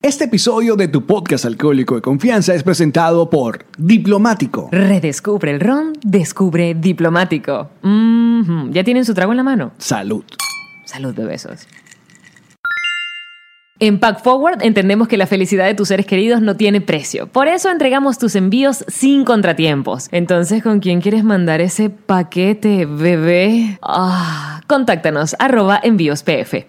Este 0.00 0.26
episodio 0.26 0.76
de 0.76 0.86
tu 0.86 1.06
podcast 1.06 1.44
alcohólico 1.44 1.96
de 1.96 2.02
confianza 2.02 2.54
es 2.54 2.62
presentado 2.62 3.28
por 3.30 3.66
Diplomático. 3.78 4.68
Redescubre 4.70 5.50
el 5.50 5.58
ron, 5.58 5.92
descubre 6.04 6.74
diplomático. 6.74 7.68
Mhm. 7.82 8.70
¿Ya 8.70 8.84
tienen 8.84 9.04
su 9.04 9.12
trago 9.12 9.32
en 9.32 9.38
la 9.38 9.42
mano? 9.42 9.72
Salud. 9.78 10.22
Salud 10.84 11.12
de 11.16 11.24
besos. 11.24 11.66
En 13.80 13.98
Pack 13.98 14.22
Forward 14.22 14.62
entendemos 14.62 15.08
que 15.08 15.16
la 15.16 15.26
felicidad 15.26 15.66
de 15.66 15.74
tus 15.74 15.88
seres 15.88 16.06
queridos 16.06 16.42
no 16.42 16.56
tiene 16.56 16.80
precio. 16.80 17.26
Por 17.26 17.48
eso 17.48 17.68
entregamos 17.68 18.18
tus 18.18 18.36
envíos 18.36 18.84
sin 18.86 19.24
contratiempos. 19.24 20.06
Entonces, 20.12 20.62
¿con 20.62 20.78
quién 20.78 21.00
quieres 21.00 21.24
mandar 21.24 21.60
ese 21.60 21.90
paquete, 21.90 22.86
bebé? 22.86 23.80
Ah, 23.82 24.60
contáctanos, 24.68 25.34
arroba 25.40 25.80
envíos 25.82 26.22
PF. 26.22 26.68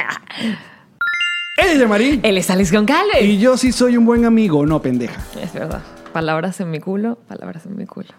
Él 1.57 1.67
es 1.67 1.79
Yamari. 1.79 2.19
Él 2.23 2.37
es 2.37 2.49
Alex 2.49 2.71
Goncalves. 2.71 3.21
Y 3.21 3.37
yo 3.37 3.57
sí 3.57 3.71
soy 3.71 3.97
un 3.97 4.05
buen 4.05 4.25
amigo, 4.25 4.65
no 4.65 4.81
pendeja. 4.81 5.21
Es 5.41 5.53
verdad. 5.53 5.81
Palabras 6.13 6.59
en 6.59 6.71
mi 6.71 6.79
culo, 6.79 7.17
palabras 7.27 7.65
en 7.65 7.77
mi 7.77 7.85
culo. 7.85 8.09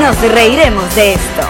Nos 0.00 0.32
reiremos 0.32 0.94
de 0.96 1.12
esto. 1.12 1.42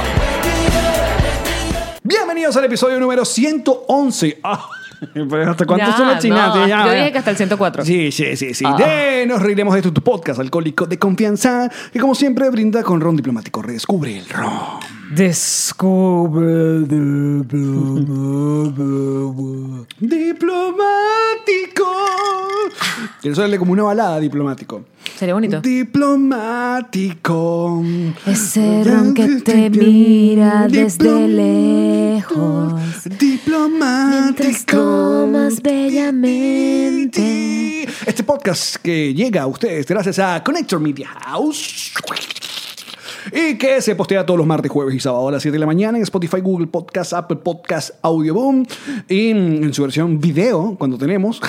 Bienvenidos 2.03 2.57
al 2.57 2.65
episodio 2.65 2.99
número 2.99 3.25
111. 3.25 4.41
Ah, 4.43 4.69
¿Hasta 5.49 5.67
cuánto 5.67 5.87
Ya, 5.87 5.97
son 5.97 6.09
las 6.09 6.23
chinas? 6.23 6.55
no, 6.55 6.63
Sí, 6.65 6.69
ya, 6.69 6.85
yo 6.85 6.93
ya. 6.93 6.99
dije 6.99 7.13
que 7.13 7.19
hasta 7.19 7.31
el 7.31 7.37
104. 7.37 7.85
Sí, 7.85 8.13
sí, 8.13 8.37
sí, 8.37 8.55
sí. 8.55 8.65
Ah. 8.67 8.77
De 8.77 9.27
Nos 9.27 9.41
reiremos 9.43 9.75
de 9.75 9.83
tu, 9.83 9.93
tu 9.93 10.03
podcast 10.03 10.41
alcohólico 10.41 10.87
de 10.87 10.99
confianza 10.99 11.71
que 11.93 11.99
como 12.01 12.15
siempre 12.15 12.49
brinda 12.51 12.83
con 12.83 13.01
ron 13.01 13.17
diplomático. 13.17 13.63
Redescubre 13.63 14.19
el 14.19 14.29
ron. 14.29 14.51
Descubre 15.15 16.85
Diplomático. 19.99 21.87
Quiero 23.21 23.33
hacerle 23.35 23.59
como 23.59 23.73
una 23.73 23.83
balada 23.85 24.19
diplomático. 24.21 24.85
Sería 25.17 25.35
bonito. 25.35 25.61
Diplomático. 25.61 27.83
Ese 28.27 28.83
ron 28.85 29.15
que 29.15 29.27
te 29.41 29.71
mira 29.71 30.67
desde 30.69 31.29
lejos. 31.29 32.75
Diplomático. 33.19 34.90
Tomas 34.91 35.63
bellamente. 35.63 37.23
Este 38.05 38.25
podcast 38.25 38.75
que 38.83 39.15
llega 39.15 39.43
a 39.43 39.47
ustedes 39.47 39.87
gracias 39.87 40.19
a 40.19 40.43
Connector 40.43 40.81
Media 40.81 41.07
House. 41.07 41.93
Y 43.33 43.57
que 43.57 43.81
se 43.83 43.95
postea 43.95 44.27
todos 44.27 44.39
los 44.39 44.49
martes, 44.49 44.69
jueves 44.69 44.97
y 44.97 44.99
sábados 44.99 45.29
a 45.29 45.33
las 45.33 45.43
7 45.43 45.53
de 45.53 45.61
la 45.61 45.67
mañana 45.67 45.97
en 45.97 46.03
Spotify, 46.03 46.41
Google 46.41 46.67
Podcast, 46.67 47.13
Apple 47.13 47.37
Podcast, 47.37 47.91
Audioboom. 48.03 48.67
Y 49.09 49.31
en 49.31 49.73
su 49.73 49.83
versión 49.83 50.19
video, 50.19 50.75
cuando 50.77 50.99
tenemos. 50.99 51.41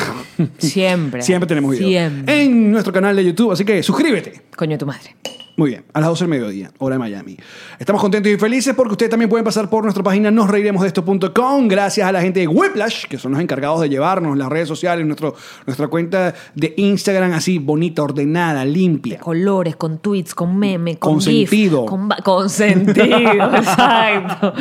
Siempre. 0.60 1.22
Siempre 1.24 1.48
tenemos 1.48 1.72
video. 1.72 1.88
Siempre. 1.88 2.44
En 2.44 2.72
nuestro 2.72 2.94
canal 2.94 3.16
de 3.16 3.26
YouTube. 3.26 3.54
Así 3.54 3.66
que 3.66 3.82
suscríbete. 3.82 4.40
Coño 4.56 4.74
de 4.74 4.78
tu 4.78 4.86
madre. 4.86 5.16
Muy 5.58 5.70
bien, 5.72 5.84
a 5.94 6.00
las 6.00 6.10
12 6.10 6.24
del 6.24 6.30
mediodía, 6.30 6.72
hora 6.80 6.96
de 6.96 7.00
Miami. 7.00 7.38
Estamos 7.78 8.02
contentos 8.02 8.32
y 8.32 8.38
felices 8.38 8.74
porque 8.74 8.94
ustedes 8.94 9.10
también 9.10 9.30
pueden 9.30 9.44
pasar 9.44 9.70
por 9.70 9.84
nuestra 9.84 10.02
página 10.04 10.32
nosreiremosdeesto.com 10.32 11.68
gracias 11.68 12.08
a 12.08 12.12
la 12.12 12.22
gente 12.22 12.40
de 12.40 12.48
Whiplash, 12.48 13.06
que 13.06 13.18
son 13.18 13.34
los 13.34 13.42
encargados 13.42 13.82
de 13.82 13.90
llevarnos 13.90 14.38
las 14.38 14.50
redes 14.50 14.68
sociales, 14.68 15.06
nuestro, 15.06 15.36
nuestra 15.66 15.88
cuenta 15.88 16.34
de 16.56 16.74
Instagram 16.78 17.34
así, 17.34 17.60
bonita, 17.60 18.02
ordenada, 18.02 18.64
limpia. 18.66 19.20
Colores, 19.20 19.76
con 19.76 20.00
tweets, 20.00 20.34
con 20.34 20.58
meme, 20.58 20.98
con 20.98 21.14
Consentido. 21.16 21.82
GIF, 21.82 21.90
con 21.90 22.10
consentido, 22.24 23.56
exacto. 23.56 24.54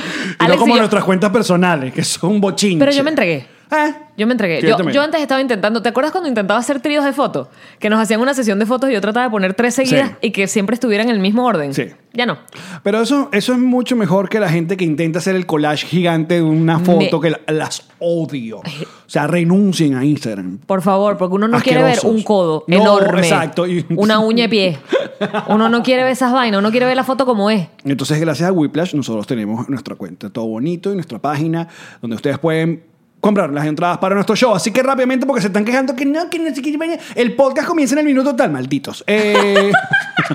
Y 0.44 0.48
no 0.48 0.56
como 0.56 0.74
yo- 0.74 0.80
nuestras 0.80 1.04
cuentas 1.04 1.30
personales, 1.30 1.94
que 1.94 2.02
son 2.04 2.40
bochinches. 2.40 2.78
Pero 2.80 2.92
yo 2.92 3.04
me 3.04 3.10
entregué. 3.10 3.46
¿Eh? 3.72 3.94
Yo 4.16 4.26
me 4.26 4.32
entregué. 4.34 4.60
Sí, 4.60 4.66
yo 4.66 4.90
yo, 4.90 5.02
antes 5.02 5.20
estaba 5.20 5.40
intentando. 5.40 5.80
¿Te 5.80 5.88
acuerdas 5.88 6.12
cuando 6.12 6.28
intentaba 6.28 6.58
hacer 6.60 6.80
tríos 6.80 7.04
de 7.04 7.12
fotos? 7.12 7.48
Que 7.78 7.88
nos 7.88 8.00
hacían 8.00 8.20
una 8.20 8.34
sesión 8.34 8.58
de 8.58 8.66
fotos 8.66 8.90
y 8.90 8.92
yo 8.92 9.00
trataba 9.00 9.24
de 9.26 9.30
poner 9.30 9.54
tres 9.54 9.74
seguidas 9.74 10.10
Sí. 10.10 10.16
y 10.22 10.30
que 10.32 10.46
siempre 10.48 10.74
estuvieran 10.74 11.08
en 11.08 11.14
el 11.14 11.20
mismo 11.20 11.46
orden. 11.46 11.72
Sí. 11.72 11.84
Ya 12.12 12.26
no. 12.26 12.38
Pero 12.82 13.00
eso, 13.00 13.28
eso 13.32 13.52
es 13.52 13.58
mucho 13.58 13.94
mejor 13.96 14.28
que 14.28 14.40
la 14.40 14.48
gente 14.48 14.76
que 14.76 14.84
intenta 14.84 15.20
hacer 15.20 15.36
el 15.36 15.46
collage 15.46 15.86
gigante 15.86 16.34
de 16.34 16.42
una 16.42 16.80
foto 16.80 17.18
Me- 17.18 17.22
que 17.22 17.30
la- 17.30 17.40
las 17.52 17.84
odio. 17.98 18.60
O 19.10 19.12
sea, 19.12 19.26
renuncien 19.26 19.96
a 19.96 20.04
Instagram. 20.04 20.58
Por 20.58 20.82
favor, 20.82 21.16
porque 21.16 21.34
uno 21.34 21.48
no 21.48 21.58
quiere 21.60 21.82
ver 21.82 21.98
un 22.04 22.22
codo 22.22 22.62
No, 22.68 22.76
enorme. 22.76 23.22
exacto. 23.22 23.66
Y- 23.66 23.84
Una 23.96 24.20
uña 24.20 24.44
de 24.44 24.48
pie. 24.48 24.78
Uno 25.48 25.68
no 25.68 25.82
quiere 25.82 26.04
ver 26.04 26.12
esas 26.12 26.32
vainas, 26.32 26.60
uno 26.60 26.70
quiere 26.70 26.86
ver 26.86 26.94
la 26.94 27.02
foto 27.02 27.26
como 27.26 27.50
es. 27.50 27.66
Entonces, 27.84 28.20
gracias 28.20 28.48
a 28.48 28.52
Whiplash, 28.52 28.94
nosotros 28.94 29.26
tenemos 29.26 29.68
nuestra 29.68 29.96
cuenta, 29.96 30.30
todo 30.30 30.46
bonito, 30.46 30.92
y 30.92 30.94
nuestra 30.94 31.18
página, 31.18 31.66
donde 32.00 32.14
ustedes 32.14 32.38
pueden 32.38 32.84
comprar 33.20 33.50
las 33.50 33.66
entradas 33.66 33.98
para 33.98 34.14
nuestro 34.14 34.34
show. 34.34 34.54
Así 34.54 34.70
que 34.70 34.82
rápidamente, 34.82 35.26
porque 35.26 35.42
se 35.42 35.48
están 35.48 35.64
quejando 35.64 35.94
que 35.94 36.06
no, 36.06 36.28
que 36.28 36.38
no 36.38 36.54
sé 36.54 36.62
qué. 36.62 36.98
El 37.14 37.34
podcast 37.34 37.68
comienza 37.68 37.94
en 37.94 38.00
el 38.00 38.04
minuto 38.06 38.34
tal, 38.34 38.50
malditos. 38.50 39.04
Eh, 39.06 39.70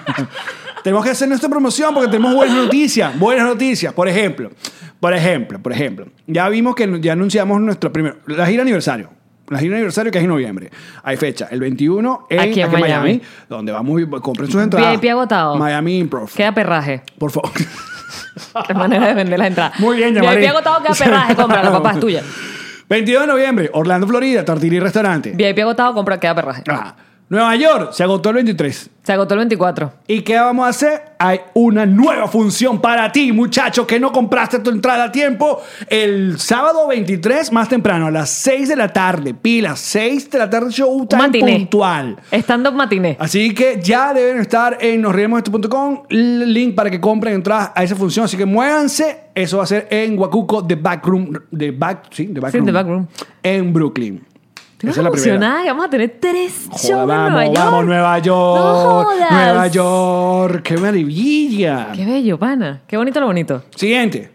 tenemos 0.84 1.04
que 1.04 1.12
hacer 1.12 1.28
nuestra 1.28 1.50
promoción 1.50 1.94
porque 1.94 2.10
tenemos 2.10 2.36
buenas 2.36 2.56
noticias. 2.56 3.18
Buenas 3.18 3.46
noticias. 3.46 3.94
Por 3.94 4.08
ejemplo, 4.08 4.52
por 5.00 5.14
ejemplo, 5.14 5.60
por 5.60 5.72
ejemplo. 5.72 6.08
Ya 6.28 6.48
vimos 6.50 6.76
que 6.76 7.00
ya 7.02 7.14
anunciamos 7.14 7.60
nuestro 7.62 7.92
primer, 7.92 8.18
la 8.28 8.46
gira 8.46 8.62
aniversario. 8.62 9.10
La 9.48 9.60
gira 9.60 9.76
aniversario 9.76 10.12
que 10.12 10.18
es 10.18 10.24
en 10.24 10.30
noviembre. 10.30 10.72
Hay 11.04 11.18
fecha, 11.18 11.48
el 11.52 11.60
21 11.60 12.28
en, 12.32 12.40
Aquí 12.40 12.62
en 12.62 12.68
aquí 12.68 12.82
Miami. 12.82 12.90
Miami, 12.90 13.22
donde 13.48 13.72
vamos 13.72 14.02
y 14.02 14.08
compren 14.08 14.50
sus 14.50 14.62
entradas. 14.62 15.00
VIP 15.00 15.12
agotado. 15.12 15.56
Miami 15.56 16.00
Improv. 16.00 16.32
Queda 16.34 16.52
perraje. 16.52 17.04
Por 17.20 17.32
favor. 17.32 17.52
Qué 18.68 18.74
manera 18.74 19.08
de 19.08 19.14
vender 19.14 19.38
las 19.38 19.48
entradas. 19.50 19.80
Muy 19.80 19.98
bien, 19.98 20.14
VIP 20.16 20.24
Yamari. 20.24 20.46
agotado, 20.48 20.82
queda 20.82 20.94
perraje. 20.96 21.36
Cómprala, 21.36 21.72
papá, 21.72 21.92
es 21.92 22.00
tuya. 22.00 22.24
22 22.88 23.22
de 23.22 23.28
noviembre, 23.28 23.70
Orlando, 23.74 24.08
Florida, 24.08 24.46
Tortilla 24.46 24.76
y 24.76 24.80
Restaurante. 24.80 25.34
VIP 25.36 25.60
agotado, 25.60 25.94
compra, 25.94 26.20
queda 26.20 26.36
perraje. 26.36 26.64
Ah, 26.68 26.96
Nueva 27.28 27.56
York 27.56 27.92
se 27.92 28.04
agotó 28.04 28.30
el 28.30 28.36
23. 28.36 28.90
Se 29.02 29.12
agotó 29.14 29.34
el 29.34 29.40
24. 29.40 29.94
¿Y 30.08 30.22
qué 30.22 30.36
vamos 30.36 30.66
a 30.66 30.70
hacer? 30.70 31.02
Hay 31.18 31.40
una 31.56 31.84
nueva 31.86 32.28
función 32.28 32.80
para 32.80 33.12
ti, 33.12 33.32
muchacho, 33.32 33.88
que 33.88 34.00
no 34.00 34.12
compraste 34.12 34.60
tu 34.60 34.70
entrada 34.70 35.06
a 35.06 35.12
tiempo. 35.12 35.60
El 35.88 36.40
sábado 36.40 36.88
23, 36.88 37.52
más 37.52 37.68
temprano, 37.68 38.08
a 38.08 38.12
las 38.12 38.30
6 38.30 38.70
de 38.70 38.76
la 38.76 38.94
tarde. 38.94 39.34
Pila, 39.34 39.76
6 39.76 40.30
de 40.30 40.38
la 40.38 40.50
tarde, 40.50 40.70
show 40.72 41.06
time 41.08 41.24
Matiné. 41.24 41.52
puntual. 41.58 42.18
Stand-up 42.32 42.74
matiné. 42.74 43.18
Así 43.20 43.56
que 43.56 43.80
ya 43.82 44.14
deben 44.14 44.40
estar 44.40 44.78
en 44.80 45.02
nosreiremosdeesto.com 45.02 46.04
el 46.10 46.54
link 46.54 46.76
para 46.76 46.92
que 46.92 47.02
compren 47.02 47.34
entradas 47.34 47.72
a 47.74 47.84
esa 47.84 47.96
función. 47.96 48.26
Así 48.26 48.38
que 48.38 48.46
muévanse. 48.46 49.22
Eso 49.34 49.58
va 49.58 49.64
a 49.64 49.68
ser 49.68 49.88
en 49.90 50.18
Huacuco, 50.18 50.66
The 50.66 50.76
Backroom. 50.76 51.32
The 51.58 51.72
Back, 51.72 52.08
sí, 52.12 52.28
The 52.28 52.40
Backroom. 52.40 52.66
The 52.66 52.72
Backroom. 52.72 53.08
En 53.42 53.74
Brooklyn. 53.74 54.35
Estoy 54.76 54.90
Esa 54.90 55.00
es 55.00 55.04
la 55.06 55.12
primera. 55.12 55.62
que 55.64 55.70
vamos 55.70 55.86
a 55.86 55.90
tener 55.90 56.18
tres 56.20 56.70
shows 56.72 56.90
en 56.90 57.08
vamos, 57.08 57.32
Nueva 57.32 57.46
York. 57.46 57.58
vamos, 57.58 57.86
Nueva 57.86 58.20
York. 58.20 58.60
No 58.60 59.04
jodas. 59.04 59.32
Nueva 59.32 59.68
York. 59.68 60.62
¡Qué 60.64 60.78
maravilla! 60.78 61.88
Qué 61.96 62.06
bello, 62.06 62.38
pana. 62.38 62.82
Qué 62.86 62.98
bonito 62.98 63.20
lo 63.22 63.28
bonito. 63.28 63.64
Siguiente. 63.74 64.32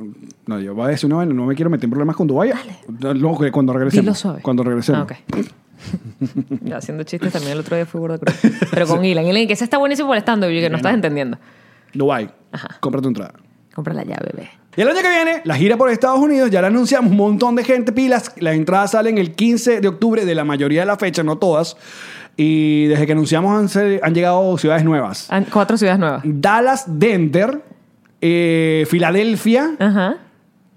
no, 0.47 0.59
yo 0.59 0.73
voy 0.73 0.85
a 0.85 0.87
decir 0.89 1.05
una 1.07 1.17
vaina, 1.17 1.33
no 1.33 1.45
me 1.45 1.55
quiero 1.55 1.69
meter 1.69 1.85
en 1.85 1.91
problemas 1.91 2.15
con 2.15 2.27
Dubái. 2.27 2.51
No, 2.99 3.13
no, 3.13 3.37
que 3.37 3.51
cuando 3.51 3.73
regresemos. 3.73 4.03
Dilo 4.05 4.15
suave. 4.15 4.41
Cuando 4.41 4.63
regresemos. 4.63 5.01
Ah, 5.01 5.03
ok. 5.03 5.45
Ya, 6.63 6.77
haciendo 6.77 7.03
chistes 7.03 7.31
también 7.33 7.53
el 7.53 7.59
otro 7.59 7.75
día 7.75 7.85
fue 7.85 7.99
burda 8.01 8.17
cruz. 8.17 8.35
Pero 8.71 8.87
con 8.87 9.03
Ilan. 9.05 9.25
Ilan, 9.25 9.47
que 9.47 9.53
ese 9.53 9.63
está 9.63 9.77
buenísimo 9.77 10.07
por 10.09 10.17
estando 10.17 10.49
y 10.49 10.55
yo 10.55 10.61
que 10.61 10.69
no 10.69 10.77
estás 10.77 10.93
entendiendo. 10.93 11.37
Dubái. 11.93 12.29
Compra 12.79 13.01
tu 13.01 13.07
entrada. 13.07 13.33
Cómprala 13.73 14.03
ya, 14.03 14.17
bebé. 14.21 14.49
Y 14.75 14.81
el 14.81 14.87
año 14.89 14.99
que 15.01 15.09
viene, 15.09 15.41
la 15.45 15.55
gira 15.55 15.77
por 15.77 15.89
Estados 15.89 16.19
Unidos, 16.19 16.49
ya 16.49 16.61
la 16.61 16.67
anunciamos, 16.67 17.11
un 17.11 17.17
montón 17.17 17.55
de 17.55 17.63
gente 17.63 17.91
pilas. 17.91 18.33
Las 18.37 18.55
entradas 18.55 18.91
salen 18.91 19.17
el 19.17 19.33
15 19.33 19.81
de 19.81 19.87
octubre 19.87 20.25
de 20.25 20.35
la 20.35 20.43
mayoría 20.45 20.81
de 20.81 20.85
las 20.87 20.97
fechas, 20.97 21.23
no 21.25 21.37
todas. 21.37 21.75
Y 22.37 22.85
desde 22.87 23.05
que 23.05 23.11
anunciamos 23.11 23.75
han, 23.75 24.13
llegado 24.13 24.57
ciudades 24.57 24.83
nuevas. 24.83 25.29
Cuatro 25.51 25.77
ciudades 25.77 25.99
nuevas. 25.99 26.21
Dallas, 26.23 26.85
Denver, 26.87 27.61
eh, 28.21 28.85
Filadelfia. 28.89 29.71
Ajá. 29.79 30.15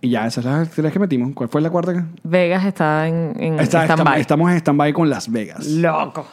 Y 0.00 0.10
ya, 0.10 0.26
esas 0.26 0.44
son 0.44 0.52
las 0.58 0.76
las 0.78 0.92
que 0.92 0.98
metimos. 0.98 1.32
¿Cuál 1.34 1.48
fue 1.48 1.60
la 1.62 1.70
cuarta? 1.70 2.06
Vegas 2.24 2.64
está 2.66 3.08
en, 3.08 3.32
en 3.38 3.58
Está- 3.60 3.84
stand-by. 3.84 4.20
estamos 4.20 4.50
en 4.50 4.56
stand-by 4.58 4.92
con 4.92 5.08
Las 5.08 5.30
Vegas. 5.30 5.66
Loco. 5.66 6.26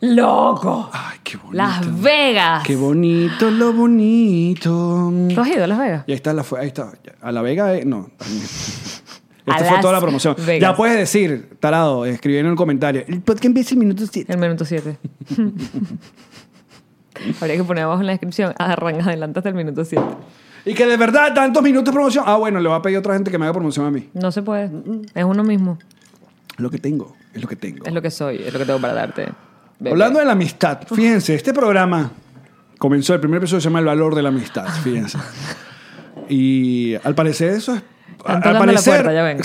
Loco. 0.00 0.88
Ay, 0.92 1.18
qué 1.22 1.36
bonito. 1.36 1.56
Las 1.56 2.02
Vegas. 2.02 2.62
Qué 2.64 2.76
bonito, 2.76 3.50
lo 3.50 3.72
bonito. 3.72 5.12
¿Tú 5.34 5.40
has 5.40 5.48
ido 5.48 5.64
a 5.64 5.66
Las 5.66 5.78
Vegas? 5.78 6.04
Y 6.06 6.12
ahí 6.12 6.16
está, 6.16 6.32
la 6.32 6.44
ahí 6.58 6.68
está. 6.68 6.92
A 7.20 7.32
La 7.32 7.42
Vega, 7.42 7.74
eh, 7.74 7.84
no. 7.84 8.10
A 9.46 9.56
Esta 9.56 9.70
fue 9.70 9.80
toda 9.80 9.94
la 9.94 10.00
promoción. 10.00 10.36
Vegas. 10.38 10.60
Ya 10.60 10.76
puedes 10.76 10.96
decir, 10.96 11.56
tarado, 11.58 12.04
escribir 12.04 12.40
en 12.40 12.46
el 12.46 12.56
comentario. 12.56 13.02
El 13.08 13.20
podcast 13.20 13.46
empieza 13.46 13.74
en 13.74 13.80
minutos 13.80 14.10
7. 14.12 14.32
El 14.32 14.38
minuto 14.38 14.64
7. 14.64 14.96
Habría 17.40 17.56
que 17.56 17.64
poner 17.64 17.84
abajo 17.84 18.00
en 18.00 18.06
la 18.06 18.12
descripción. 18.12 18.54
Arranca 18.58 19.04
adelante 19.04 19.40
hasta 19.40 19.48
el 19.48 19.54
minuto 19.54 19.84
7. 19.84 20.04
Y 20.66 20.74
que 20.74 20.86
de 20.86 20.96
verdad, 20.96 21.34
tantos 21.34 21.62
minutos 21.62 21.86
de 21.86 21.92
promoción. 21.92 22.24
Ah, 22.26 22.36
bueno, 22.36 22.60
le 22.60 22.68
voy 22.68 22.78
a 22.78 22.82
pedir 22.82 22.96
a 22.96 23.00
otra 23.00 23.14
gente 23.14 23.30
que 23.30 23.38
me 23.38 23.46
haga 23.46 23.54
promoción 23.54 23.86
a 23.86 23.90
mí. 23.90 24.08
No 24.14 24.30
se 24.30 24.42
puede. 24.42 24.70
Es 25.14 25.24
uno 25.24 25.42
mismo. 25.42 25.78
Es 26.54 26.60
lo 26.60 26.70
que 26.70 26.78
tengo, 26.78 27.16
es 27.34 27.42
lo 27.42 27.48
que 27.48 27.56
tengo. 27.56 27.86
Es 27.86 27.92
lo 27.92 28.02
que 28.02 28.10
soy. 28.10 28.36
Es 28.36 28.52
lo 28.52 28.58
que 28.58 28.66
tengo 28.66 28.80
para 28.80 28.94
darte. 28.94 29.28
Bebé. 29.80 29.90
Hablando 29.90 30.18
de 30.20 30.24
la 30.26 30.32
amistad, 30.32 30.78
fíjense, 30.94 31.34
este 31.34 31.52
programa 31.52 32.12
comenzó, 32.78 33.14
el 33.14 33.20
primer 33.20 33.38
episodio 33.38 33.60
se 33.60 33.64
llama 33.68 33.80
El 33.80 33.86
valor 33.86 34.14
de 34.14 34.22
la 34.22 34.28
amistad, 34.28 34.66
fíjense. 34.84 35.18
Y 36.28 36.94
al 37.02 37.14
parecer 37.16 37.54
eso 37.54 37.74
es... 37.74 37.82
Están 38.18 38.36
al 38.36 38.42
tocando 38.42 38.58
la 38.66 38.72
parecer, 38.72 39.02
puerta, 39.02 39.12
ya 39.14 39.22
ven. 39.22 39.40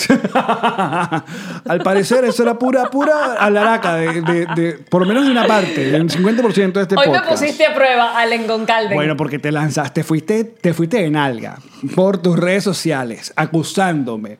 al 1.71 1.81
parecer 1.81 2.25
eso 2.25 2.43
era 2.43 2.59
pura, 2.59 2.89
pura 2.91 3.33
alaraca 3.35 3.95
de, 3.95 4.21
de, 4.21 4.45
de- 4.55 4.73
por 4.89 5.01
lo 5.01 5.07
menos 5.07 5.25
de 5.25 5.31
una 5.31 5.47
parte, 5.47 5.91
del 5.91 6.09
50% 6.09 6.73
de 6.73 6.81
este 6.81 6.95
Hoy 6.97 7.09
me 7.09 7.21
pusiste 7.21 7.65
a 7.65 7.73
prueba, 7.73 8.19
Allen 8.19 8.45
Goncalden. 8.45 8.93
Bueno, 8.95 9.15
porque 9.15 9.39
te 9.39 9.51
lanzaste, 9.51 10.03
fuiste, 10.03 10.43
te 10.43 10.73
fuiste 10.73 10.97
de 11.01 11.09
nalga 11.09 11.57
por 11.95 12.17
tus 12.17 12.37
redes 12.37 12.65
sociales, 12.65 13.31
acusándome. 13.37 14.37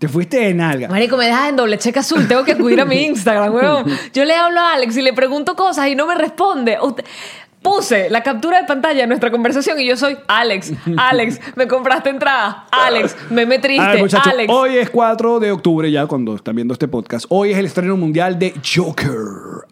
Te 0.00 0.08
fuiste 0.08 0.38
de 0.40 0.52
nalga. 0.54 0.88
Marico, 0.88 1.16
me 1.16 1.26
dejas 1.26 1.50
en 1.50 1.56
doble 1.56 1.78
cheque 1.78 1.98
azul. 2.00 2.26
Tengo 2.26 2.42
que 2.42 2.52
acudir 2.52 2.80
a 2.80 2.84
mi 2.84 2.96
Instagram, 3.04 3.54
weón. 3.54 3.84
Yo 4.12 4.24
le 4.24 4.34
hablo 4.34 4.58
a 4.58 4.72
Alex 4.72 4.96
y 4.96 5.02
le 5.02 5.12
pregunto 5.12 5.54
cosas 5.54 5.86
y 5.88 5.94
no 5.94 6.06
me 6.08 6.14
responde. 6.16 6.78
Usted- 6.82 7.04
Puse 7.62 8.08
la 8.08 8.22
captura 8.22 8.58
de 8.58 8.66
pantalla 8.66 9.02
de 9.02 9.06
nuestra 9.06 9.30
conversación 9.30 9.78
y 9.78 9.86
yo 9.86 9.94
soy 9.94 10.16
Alex. 10.28 10.72
Alex, 10.96 11.38
me 11.56 11.68
compraste 11.68 12.08
entrada. 12.08 12.64
Alex, 12.70 13.14
me 13.28 13.44
triste. 13.58 13.86
ver, 13.86 13.98
muchachos, 13.98 14.32
Alex. 14.32 14.50
hoy 14.50 14.78
es 14.78 14.88
4 14.88 15.38
de 15.40 15.52
octubre, 15.52 15.92
ya 15.92 16.06
cuando 16.06 16.34
están 16.36 16.54
viendo 16.56 16.72
este 16.72 16.88
podcast. 16.88 17.26
Hoy 17.28 17.50
es 17.52 17.58
el 17.58 17.66
estreno 17.66 17.98
mundial 17.98 18.38
de 18.38 18.54
Joker, 18.64 19.10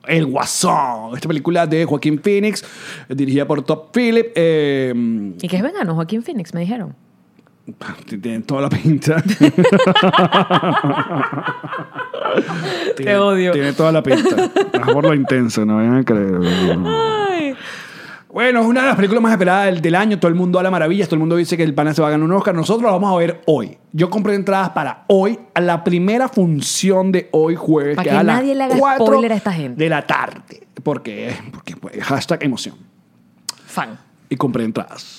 El 0.07 0.27
Guasón. 0.27 1.15
Esta 1.15 1.29
película 1.29 1.67
de 1.67 1.87
Joaquín 1.87 2.21
Phoenix, 2.23 2.63
dirigida 3.09 3.47
por 3.47 3.63
Top 3.63 3.91
Philip. 3.91 4.33
eh, 4.35 4.93
¿Y 5.41 5.49
qué 5.49 5.57
es 5.57 5.63
vegano? 5.63 5.95
Joaquín 5.95 6.23
Phoenix, 6.23 6.53
me 6.53 6.61
dijeron. 6.61 6.95
Tiene 8.21 8.41
toda 8.41 8.63
la 8.63 8.69
pinta. 8.69 9.23
Tiene- 12.97 13.17
odio. 13.19 13.53
Tiene 13.53 13.73
toda 13.73 13.93
la 13.93 14.03
pinta. 14.03 14.51
Por 14.93 15.05
lo 15.05 15.15
intenso, 15.15 15.65
no 15.65 15.77
vayan 15.77 15.97
a 15.99 16.05
creer. 16.05 16.41
Ay. 16.87 17.55
Bueno, 18.31 18.61
es 18.61 18.67
una 18.67 18.83
de 18.83 18.87
las 18.89 18.97
películas 18.97 19.23
más 19.23 19.33
esperadas 19.33 19.67
del, 19.67 19.81
del 19.81 19.95
año. 19.95 20.19
Todo 20.19 20.29
el 20.29 20.35
mundo 20.35 20.59
habla 20.59 20.71
maravillas. 20.71 21.09
Todo 21.09 21.17
el 21.17 21.21
mundo 21.21 21.37
dice 21.37 21.57
que 21.57 21.63
el 21.63 21.75
pana 21.75 21.95
se 21.95 22.03
va 22.03 22.09
a 22.09 22.11
ganar 22.11 22.25
un 22.27 22.33
Oscar. 22.33 22.55
Nosotros 22.55 22.83
lo 22.83 22.93
vamos 22.93 23.13
a 23.15 23.17
ver 23.19 23.41
hoy. 23.47 23.79
Yo 23.93 24.11
compré 24.11 24.35
entradas 24.35 24.71
para 24.71 25.05
hoy, 25.09 25.39
a 25.55 25.61
la 25.61 25.83
primera 25.83 26.29
función 26.29 27.11
de 27.11 27.29
hoy 27.33 27.55
jueves. 27.57 27.97
Para 27.97 28.05
que 28.05 28.11
que 28.11 28.17
a 28.17 28.23
las 28.23 28.37
nadie 28.37 28.55
le 28.55 28.65
haga 28.65 28.77
4 28.79 29.07
spoiler 29.07 29.33
a 29.33 29.37
esta 29.37 29.53
gente. 29.53 29.83
De 29.83 29.89
la 29.89 30.07
tarde. 30.07 30.67
Porque, 30.83 31.35
porque 31.53 31.75
pues, 31.77 32.03
hashtag 32.05 32.45
emoción. 32.45 32.77
Fan. 33.67 33.99
Y 34.29 34.37
compré 34.37 34.65
entradas. 34.65 35.18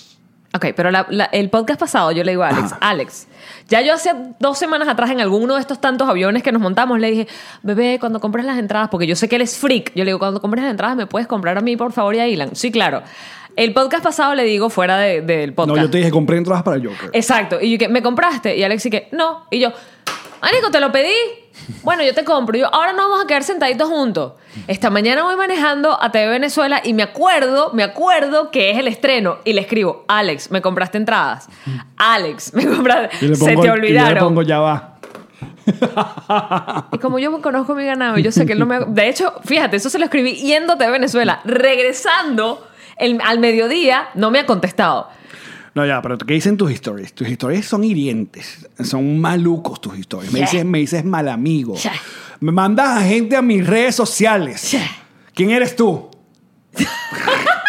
Ok, 0.55 0.67
pero 0.75 0.89
la- 0.89 1.05
la- 1.11 1.25
el 1.25 1.49
podcast 1.51 1.79
pasado 1.79 2.11
yo 2.11 2.23
le 2.23 2.31
digo 2.31 2.41
a 2.43 2.49
Alex, 2.49 2.73
Alex, 2.81 3.27
ya 3.67 3.81
yo 3.81 3.93
hace 3.93 4.11
dos 4.39 4.57
semanas 4.57 4.87
atrás 4.87 5.11
en 5.11 5.21
alguno 5.21 5.55
de 5.55 5.61
estos 5.61 5.79
tantos 5.79 6.09
aviones 6.09 6.41
que 6.41 6.51
nos 6.51 6.59
montamos 6.61 6.99
le 6.99 7.11
dije, 7.11 7.27
bebé, 7.61 7.97
cuando 7.99 8.19
compres 8.19 8.45
las 8.45 8.57
entradas, 8.57 8.89
porque 8.89 9.05
yo 9.05 9.15
sé 9.15 9.29
que 9.29 9.35
él 9.35 9.43
es 9.43 9.57
freak, 9.57 9.91
yo 9.93 10.03
le 10.03 10.09
digo, 10.09 10.17
cuando 10.19 10.41
compres 10.41 10.63
las 10.63 10.71
entradas 10.71 10.95
me 10.97 11.05
puedes 11.05 11.27
comprar 11.27 11.57
a 11.57 11.61
mí, 11.61 11.77
por 11.77 11.91
favor, 11.93 12.15
y 12.15 12.19
a 12.19 12.27
Ilan. 12.27 12.55
Sí, 12.55 12.71
claro. 12.71 13.03
El 13.55 13.73
podcast 13.73 14.03
pasado 14.03 14.33
le 14.35 14.43
digo 14.43 14.69
fuera 14.71 14.97
de- 14.97 15.21
del 15.21 15.53
podcast. 15.53 15.75
No, 15.77 15.83
yo 15.83 15.89
te 15.91 15.97
dije, 15.99 16.09
compré 16.11 16.37
entradas 16.37 16.63
para 16.63 16.77
el 16.77 16.87
Joker. 16.87 17.09
Exacto. 17.13 17.59
Y 17.61 17.71
yo 17.73 17.77
que, 17.77 17.87
¿me 17.89 18.01
compraste? 18.01 18.57
Y 18.57 18.63
Alex 18.63 18.85
y 18.87 18.89
que, 18.89 19.07
no. 19.11 19.45
Y 19.51 19.59
yo, 19.59 19.71
Anico, 20.41 20.71
¿te 20.71 20.79
lo 20.79 20.91
pedí? 20.91 21.11
Bueno, 21.83 22.03
yo 22.03 22.13
te 22.13 22.23
compro. 22.23 22.57
Y 22.57 22.61
yo, 22.61 22.73
ahora 22.73 22.93
nos 22.93 23.07
vamos 23.09 23.23
a 23.23 23.27
quedar 23.27 23.43
sentaditos 23.43 23.87
juntos. 23.89 24.33
Esta 24.67 24.89
mañana 24.89 25.23
voy 25.23 25.35
manejando 25.35 26.01
a 26.01 26.11
TV 26.11 26.27
Venezuela 26.29 26.81
y 26.83 26.93
me 26.93 27.03
acuerdo, 27.03 27.71
me 27.73 27.83
acuerdo 27.83 28.51
que 28.51 28.71
es 28.71 28.77
el 28.77 28.87
estreno. 28.87 29.37
Y 29.45 29.53
le 29.53 29.61
escribo, 29.61 30.03
Alex, 30.07 30.51
¿me 30.51 30.61
compraste 30.61 30.97
entradas? 30.97 31.47
Alex, 31.97 32.53
¿me 32.53 32.65
compraste? 32.67 33.25
Y 33.25 33.35
Se 33.35 33.45
te 33.45 33.53
y 33.53 33.55
yo 33.55 33.61
le 33.63 33.71
olvidaron. 33.71 34.19
pongo 34.29 34.41
ya 34.41 34.59
va. 34.59 34.95
y 36.91 36.97
como 36.97 37.19
yo 37.19 37.41
conozco 37.41 37.75
mi 37.75 37.85
ganado, 37.85 38.17
yo 38.17 38.31
sé 38.31 38.45
que 38.45 38.53
él 38.53 38.59
no 38.59 38.65
me... 38.65 38.79
De 38.87 39.07
hecho, 39.07 39.33
fíjate, 39.45 39.77
eso 39.77 39.89
se 39.89 39.99
lo 39.99 40.05
escribí 40.05 40.33
yéndote 40.35 40.83
a 40.85 40.89
Venezuela. 40.89 41.41
Regresando 41.45 42.67
el- 42.97 43.21
al 43.23 43.39
mediodía, 43.39 44.09
no 44.15 44.31
me 44.31 44.39
ha 44.39 44.45
contestado. 44.45 45.07
No, 45.75 45.85
ya, 45.85 46.01
pero 46.01 46.17
¿qué 46.17 46.33
dicen 46.33 46.57
tus 46.57 46.71
historias? 46.71 47.13
Tus 47.13 47.27
historias 47.27 47.65
son 47.65 47.83
hirientes. 47.83 48.67
Son 48.83 49.19
malucos 49.19 49.79
tus 49.81 49.97
historias. 49.97 50.33
Me 50.33 50.41
dices, 50.41 50.65
me 50.65 50.79
dices 50.79 51.05
mal 51.05 51.27
amigo. 51.29 51.75
Me 52.39 52.51
mandas 52.51 52.97
a 52.97 53.01
gente 53.01 53.35
a 53.35 53.41
mis 53.41 53.65
redes 53.65 53.95
sociales. 53.95 54.75
¿Quién 55.33 55.51
eres 55.51 55.75
tú? 55.75 56.09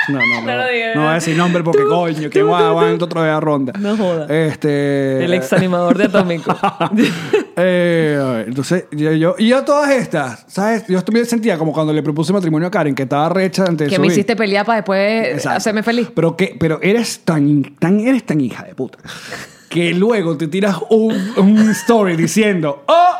No, 0.08 0.18
no, 0.18 0.26
no. 0.40 0.46
No. 0.46 0.94
No 0.94 1.00
voy 1.02 1.10
a 1.10 1.14
decir 1.14 1.36
nombre 1.36 1.62
porque, 1.62 1.84
coño, 1.84 2.30
que 2.30 2.40
a 2.40 2.42
tú. 2.42 2.54
aguanto 2.54 3.04
otra 3.04 3.22
vez 3.22 3.32
a 3.32 3.40
ronda. 3.40 3.72
No 3.78 3.96
joda. 3.96 4.26
Este. 4.28 5.24
El 5.24 5.34
ex 5.34 5.52
animador 5.52 5.96
de 5.98 6.04
Atómico. 6.04 6.56
Eh, 7.62 8.44
entonces, 8.46 8.84
yo, 8.90 9.12
yo, 9.12 9.34
y 9.36 9.48
yo 9.48 9.62
todas 9.64 9.90
estas, 9.90 10.46
¿sabes? 10.48 10.84
Yo 10.88 11.02
también 11.02 11.26
sentía 11.26 11.58
como 11.58 11.72
cuando 11.72 11.92
le 11.92 12.02
propuse 12.02 12.32
matrimonio 12.32 12.68
a 12.68 12.70
Karen, 12.70 12.94
que 12.94 13.02
estaba 13.02 13.28
recha 13.28 13.64
antes 13.64 13.86
de 13.86 13.90
que 13.90 13.98
me 13.98 14.06
subir. 14.06 14.12
hiciste 14.12 14.34
pelear 14.36 14.64
para 14.64 14.76
después 14.76 15.28
Exacto. 15.28 15.58
hacerme 15.58 15.82
feliz. 15.82 16.08
Pero 16.14 16.36
que, 16.36 16.56
pero 16.58 16.78
eres 16.80 17.20
tan, 17.20 17.74
tan, 17.78 18.00
eres 18.00 18.24
tan 18.24 18.40
hija 18.40 18.62
de 18.64 18.74
puta 18.74 18.98
que 19.68 19.92
luego 19.92 20.36
te 20.38 20.48
tiras 20.48 20.76
un, 20.88 21.14
un 21.36 21.70
story 21.70 22.16
diciendo, 22.16 22.82
oh, 22.88 23.12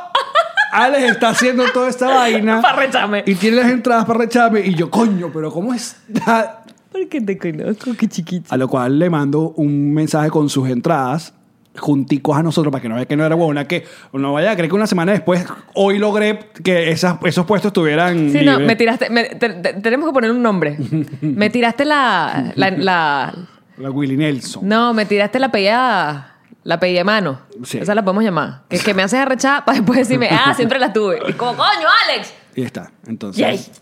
Alex 0.73 1.11
está 1.12 1.29
haciendo 1.31 1.65
toda 1.73 1.89
esta 1.89 2.09
vaina 2.09 2.61
Pa' 2.62 2.73
recharme. 2.75 3.23
y 3.27 3.35
tiene 3.35 3.57
las 3.59 3.71
entradas 3.71 4.05
para 4.05 4.21
recharme 4.21 4.61
y 4.61 4.75
yo, 4.75 4.91
coño, 4.91 5.31
pero 5.33 5.50
cómo 5.50 5.75
está. 5.75 6.65
Porque 6.93 7.21
te 7.21 7.39
conozco, 7.39 7.93
qué 7.99 8.09
chiquito. 8.09 8.53
A 8.53 8.57
lo 8.57 8.69
cual 8.69 8.99
le 8.99 9.09
mando 9.11 9.53
un 9.57 9.93
mensaje 9.95 10.29
con 10.31 10.49
sus 10.49 10.69
entradas 10.69 11.35
junticos 11.79 12.37
a 12.37 12.43
nosotros 12.43 12.73
para 12.73 12.83
que 12.83 12.89
no 12.89 12.97
vea 12.97 13.07
que 13.07 13.17
no 13.17 13.25
era 13.25 13.37
buena, 13.37 13.67
que 13.69 13.85
no 14.12 14.33
vaya 14.33 14.50
a 14.50 14.55
creer 14.57 14.69
que 14.69 14.75
una 14.75 14.89
semana 14.89 15.12
después 15.12 15.45
hoy 15.75 15.99
logré 15.99 16.41
que 16.65 16.91
esas, 16.91 17.17
esos 17.25 17.47
puestos 17.47 17.69
estuvieran 17.71 18.31
Sí, 18.33 18.39
no, 18.45 18.53
libres. 18.53 18.67
me 18.67 18.77
tiraste. 18.77 19.09
me- 19.09 19.25
te- 19.25 19.50
te- 19.50 19.75
tenemos 19.75 20.09
que 20.09 20.12
poner 20.12 20.33
un 20.33 20.43
nombre. 20.43 20.77
me 21.21 21.49
tiraste 21.49 21.85
la, 21.85 22.53
la, 22.57 22.71
la- 22.73 23.35
La 23.79 23.91
Willy 23.91 24.17
Nelson. 24.17 24.69
No, 24.69 24.93
me 24.93 25.07
tiraste 25.07 25.39
la 25.39 25.50
pella. 25.53 26.29
La 26.64 26.79
pella 26.79 26.99
de 26.99 27.05
mano. 27.05 27.40
Sí. 27.64 27.79
Esa 27.79 27.95
la 27.95 28.05
podemos 28.05 28.23
llamar. 28.25 28.62
Que, 28.69 28.79
que 28.79 28.93
me 28.95 29.02
haces 29.02 29.19
arrechar 29.19 29.64
para 29.64 29.79
después 29.79 29.99
decirme, 29.99 30.29
ah, 30.31 30.52
siempre 30.57 30.79
la 30.79 30.93
tuve. 30.93 31.21
Y 31.29 31.33
como, 31.33 31.52
coño, 31.52 31.88
Alex. 32.09 32.35
Y 32.55 32.62
está. 32.62 32.90
Entonces, 33.07 33.40
Yay. 33.40 33.73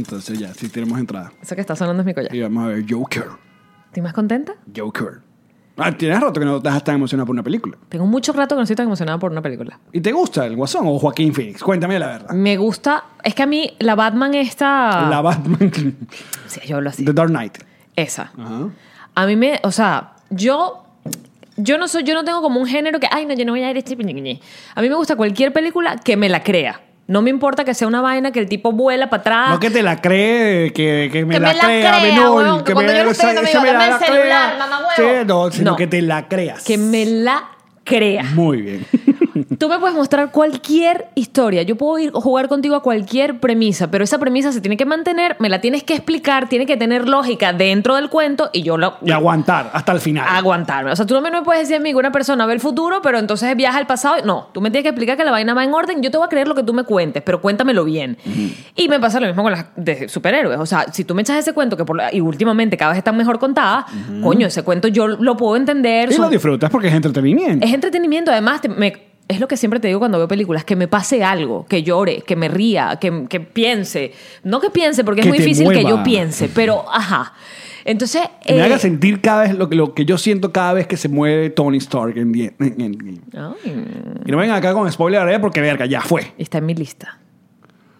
entonces 0.00 0.38
ya, 0.38 0.52
sí 0.54 0.68
tenemos 0.68 0.98
entrada. 0.98 1.32
Eso 1.40 1.54
que 1.54 1.60
está 1.60 1.76
sonando 1.76 2.02
es 2.02 2.06
mi 2.06 2.14
collar. 2.14 2.34
Y 2.34 2.40
vamos 2.40 2.64
a 2.64 2.68
ver 2.68 2.84
Joker. 2.88 3.26
¿Estoy 3.86 4.02
más 4.02 4.12
contenta? 4.12 4.54
Joker. 4.74 5.20
Ah, 5.76 5.90
tienes 5.90 6.20
rato 6.20 6.38
que 6.38 6.46
no 6.46 6.58
estás 6.58 6.84
tan 6.84 6.96
emocionado 6.96 7.26
por 7.26 7.34
una 7.34 7.42
película. 7.42 7.76
Tengo 7.88 8.06
mucho 8.06 8.32
rato 8.32 8.54
que 8.54 8.58
no 8.58 8.62
estoy 8.62 8.76
tan 8.76 8.86
emocionada 8.86 9.18
por 9.18 9.32
una 9.32 9.42
película. 9.42 9.78
¿Y 9.92 10.00
te 10.00 10.12
gusta 10.12 10.46
el 10.46 10.54
Guasón 10.54 10.86
o 10.86 10.98
Joaquín 11.00 11.34
Phoenix? 11.34 11.62
Cuéntame 11.62 11.98
la 11.98 12.06
verdad. 12.06 12.30
Me 12.30 12.56
gusta. 12.56 13.04
Es 13.24 13.34
que 13.34 13.42
a 13.42 13.46
mí 13.46 13.74
la 13.80 13.96
Batman 13.96 14.34
esta. 14.34 15.08
La 15.08 15.20
Batman. 15.20 15.72
Sí, 16.46 16.60
yo 16.66 16.76
hablo 16.76 16.90
así. 16.90 17.04
The 17.04 17.12
Dark 17.12 17.30
Knight. 17.30 17.58
Esa. 17.96 18.30
Ajá. 18.38 18.68
A 19.16 19.26
mí 19.26 19.36
me, 19.36 19.60
o 19.64 19.72
sea, 19.72 20.12
yo 20.30 20.83
yo 21.56 21.78
no 21.78 21.88
soy 21.88 22.02
yo 22.04 22.14
no 22.14 22.24
tengo 22.24 22.42
como 22.42 22.60
un 22.60 22.66
género 22.66 22.98
que 23.00 23.08
ay, 23.10 23.26
no, 23.26 23.34
yo 23.34 23.44
no 23.44 23.52
voy 23.52 23.62
a 23.62 23.66
ver 23.68 23.78
este 23.78 23.96
piñiquiñi". 23.96 24.40
A 24.74 24.82
mí 24.82 24.88
me 24.88 24.94
gusta 24.96 25.16
cualquier 25.16 25.52
película 25.52 25.96
que 26.02 26.16
me 26.16 26.28
la 26.28 26.42
crea. 26.42 26.80
No 27.06 27.20
me 27.20 27.28
importa 27.28 27.64
que 27.64 27.74
sea 27.74 27.86
una 27.86 28.00
vaina 28.00 28.32
que 28.32 28.40
el 28.40 28.48
tipo 28.48 28.72
vuela 28.72 29.10
para 29.10 29.20
atrás. 29.20 29.50
No 29.50 29.60
que 29.60 29.70
te 29.70 29.82
la 29.82 30.00
cree, 30.00 30.72
que, 30.72 31.10
que 31.12 31.24
me 31.26 31.34
Que 31.34 31.40
la 31.40 31.48
me 31.48 31.54
la 31.54 31.60
crea, 31.64 31.98
crea, 31.98 32.02
menor, 32.14 32.36
huevón, 32.44 32.64
que 32.64 32.72
cuando 32.72 32.92
yo 32.94 33.04
no 33.04 33.10
estoy 33.10 33.26
viendo, 33.26 33.42
me 33.42 33.50
esa 33.50 33.60
digo, 33.60 33.72
la- 33.72 33.78
"Dame 33.78 33.84
el 33.84 33.90
la 33.90 33.98
celular, 34.06 34.54
crea". 34.54 34.58
mamá 34.66 34.78
Sí, 34.96 35.02
huevo. 35.02 35.24
no, 35.26 35.50
sino 35.50 35.70
No. 35.72 35.76
que 35.76 35.86
te 35.86 36.00
la 36.00 36.28
creas. 36.28 36.64
que 36.64 36.78
me 36.78 37.04
la 37.04 37.44
crea. 37.84 38.22
Muy 38.34 38.62
bien. 38.62 38.86
Tú 39.58 39.68
me 39.68 39.78
puedes 39.78 39.96
mostrar 39.96 40.30
cualquier 40.30 41.08
historia. 41.14 41.62
Yo 41.62 41.76
puedo 41.76 41.98
ir 41.98 42.12
a 42.14 42.20
jugar 42.20 42.48
contigo 42.48 42.76
a 42.76 42.82
cualquier 42.82 43.40
premisa, 43.40 43.90
pero 43.90 44.04
esa 44.04 44.18
premisa 44.18 44.52
se 44.52 44.60
tiene 44.60 44.76
que 44.76 44.84
mantener, 44.86 45.36
me 45.40 45.48
la 45.48 45.60
tienes 45.60 45.82
que 45.82 45.94
explicar, 45.94 46.48
tiene 46.48 46.66
que 46.66 46.76
tener 46.76 47.08
lógica 47.08 47.52
dentro 47.52 47.96
del 47.96 48.08
cuento 48.10 48.50
y 48.52 48.62
yo 48.62 48.76
lo 48.76 48.94
y 49.04 49.10
aguantar 49.10 49.70
hasta 49.72 49.92
el 49.92 50.00
final. 50.00 50.26
aguantarme. 50.28 50.92
O 50.92 50.96
sea, 50.96 51.04
tú 51.06 51.14
no 51.14 51.20
me 51.20 51.42
puedes 51.42 51.62
decir 51.62 51.76
a 51.76 51.80
mí 51.80 51.90
que 51.90 51.96
una 51.96 52.12
persona 52.12 52.46
ve 52.46 52.52
el 52.54 52.60
futuro, 52.60 53.00
pero 53.02 53.18
entonces 53.18 53.54
viaja 53.56 53.78
al 53.78 53.86
pasado. 53.86 54.16
No, 54.24 54.48
tú 54.52 54.60
me 54.60 54.70
tienes 54.70 54.84
que 54.84 54.90
explicar 54.90 55.16
que 55.16 55.24
la 55.24 55.30
vaina 55.30 55.54
va 55.54 55.64
en 55.64 55.74
orden. 55.74 56.00
Yo 56.02 56.10
te 56.10 56.16
voy 56.16 56.26
a 56.26 56.28
creer 56.28 56.46
lo 56.48 56.54
que 56.54 56.62
tú 56.62 56.72
me 56.72 56.84
cuentes, 56.84 57.22
pero 57.24 57.40
cuéntamelo 57.40 57.84
bien. 57.84 58.16
Y 58.76 58.88
me 58.88 59.00
pasa 59.00 59.20
lo 59.20 59.26
mismo 59.26 59.42
con 59.42 59.52
las 59.52 59.66
de 59.76 60.08
superhéroes. 60.08 60.58
O 60.60 60.66
sea, 60.66 60.86
si 60.92 61.04
tú 61.04 61.14
me 61.14 61.22
echas 61.22 61.38
ese 61.38 61.52
cuento 61.52 61.76
que 61.76 61.84
por 61.84 61.96
la- 61.96 62.14
y 62.14 62.20
últimamente 62.20 62.76
cada 62.76 62.90
vez 62.92 62.98
están 62.98 63.16
mejor 63.16 63.38
contadas, 63.38 63.86
coño, 64.22 64.46
ese 64.46 64.62
cuento 64.62 64.88
yo 64.88 65.08
lo 65.08 65.36
puedo 65.36 65.56
entender. 65.56 66.10
y 66.10 66.12
son- 66.14 66.26
lo 66.26 66.30
disfrutas 66.30 66.70
porque 66.70 66.88
es 66.88 66.94
entretenimiento. 66.94 67.64
es 67.66 67.72
entretenimiento, 67.72 68.30
además, 68.30 68.60
te- 68.60 68.68
me- 68.68 68.92
es 69.28 69.40
lo 69.40 69.48
que 69.48 69.56
siempre 69.56 69.80
te 69.80 69.88
digo 69.88 69.98
cuando 69.98 70.18
veo 70.18 70.28
películas, 70.28 70.64
que 70.64 70.76
me 70.76 70.88
pase 70.88 71.24
algo, 71.24 71.64
que 71.66 71.82
llore, 71.82 72.22
que 72.26 72.36
me 72.36 72.48
ría, 72.48 72.98
que, 73.00 73.26
que 73.28 73.40
piense. 73.40 74.12
No 74.42 74.60
que 74.60 74.70
piense, 74.70 75.04
porque 75.04 75.22
es 75.22 75.26
muy 75.26 75.38
difícil 75.38 75.68
que 75.70 75.82
yo 75.84 76.02
piense, 76.02 76.48
pero 76.48 76.84
ajá. 76.92 77.32
Entonces... 77.86 78.22
Que 78.44 78.54
me 78.54 78.60
eh, 78.60 78.62
haga 78.64 78.78
sentir 78.78 79.20
cada 79.20 79.42
vez 79.42 79.54
lo 79.54 79.68
que, 79.68 79.76
lo 79.76 79.94
que 79.94 80.04
yo 80.04 80.16
siento 80.18 80.52
cada 80.52 80.72
vez 80.72 80.86
que 80.86 80.96
se 80.96 81.08
mueve 81.08 81.50
Tony 81.50 81.78
Stark 81.78 82.16
en, 82.16 82.34
en, 82.34 82.80
en- 82.80 83.22
Y 84.24 84.30
no 84.30 84.38
vengan 84.38 84.56
acá 84.56 84.72
con 84.72 84.90
spoiler 84.90 85.40
porque 85.40 85.60
verga, 85.60 85.86
ya 85.86 86.00
fue. 86.00 86.32
está 86.38 86.58
en 86.58 86.66
mi 86.66 86.74
lista. 86.74 87.18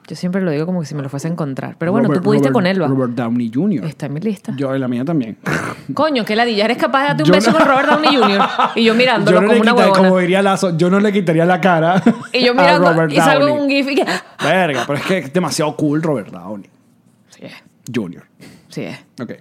Yo 0.06 0.16
siempre 0.16 0.42
lo 0.42 0.50
digo 0.50 0.66
como 0.66 0.80
que 0.80 0.86
si 0.86 0.94
me 0.94 1.02
lo 1.02 1.08
fuese 1.08 1.28
a 1.28 1.30
encontrar. 1.30 1.76
Pero 1.78 1.90
bueno, 1.92 2.08
Robert- 2.08 2.20
tú 2.22 2.24
pudiste 2.24 2.48
Robert- 2.48 2.54
con 2.54 2.66
Elba. 2.66 2.86
Robert 2.88 3.12
Downey 3.14 3.50
Jr. 3.54 3.84
Está 3.86 4.06
en 4.06 4.12
mi 4.12 4.20
lista. 4.20 4.52
Yo 4.56 4.74
en 4.74 4.80
la 4.80 4.88
mía 4.88 5.04
también. 5.04 5.38
Coño, 5.94 6.24
que 6.24 6.36
ladilla. 6.36 6.66
Eres 6.66 6.76
capaz 6.76 7.00
de 7.02 7.06
darte 7.08 7.22
un 7.22 7.26
Yo 7.28 7.32
beso 7.34 7.50
no- 7.52 7.58
con 7.58 7.66
Robert 7.68 7.88
Downey 7.88 8.16
Jr. 8.16 8.40
Y 8.76 8.84
yo 8.84 8.94
mirándolo 8.94 9.36
yo 9.38 9.40
no 9.42 9.48
como 9.48 9.60
una 9.62 9.72
huevona. 9.74 9.98
como 9.98 10.18
diría 10.18 10.42
Lazo, 10.42 10.76
yo 10.76 10.90
no 10.90 11.00
le 11.00 11.12
quitaría 11.12 11.44
la 11.46 11.60
cara 11.60 12.02
Y 12.32 12.44
yo 12.44 12.52
a 12.52 12.54
mirando 12.54 12.92
Robert 12.92 13.12
y 13.12 13.16
salgo 13.16 13.46
Downey. 13.46 13.62
un 13.64 13.70
gif 13.70 13.90
y 13.90 13.94
que... 13.94 14.04
Verga, 14.42 14.84
pero 14.86 14.98
es 14.98 15.06
que 15.06 15.18
es 15.18 15.32
demasiado 15.32 15.74
cool 15.76 16.02
Robert 16.02 16.28
Downey 16.30 16.68
Sí 17.30 17.40
es, 17.46 17.54
Jr. 17.94 18.24
sí 18.68 18.82
es. 18.82 18.98
Ok. 19.20 19.32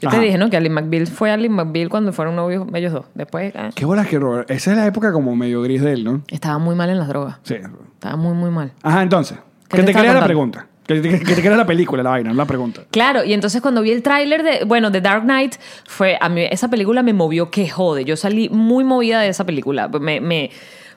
Yo 0.00 0.08
Ajá. 0.08 0.18
te 0.18 0.24
dije, 0.24 0.36
¿no? 0.36 0.50
Que 0.50 0.56
Alin 0.56 0.72
McBeal 0.72 1.06
fue 1.06 1.30
Alin 1.30 1.52
McBeal 1.52 1.88
cuando 1.88 2.12
fueron 2.12 2.34
novios 2.34 2.66
ellos 2.74 2.92
dos. 2.92 3.04
Después 3.14 3.52
ah, 3.56 3.70
Qué 3.72 3.84
bolas 3.84 4.08
que 4.08 4.18
Robert. 4.18 4.50
Esa 4.50 4.72
es 4.72 4.76
la 4.76 4.84
época 4.86 5.12
como 5.12 5.36
medio 5.36 5.62
gris 5.62 5.80
de 5.80 5.92
él, 5.92 6.02
¿no? 6.02 6.22
estaba 6.26 6.58
muy 6.58 6.74
mal 6.74 6.90
en 6.90 6.98
las 6.98 7.06
drogas. 7.06 7.36
Sí. 7.44 7.54
Estaba 7.94 8.16
muy, 8.16 8.34
muy 8.34 8.50
mal. 8.50 8.72
Ajá, 8.82 9.00
entonces. 9.02 9.38
¿Qué 9.72 9.78
Que 9.78 9.92
te 9.92 9.92
te 9.92 10.12
la 10.14 10.24
pregunta. 10.24 10.66
Que 10.86 11.00
te, 11.00 11.18
que 11.20 11.34
te 11.34 11.40
crea 11.40 11.56
la 11.56 11.66
película, 11.66 12.02
la 12.02 12.10
vaina, 12.10 12.30
no 12.30 12.36
la 12.36 12.44
pregunta. 12.44 12.82
Claro, 12.90 13.24
y 13.24 13.32
entonces 13.32 13.62
cuando 13.62 13.82
vi 13.82 13.92
el 13.92 14.02
tráiler 14.02 14.42
de, 14.42 14.64
bueno, 14.64 14.90
de 14.90 15.00
Dark 15.00 15.22
Knight, 15.22 15.54
fue, 15.86 16.18
a 16.20 16.28
mí 16.28 16.42
esa 16.50 16.68
película 16.68 17.02
me 17.02 17.12
movió 17.12 17.50
que 17.50 17.68
jode. 17.68 18.04
Yo 18.04 18.16
salí 18.16 18.48
muy 18.48 18.84
movida 18.84 19.20
de 19.20 19.28
esa 19.28 19.46
película. 19.46 19.88
Me, 19.88 20.20
me, 20.20 20.50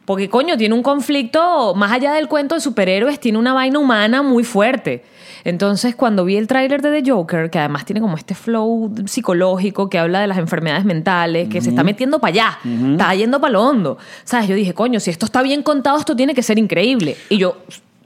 porque 0.06 0.30
coño, 0.30 0.58
tiene 0.58 0.76
un 0.76 0.84
conflicto, 0.84 1.74
más 1.76 1.92
allá 1.92 2.14
del 2.14 2.28
cuento 2.28 2.56
de 2.56 2.62
superhéroes, 2.62 3.20
tiene 3.20 3.38
una 3.38 3.54
vaina 3.54 3.80
humana 3.80 4.22
muy 4.22 4.44
fuerte. 4.44 5.04
Entonces, 5.44 5.96
cuando 5.96 6.26
vi 6.26 6.38
el 6.38 6.48
tráiler 6.48 6.82
de 6.82 7.02
The 7.02 7.12
Joker, 7.12 7.50
que 7.52 7.60
además 7.60 7.86
tiene 7.86 8.02
como 8.02 8.16
este 8.18 8.34
flow 8.34 8.92
psicológico 9.06 9.90
que 9.90 10.00
habla 10.00 10.20
de 10.20 10.28
las 10.28 10.40
enfermedades 10.40 10.86
mentales, 10.86 11.50
que 11.50 11.62
se 11.62 11.70
está 11.70 11.84
metiendo 11.84 12.20
para 12.20 12.32
allá, 12.32 12.60
está 12.92 13.14
yendo 13.14 13.40
para 13.40 13.54
lo 13.54 13.64
hondo. 13.64 13.98
¿Sabes? 14.24 14.48
Yo 14.48 14.56
dije, 14.56 14.74
coño, 14.74 15.00
si 15.00 15.12
esto 15.12 15.28
está 15.28 15.44
bien 15.44 15.62
contado, 15.62 16.00
esto 16.00 16.16
tiene 16.16 16.34
que 16.34 16.42
ser 16.42 16.58
increíble. 16.58 17.16
Y 17.30 17.38
yo, 17.38 17.58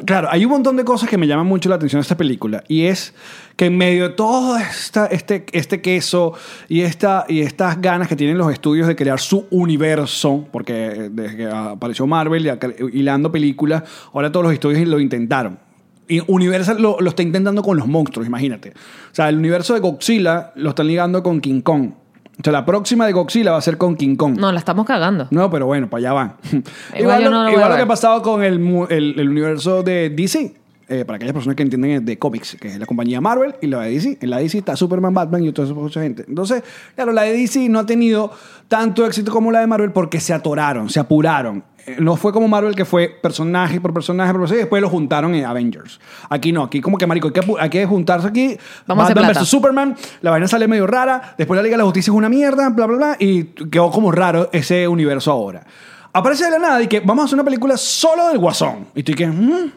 Claro, 0.05 0.29
hay 0.31 0.45
un 0.45 0.51
montón 0.51 0.77
de 0.77 0.85
cosas 0.85 1.09
que 1.09 1.17
me 1.17 1.27
llaman 1.27 1.45
mucho 1.45 1.67
la 1.67 1.75
atención 1.75 1.99
de 1.99 2.03
esta 2.03 2.15
película. 2.15 2.63
Y 2.67 2.85
es 2.85 3.13
que 3.57 3.65
en 3.65 3.77
medio 3.77 4.09
de 4.09 4.15
todo 4.15 4.57
esta, 4.57 5.07
este, 5.07 5.45
este 5.51 5.81
queso 5.81 6.33
y, 6.69 6.81
esta, 6.81 7.25
y 7.27 7.41
estas 7.41 7.81
ganas 7.81 8.07
que 8.07 8.15
tienen 8.15 8.37
los 8.37 8.51
estudios 8.51 8.87
de 8.87 8.95
crear 8.95 9.19
su 9.19 9.45
universo, 9.51 10.47
porque 10.51 11.09
desde 11.11 11.35
que 11.35 11.45
apareció 11.47 12.07
Marvel 12.07 12.47
y 12.47 12.99
hilando 12.99 13.31
películas, 13.31 13.83
ahora 14.13 14.31
todos 14.31 14.45
los 14.45 14.53
estudios 14.53 14.87
lo 14.87 14.99
intentaron. 14.99 15.59
Y 16.07 16.21
Universal 16.25 16.81
lo, 16.81 16.97
lo 16.99 17.09
está 17.09 17.21
intentando 17.21 17.61
con 17.61 17.77
los 17.77 17.85
monstruos, 17.85 18.25
imagínate. 18.25 18.69
O 18.69 19.15
sea, 19.15 19.29
el 19.29 19.37
universo 19.37 19.73
de 19.73 19.79
Godzilla 19.81 20.53
lo 20.55 20.69
están 20.69 20.87
ligando 20.87 21.21
con 21.21 21.41
King 21.41 21.61
Kong. 21.61 21.91
O 22.39 22.43
sea, 22.43 22.53
la 22.53 22.65
próxima 22.65 23.05
de 23.05 23.11
Godzilla 23.11 23.51
va 23.51 23.57
a 23.57 23.61
ser 23.61 23.77
con 23.77 23.95
King 23.97 24.15
Kong. 24.15 24.37
no, 24.37 24.51
la 24.51 24.59
estamos 24.59 24.85
cagando. 24.85 25.27
No, 25.29 25.49
pero 25.49 25.65
bueno, 25.65 25.89
para 25.89 25.99
allá 25.99 26.13
van. 26.13 26.33
Igual 26.97 27.23
lo, 27.25 27.29
no 27.31 27.37
lo 27.39 27.43
voy 27.43 27.51
igual 27.53 27.65
a 27.65 27.69
lo 27.71 27.75
que 27.75 27.81
ha 27.81 27.87
pasado 27.87 28.21
con 28.21 28.43
el, 28.43 28.59
el, 28.89 29.19
el 29.19 29.29
universo 29.29 29.83
de 29.83 30.09
DC. 30.09 30.53
eh, 30.87 31.05
para 31.05 31.17
aquellas 31.17 31.33
personas 31.33 31.55
que 31.55 31.63
entienden 31.63 32.03
de 32.03 32.17
cómics, 32.17 32.57
que 32.59 32.69
es 32.69 32.79
la 32.79 32.85
compañía 32.85 33.21
Marvel 33.21 33.55
y 33.61 33.67
la 33.67 33.81
de 33.81 33.91
DC. 33.91 34.17
En 34.21 34.29
la 34.29 34.37
de 34.37 34.43
DC 34.43 34.57
está 34.59 34.75
Superman, 34.75 35.13
Batman 35.13 35.43
y 35.43 35.51
toda 35.51 35.67
esa 35.67 35.75
mucha 35.75 36.01
gente. 36.01 36.23
Entonces, 36.27 36.63
claro, 36.95 37.11
la 37.11 37.23
de 37.23 37.33
DC 37.33 37.69
no 37.69 37.79
ha 37.79 37.85
tenido 37.85 38.31
tanto 38.67 39.05
éxito 39.05 39.31
como 39.31 39.51
la 39.51 39.59
de 39.59 39.67
Marvel 39.67 39.91
porque 39.91 40.19
se 40.19 40.33
atoraron, 40.33 40.89
se 40.89 40.99
apuraron. 40.99 41.63
Eh, 41.85 41.97
No 41.99 42.15
fue 42.15 42.31
como 42.33 42.47
Marvel 42.47 42.75
que 42.75 42.85
fue 42.85 43.07
personaje 43.09 43.79
por 43.81 43.93
personaje 43.93 44.31
por 44.31 44.41
personaje 44.41 44.59
y 44.59 44.63
después 44.63 44.81
lo 44.81 44.89
juntaron 44.89 45.33
en 45.35 45.45
Avengers. 45.45 45.99
Aquí 46.29 46.51
no, 46.51 46.63
aquí 46.63 46.81
como 46.81 46.97
que 46.97 47.05
marico, 47.07 47.27
hay 47.27 47.33
que, 47.33 47.41
apu- 47.41 47.57
hay 47.59 47.69
que 47.69 47.85
juntarse 47.85 48.27
aquí. 48.27 48.57
Vamos 48.87 49.03
a 49.03 49.05
hacer 49.05 49.15
Batman 49.15 49.29
versus 49.33 49.49
Superman, 49.49 49.95
la 50.21 50.31
vaina 50.31 50.47
sale 50.47 50.67
medio 50.67 50.87
rara, 50.87 51.35
después 51.37 51.55
la 51.57 51.63
Liga 51.63 51.73
de 51.75 51.79
la 51.79 51.83
Justicia 51.85 52.11
es 52.11 52.15
una 52.17 52.29
mierda, 52.29 52.69
bla, 52.69 52.85
bla, 52.85 52.97
bla, 52.97 53.15
y 53.19 53.43
quedó 53.43 53.91
como 53.91 54.11
raro 54.11 54.49
ese 54.51 54.87
universo 54.87 55.31
ahora. 55.31 55.65
Aparece 56.11 56.45
de 56.45 56.51
la 56.51 56.59
nada 56.59 56.81
y 56.81 56.87
que 56.87 57.01
vamos 57.01 57.23
a 57.23 57.25
hacer 57.25 57.35
una 57.35 57.43
película 57.43 57.77
solo 57.77 58.27
del 58.29 58.39
Guasón. 58.39 58.87
Y 58.95 59.03
tú 59.03 59.11
y 59.11 59.15
que, 59.15 59.27
mm, 59.27 59.71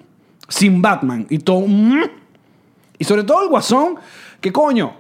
sin 0.49 0.81
Batman. 0.81 1.27
Y 1.29 1.39
todo, 1.39 1.61
mm. 1.67 2.03
Y 2.99 3.05
sobre 3.05 3.25
todo 3.25 3.43
el 3.43 3.49
Guasón, 3.49 3.97
que 4.41 4.51
coño, 4.53 4.95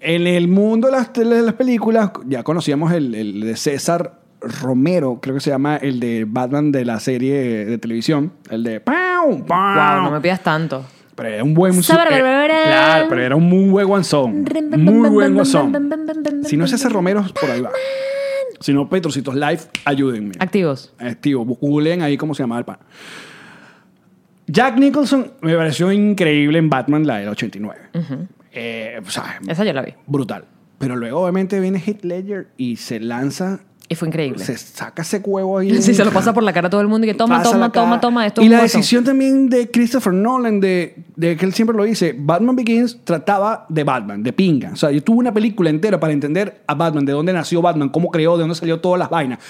en 0.00 0.26
el 0.26 0.48
mundo 0.48 0.86
de 0.86 0.92
las, 0.92 1.12
de 1.12 1.24
las 1.42 1.54
películas, 1.54 2.10
ya 2.26 2.42
conocíamos 2.42 2.92
el, 2.92 3.14
el 3.14 3.40
de 3.42 3.56
César 3.56 4.19
Romero, 4.40 5.18
creo 5.20 5.34
que 5.34 5.40
se 5.40 5.50
llama 5.50 5.76
el 5.76 6.00
de 6.00 6.24
Batman 6.28 6.72
de 6.72 6.84
la 6.84 6.98
serie 7.00 7.64
de 7.66 7.78
televisión, 7.78 8.32
el 8.50 8.62
de 8.64 8.80
¡Pau! 8.80 9.44
¡Pau! 9.46 9.94
Wow, 9.96 10.04
no 10.04 10.10
me 10.10 10.20
pidas 10.20 10.42
tanto. 10.42 10.84
Pero 11.14 11.28
era 11.28 11.44
un 11.44 11.52
buen 11.52 11.82
Sabarabara. 11.82 12.62
eh, 12.62 12.66
Claro, 12.66 13.06
pero 13.10 13.22
era 13.22 13.36
un 13.36 13.44
muy 13.48 13.68
buen 13.68 13.86
guasón. 13.86 14.44
Muy 14.78 15.10
buen 15.10 15.34
guasón. 15.34 15.90
Si 16.44 16.56
no 16.56 16.64
es 16.64 16.72
ese 16.72 16.88
Romero, 16.88 17.22
por 17.38 17.50
ahí 17.50 17.60
va. 17.60 17.70
Si 18.60 18.72
no, 18.72 18.88
Petrocitos 18.88 19.34
Live, 19.34 19.60
ayúdenme. 19.84 20.32
Activos. 20.38 20.92
Activo. 20.98 21.44
Googleen 21.44 22.00
ahí 22.02 22.16
cómo 22.16 22.34
se 22.34 22.42
llama 22.42 22.58
el 22.58 22.64
pan. 22.64 22.78
Jack 24.46 24.78
Nicholson 24.78 25.32
me 25.42 25.54
pareció 25.54 25.92
increíble 25.92 26.58
en 26.58 26.68
Batman, 26.70 27.06
la 27.06 27.18
del 27.18 27.28
89. 27.28 27.78
Eh, 28.52 29.00
o 29.06 29.10
sea, 29.10 29.38
Esa 29.46 29.64
yo 29.64 29.72
la 29.72 29.82
vi. 29.82 29.94
brutal. 30.06 30.44
Pero 30.78 30.96
luego, 30.96 31.20
obviamente, 31.20 31.60
viene 31.60 31.78
Heath 31.78 32.02
Ledger 32.04 32.48
y 32.56 32.76
se 32.76 32.98
lanza, 33.00 33.60
Y 33.92 33.96
fue 33.96 34.06
increíble. 34.06 34.44
se 34.44 34.56
saca 34.56 35.02
ese 35.02 35.18
huevo 35.18 35.58
ahí. 35.58 35.70
Sí, 35.82 35.94
se 35.94 36.04
lo 36.04 36.12
pasa 36.12 36.32
por 36.32 36.44
la 36.44 36.52
cara 36.52 36.68
a 36.68 36.70
todo 36.70 36.80
el 36.80 36.86
mundo 36.86 37.06
y 37.06 37.10
que 37.10 37.14
toma, 37.14 37.38
Pasa 37.38 37.50
toma, 37.50 37.72
toma, 37.72 38.00
toma. 38.00 38.26
Esto 38.26 38.40
y 38.40 38.48
la 38.48 38.62
decisión 38.62 39.02
también 39.02 39.50
de 39.50 39.68
Christopher 39.68 40.12
Nolan, 40.12 40.60
de, 40.60 40.94
de 41.16 41.36
que 41.36 41.44
él 41.44 41.52
siempre 41.52 41.76
lo 41.76 41.82
dice, 41.82 42.14
Batman 42.16 42.54
Begins 42.54 43.00
trataba 43.02 43.66
de 43.68 43.82
Batman, 43.82 44.22
de 44.22 44.32
pinga. 44.32 44.70
O 44.72 44.76
sea, 44.76 44.92
yo 44.92 45.02
tuve 45.02 45.18
una 45.18 45.34
película 45.34 45.70
entera 45.70 45.98
para 45.98 46.12
entender 46.12 46.62
a 46.68 46.74
Batman, 46.74 47.04
de 47.04 47.12
dónde 47.12 47.32
nació 47.32 47.60
Batman, 47.62 47.88
cómo 47.88 48.10
creó, 48.10 48.36
de 48.36 48.42
dónde 48.42 48.54
salió 48.54 48.78
todas 48.78 49.00
las 49.00 49.10
vainas. 49.10 49.40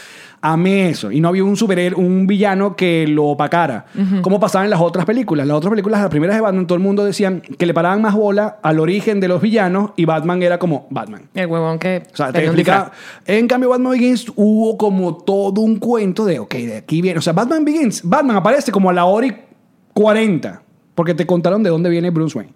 Amé 0.43 0.89
eso. 0.89 1.13
Y 1.13 1.21
no 1.21 1.29
había 1.29 1.45
un 1.45 1.55
superhéroe, 1.55 2.03
un 2.03 2.27
villano 2.27 2.75
que 2.75 3.07
lo 3.07 3.27
opacara. 3.27 3.85
Como 4.23 4.41
pasaba 4.41 4.65
en 4.65 4.71
las 4.71 4.81
otras 4.81 5.05
películas. 5.05 5.47
Las 5.47 5.57
otras 5.59 5.71
películas, 5.71 6.01
las 6.01 6.09
primeras 6.09 6.35
de 6.35 6.41
Batman, 6.41 6.67
todo 6.67 6.77
el 6.77 6.83
mundo 6.83 7.05
decían 7.05 7.43
que 7.43 7.67
le 7.67 7.75
paraban 7.75 8.01
más 8.01 8.15
bola 8.15 8.59
al 8.63 8.81
origen 8.81 9.21
de 9.21 9.29
los 9.29 9.43
villanos 9.43 9.91
y 9.97 10.07
Batman 10.07 10.43
era 10.43 10.59
como 10.59 10.87
Batman. 10.89 11.25
El 11.35 11.47
huevón 11.47 11.79
que 11.79 12.05
O 12.11 12.17
sea, 12.17 12.33
te 12.33 12.51
disfraz. 12.51 12.91
En 13.27 13.47
cambio, 13.49 13.69
Batman 13.69 13.93
Begins 13.93 14.30
hubo 14.37 14.77
como 14.77 15.17
todo 15.17 15.61
un 15.61 15.79
cuento 15.79 16.25
de, 16.25 16.39
ok, 16.39 16.55
de 16.55 16.77
aquí 16.79 17.03
viene. 17.03 17.19
O 17.19 17.23
sea, 17.23 17.33
Batman 17.33 17.65
Begins, 17.65 18.03
Batman 18.03 18.37
aparece 18.37 18.73
como 18.73 18.91
a 18.91 18.93
la 18.93 19.05
hora 19.05 19.27
y 19.27 19.37
40, 19.95 20.63
porque 20.95 21.15
te 21.15 21.27
contaron 21.27 21.63
de 21.63 21.71
dónde 21.71 21.91
viene 21.91 22.11
Bruce 22.11 22.37
Wayne. 22.39 22.53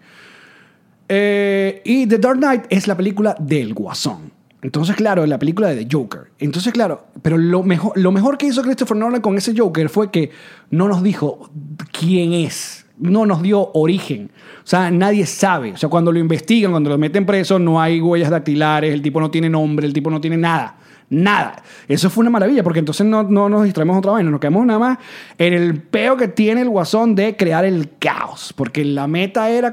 Eh, 1.09 1.83
y 1.85 2.07
The 2.07 2.19
Dark 2.19 2.39
Knight 2.39 2.65
es 2.71 2.89
la 2.89 2.97
película 2.97 3.37
del 3.39 3.75
Guasón. 3.75 4.33
Entonces, 4.63 4.97
claro, 4.97 5.27
la 5.27 5.39
película 5.39 5.69
de 5.69 5.85
The 5.85 5.95
Joker. 5.95 6.31
Entonces, 6.39 6.73
claro, 6.73 7.07
pero 7.21 7.37
lo 7.37 7.63
mejor, 7.63 7.93
lo 7.97 8.11
mejor 8.13 8.39
que 8.39 8.47
hizo 8.47 8.63
Christopher 8.63 8.97
Nolan 8.97 9.21
con 9.21 9.37
ese 9.37 9.53
Joker 9.55 9.91
fue 9.91 10.11
que 10.11 10.31
no 10.71 10.89
nos 10.89 11.03
dijo 11.03 11.51
quién 11.93 12.33
es. 12.33 12.87
No 12.97 13.27
nos 13.27 13.43
dio 13.43 13.73
origen. 13.75 14.31
O 14.65 14.67
sea, 14.67 14.91
nadie 14.91 15.27
sabe. 15.27 15.73
O 15.73 15.77
sea, 15.77 15.91
cuando 15.91 16.13
lo 16.13 16.19
investigan, 16.19 16.71
cuando 16.71 16.89
lo 16.89 16.97
meten 16.97 17.27
preso, 17.27 17.59
no 17.59 17.79
hay 17.79 18.01
huellas 18.01 18.31
dactilares, 18.31 18.95
el 18.95 19.03
tipo 19.03 19.21
no 19.21 19.31
tiene 19.31 19.51
nombre, 19.51 19.87
el 19.87 19.93
tipo 19.93 20.09
no 20.09 20.19
tiene 20.19 20.39
nada. 20.39 20.79
Nada. 21.15 21.63
Eso 21.87 22.11
fue 22.11 22.23
una 22.23 22.31
maravilla, 22.31 22.63
porque 22.63 22.81
entonces 22.81 23.07
no, 23.07 23.23
no 23.23 23.49
nos 23.49 23.65
distraemos 23.65 23.97
otra 23.99 24.15
vez, 24.15 24.25
nos 24.25 24.41
quedamos 24.41 24.67
nada 24.67 24.79
más 24.79 24.99
en 25.39 25.53
el 25.53 25.81
peo 25.81 26.17
que 26.17 26.29
tiene 26.29 26.63
el 26.63 26.69
guasón 26.69 27.15
de 27.15 27.37
crear 27.37 27.65
el 27.65 27.91
caos, 27.99 28.53
porque 28.57 28.85
la 28.85 29.07
meta 29.07 29.49
era 29.49 29.73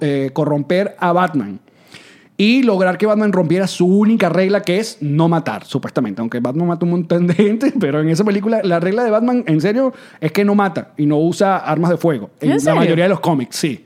eh, 0.00 0.30
corromper 0.32 0.96
a 0.98 1.12
Batman 1.12 1.60
y 2.36 2.62
lograr 2.62 2.98
que 2.98 3.06
Batman 3.06 3.32
rompiera 3.32 3.66
su 3.66 3.86
única 3.86 4.28
regla 4.28 4.62
que 4.62 4.78
es 4.78 4.98
no 5.00 5.28
matar, 5.28 5.64
supuestamente. 5.64 6.20
Aunque 6.20 6.40
Batman 6.40 6.66
mata 6.68 6.84
un 6.84 6.92
montón 6.92 7.26
de 7.26 7.34
gente, 7.34 7.72
pero 7.80 8.00
en 8.00 8.08
esa 8.08 8.24
película 8.24 8.60
la 8.64 8.80
regla 8.80 9.04
de 9.04 9.10
Batman, 9.10 9.44
en 9.46 9.60
serio, 9.60 9.92
es 10.20 10.32
que 10.32 10.44
no 10.44 10.54
mata 10.54 10.92
y 10.96 11.06
no 11.06 11.18
usa 11.18 11.58
armas 11.58 11.90
de 11.90 11.98
fuego. 11.98 12.30
¿En 12.40 12.50
la 12.50 12.58
serio? 12.58 12.80
mayoría 12.80 13.04
de 13.04 13.10
los 13.10 13.20
cómics, 13.20 13.56
sí. 13.56 13.84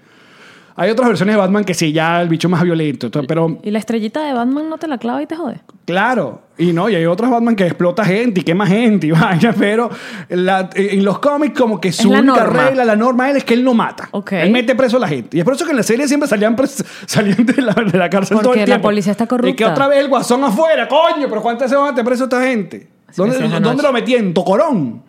Hay 0.78 0.90
otras 0.90 1.09
versiones 1.09 1.35
de 1.35 1.40
Batman 1.40 1.64
que 1.64 1.73
sí, 1.75 1.90
ya 1.92 2.21
el 2.21 2.28
bicho 2.28 2.49
más 2.50 2.62
violento, 2.62 3.11
to- 3.11 3.23
pero 3.25 3.59
¿Y 3.62 3.71
la 3.71 3.78
estrellita 3.78 4.23
de 4.25 4.33
Batman 4.35 4.68
no 4.68 4.76
te 4.76 4.87
la 4.88 4.99
clava 4.99 5.23
y 5.23 5.26
te 5.26 5.35
jode? 5.35 5.61
Claro, 5.87 6.42
y 6.59 6.73
no, 6.73 6.88
y 6.90 6.95
hay 6.95 7.06
otros 7.06 7.30
Batman 7.30 7.56
que 7.56 7.64
explota 7.66 8.04
gente 8.04 8.40
y 8.40 8.42
quema 8.45 8.66
gente 8.66 9.06
y 9.06 9.11
vaya, 9.12 9.54
pero 9.59 9.88
la- 10.28 10.68
en 10.75 11.04
los 11.04 11.18
cómics 11.18 11.59
como 11.59 11.80
que 11.80 11.92
su 11.92 12.11
la 12.12 12.21
única 12.21 12.45
regla, 12.45 12.85
la 12.85 12.95
norma 12.97 13.30
él 13.30 13.37
es 13.38 13.45
que 13.45 13.54
él 13.54 13.64
no 13.64 13.73
mata. 13.73 14.09
Ok. 14.11 14.33
Él 14.33 14.50
mete 14.50 14.75
preso 14.75 14.99
a 14.99 15.00
la 15.00 15.09
gente. 15.09 15.37
Y 15.37 15.40
es 15.40 15.45
por 15.45 15.54
eso 15.54 15.64
que 15.64 15.71
en 15.71 15.78
la 15.78 15.83
serie 15.83 16.06
siempre 16.09 16.28
salían, 16.28 16.54
salían 17.06 17.47
de, 17.47 17.62
la, 17.62 17.73
de 17.73 17.99
la 17.99 18.11
cárcel 18.11 18.37
todo 18.37 18.49
Porque 18.49 18.64
el 18.64 18.68
la 18.68 18.75
tiempo. 18.76 18.88
policía 18.88 19.12
está 19.12 19.26
corrupta. 19.26 19.49
Y 19.50 19.54
que 19.54 19.64
otra 19.64 19.88
vez 19.88 19.99
el 20.00 20.09
guasón 20.09 20.45
afuera, 20.45 20.87
coño, 20.88 21.26
pero 21.28 21.40
¿cuántas 21.40 21.71
veces 21.71 21.78
van 21.78 21.88
a 21.88 21.92
meter 21.92 22.04
preso 22.04 22.25
a 22.25 22.26
esta 22.26 22.42
gente? 22.42 22.88
¿Dónde, 23.16 23.38
¿dónde 23.61 23.83
lo 23.83 23.92
metí? 23.95 24.14
En 24.14 24.35
Tocorón. 24.35 25.02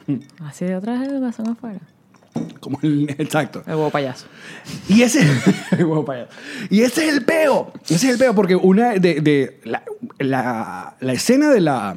Así 0.48 0.64
de 0.64 0.76
otra 0.78 0.98
vez 0.98 1.10
el 1.10 1.20
guasón 1.20 1.50
afuera. 1.50 1.80
Como 2.60 2.79
el, 2.84 3.10
exacto. 3.17 3.63
El 3.65 3.75
huevo 3.75 3.89
payaso. 3.89 4.25
Y 4.89 5.01
ese, 5.01 5.22
Huevo 5.77 6.03
payaso. 6.06 6.32
y 6.70 6.82
ese 6.82 7.08
es 7.08 7.13
el 7.13 7.25
peo. 7.25 7.72
Ese 7.86 7.96
es 7.96 8.03
el 8.13 8.17
peo 8.17 8.34
porque 8.36 8.56
una 8.56 8.94
de, 8.94 9.22
de 9.22 9.60
la, 9.63 9.84
la, 10.20 10.96
la 11.00 11.13
escena 11.13 11.50
de 11.50 11.62
la 11.62 11.96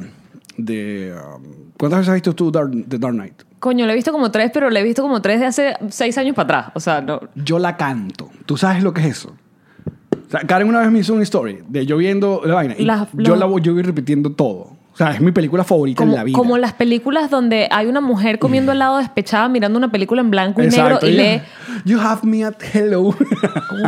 de 0.57 1.15
um, 1.37 1.71
¿cuántas 1.79 2.01
veces 2.01 2.09
has 2.11 2.15
visto 2.15 2.35
tú 2.35 2.51
Dark, 2.51 2.71
The 2.89 2.99
Dark 2.99 3.15
Knight? 3.15 3.43
Coño, 3.59 3.85
le 3.87 3.93
he 3.93 3.97
visto 3.97 4.13
como 4.13 4.31
tres, 4.31 4.51
pero 4.55 4.71
le 4.71 4.81
he 4.81 4.83
visto 4.83 5.03
como 5.03 5.21
tres 5.21 5.41
de 5.41 5.47
hace 5.47 5.75
seis 5.91 6.17
años 6.19 6.35
para 6.35 6.59
atrás. 6.61 6.73
O 6.75 6.81
sea, 6.81 7.01
no. 7.03 7.21
Yo 7.35 7.59
la 7.59 7.77
canto. 7.77 8.31
¿Tú 8.47 8.57
sabes 8.57 8.83
lo 8.83 8.93
que 8.95 9.03
es 9.03 9.07
eso? 9.19 9.35
O 10.27 10.31
sea, 10.31 10.41
Karen 10.41 10.69
una 10.69 10.81
vez 10.81 10.91
me 10.91 11.01
hizo 11.01 11.13
una 11.13 11.25
story 11.25 11.59
de 11.69 11.85
yo 11.85 11.97
viendo 11.97 12.41
la 12.45 12.55
vaina 12.55 12.75
y 12.79 12.85
La- 12.85 13.09
yo 13.15 13.37
la 13.37 13.47
voy 13.47 13.61
yo 13.63 13.75
voy 13.75 13.83
repitiendo 13.83 14.33
todo. 14.33 14.77
Sea, 15.01 15.13
es 15.13 15.21
mi 15.23 15.33
película 15.33 15.65
favorita 15.65 15.99
Como, 16.03 16.13
en 16.13 16.17
la 16.19 16.25
vida. 16.25 16.37
como 16.37 16.59
las 16.59 16.75
películas 16.75 17.31
donde 17.31 17.69
hay 17.71 17.87
una 17.87 18.03
mujer 18.03 18.39
comiendo 18.39 18.73
helado 18.73 18.99
despechada 18.99 19.49
mirando 19.49 19.79
una 19.79 19.91
película 19.91 20.21
en 20.21 20.31
blanco 20.31 20.61
y 20.63 20.67
Exacto. 20.67 21.07
negro 21.07 21.09
y 21.09 21.13
lee. 21.37 21.43
You 21.87 21.99
have 22.01 22.21
me 22.29 22.45
at 22.45 22.57
hello. 22.75 23.15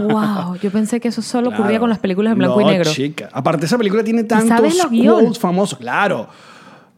Wow, 0.08 0.56
yo 0.56 0.70
pensé 0.70 1.00
que 1.00 1.08
eso 1.08 1.20
solo 1.20 1.50
ocurría 1.50 1.78
con 1.78 1.90
las 1.90 1.98
películas 1.98 2.32
en 2.32 2.38
blanco 2.38 2.62
y 2.62 2.64
negro. 2.64 2.90
chica. 2.90 3.28
Aparte, 3.30 3.66
esa 3.66 3.76
película 3.76 4.02
tiene 4.02 4.24
tantos 4.24 4.58
quotes 4.58 5.38
famosos. 5.38 5.78
Claro. 5.78 6.28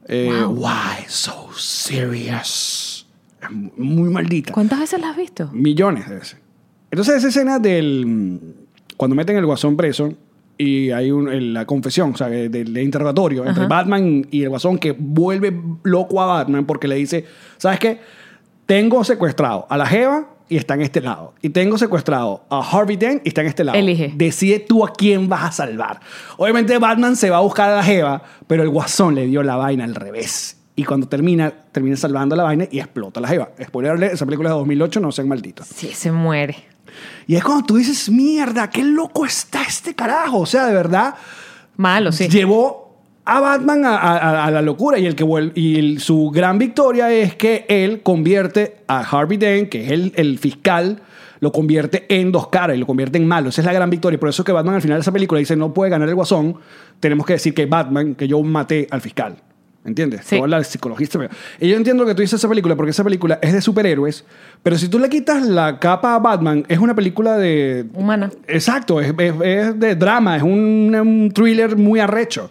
Eh, 0.07 0.31
Wow. 0.47 0.59
Why 0.65 1.05
so 1.09 1.49
serious? 1.57 3.07
Muy 3.77 4.11
maldita. 4.11 4.53
¿Cuántas 4.53 4.79
veces 4.79 5.01
la 5.01 5.11
has 5.11 5.17
visto? 5.17 5.51
Millones 5.53 6.09
de 6.09 6.15
veces. 6.17 6.37
Entonces, 6.91 7.17
esa 7.17 7.29
escena 7.29 7.59
del. 7.59 8.39
Cuando 8.97 9.17
meten 9.17 9.37
el 9.37 9.45
guasón 9.45 9.77
preso 9.77 10.13
y 10.59 10.91
hay 10.91 11.11
un- 11.11 11.29
el- 11.33 11.53
la 11.55 11.65
confesión, 11.67 12.13
o 12.15 12.17
sea, 12.17 12.29
del, 12.29 12.51
del 12.51 12.77
interrogatorio 12.79 13.45
entre 13.47 13.67
Batman 13.67 14.27
y 14.31 14.43
el 14.43 14.49
guasón 14.51 14.79
que 14.79 14.93
vuelve 14.97 15.53
loco 15.83 16.21
a 16.23 16.27
Batman 16.27 16.65
porque 16.67 16.87
le 16.89 16.95
dice: 16.97 17.25
¿Sabes 17.59 17.79
qué? 17.79 18.01
Tengo 18.67 19.05
secuestrado 19.05 19.67
a 19.69 19.77
la 19.77 19.87
Jeva 19.87 20.29
y 20.49 20.57
está 20.57 20.75
en 20.75 20.83
este 20.83 21.01
lado. 21.01 21.35
Y 21.43 21.51
tengo 21.51 21.77
secuestrado 21.79 22.45
a 22.51 22.61
Harvey 22.61 22.97
Dent 22.97 23.23
y 23.25 23.29
está 23.29 23.41
en 23.43 23.49
este 23.49 23.65
lado. 23.65 23.79
Elige. 23.79 24.13
Decide 24.15 24.61
tú 24.61 24.85
a 24.85 24.93
quién 24.93 25.29
vas 25.29 25.45
a 25.45 25.53
salvar. 25.53 26.01
Obviamente 26.39 26.79
Batman 26.79 27.17
se 27.17 27.31
va 27.31 27.39
a 27.39 27.41
buscar 27.41 27.71
a 27.71 27.77
la 27.77 27.83
Jeva, 27.83 28.23
pero 28.47 28.63
el 28.63 28.69
guasón 28.71 29.15
le 29.15 29.27
dio 29.27 29.43
la 29.43 29.57
vaina 29.57 29.85
al 29.85 29.95
revés. 29.95 30.61
Y 30.77 30.85
cuando 30.85 31.07
termina, 31.09 31.53
termina 31.73 31.97
salvando 31.97 32.35
la 32.35 32.43
vaina 32.43 32.67
y 32.71 32.79
explota 32.81 33.21
la 33.21 33.29
Jeva. 33.29 33.51
Spoiler 33.63 34.03
esa 34.05 34.25
película 34.25 34.49
es 34.49 34.55
de 34.55 34.59
2008, 34.59 35.01
no 35.01 35.13
sean 35.13 35.29
malditos. 35.29 35.67
Sí, 35.69 35.89
se 35.93 36.11
muere. 36.11 36.57
Y 37.27 37.37
es 37.37 37.45
cuando 37.45 37.65
tú 37.67 37.77
dices, 37.77 38.11
mierda, 38.11 38.69
qué 38.71 38.83
loco 38.85 39.25
está 39.25 39.63
este 39.63 39.95
carajo. 39.95 40.41
O 40.41 40.47
sea, 40.47 40.67
de 40.67 40.75
verdad, 40.75 41.15
Malo, 41.77 42.13
sí. 42.13 42.29
llevó 42.29 42.85
a 43.25 43.41
Batman 43.41 43.85
a, 43.87 43.97
a- 43.97 44.45
a 44.47 44.51
la 44.51 44.61
locura. 44.63 44.99
Y, 44.99 45.07
el 45.07 45.15
que 45.15 45.25
y 45.55 45.79
el- 45.79 46.01
su 46.01 46.31
gran 46.31 46.59
victoria 46.59 47.11
es 47.11 47.35
que 47.37 47.65
él 47.69 48.03
convierte 48.03 48.79
a 48.87 49.01
Harvey 49.01 49.39
Dent, 49.39 49.69
que 49.71 49.85
es 49.87 49.91
el, 49.93 50.13
el 50.17 50.39
fiscal, 50.39 51.01
lo 51.41 51.51
convierte 51.53 52.07
en 52.09 52.33
dos 52.33 52.49
caras 52.49 52.77
y 52.77 52.81
lo 52.81 52.87
convierte 52.87 53.19
en 53.19 53.27
malo. 53.27 53.49
Esa 53.49 53.61
es 53.63 53.67
la 53.67 53.73
gran 53.73 53.91
victoria. 53.91 54.17
Y 54.17 54.19
por 54.19 54.29
eso 54.29 54.43
es 54.43 54.47
que 54.47 54.53
Batman 54.53 54.77
al 54.77 54.83
final 54.83 54.99
de 54.99 55.03
esa 55.03 55.13
película 55.13 55.39
dice, 55.39 55.57
no 55.57 55.73
puede 55.75 55.91
ganar 55.91 56.09
el 56.09 56.15
guasón. 56.15 56.57
Tenemos 57.01 57.27
que 57.27 57.35
decir 57.35 57.55
que 57.55 57.67
Batman, 57.67 58.15
que 58.15 58.29
yo 58.29 58.43
maté 58.43 58.87
al 58.91 59.01
fiscal. 59.01 59.37
¿Entiendes? 59.85 60.23
Sí. 60.25 60.37
Toda 60.37 60.49
la 60.49 60.65
psicologista. 60.65 61.19
Y 61.61 61.69
yo 61.69 61.77
entiendo 61.77 62.07
que 62.07 62.15
tú 62.15 62.23
dices 62.23 62.41
esa 62.41 62.49
película, 62.49 62.75
porque 62.75 62.91
esa 62.93 63.05
película 63.05 63.39
es 63.43 63.53
de 63.53 63.61
superhéroes, 63.61 64.25
pero 64.63 64.79
si 64.79 64.89
tú 64.89 64.99
le 64.99 65.11
quitas 65.11 65.43
la 65.43 65.79
capa 65.79 66.15
a 66.15 66.19
Batman, 66.19 66.65
es 66.69 66.79
una 66.79 66.95
película 66.95 67.37
de... 67.37 67.85
Humana. 67.93 68.31
Exacto, 68.49 68.99
es, 69.01 69.13
es- 69.19 69.35
es 69.43 69.79
de 69.79 69.95
drama, 69.95 70.39
es 70.39 70.43
un, 70.43 70.95
un 70.99 71.31
thriller 71.35 71.77
muy 71.77 72.01
arrecho. 72.01 72.51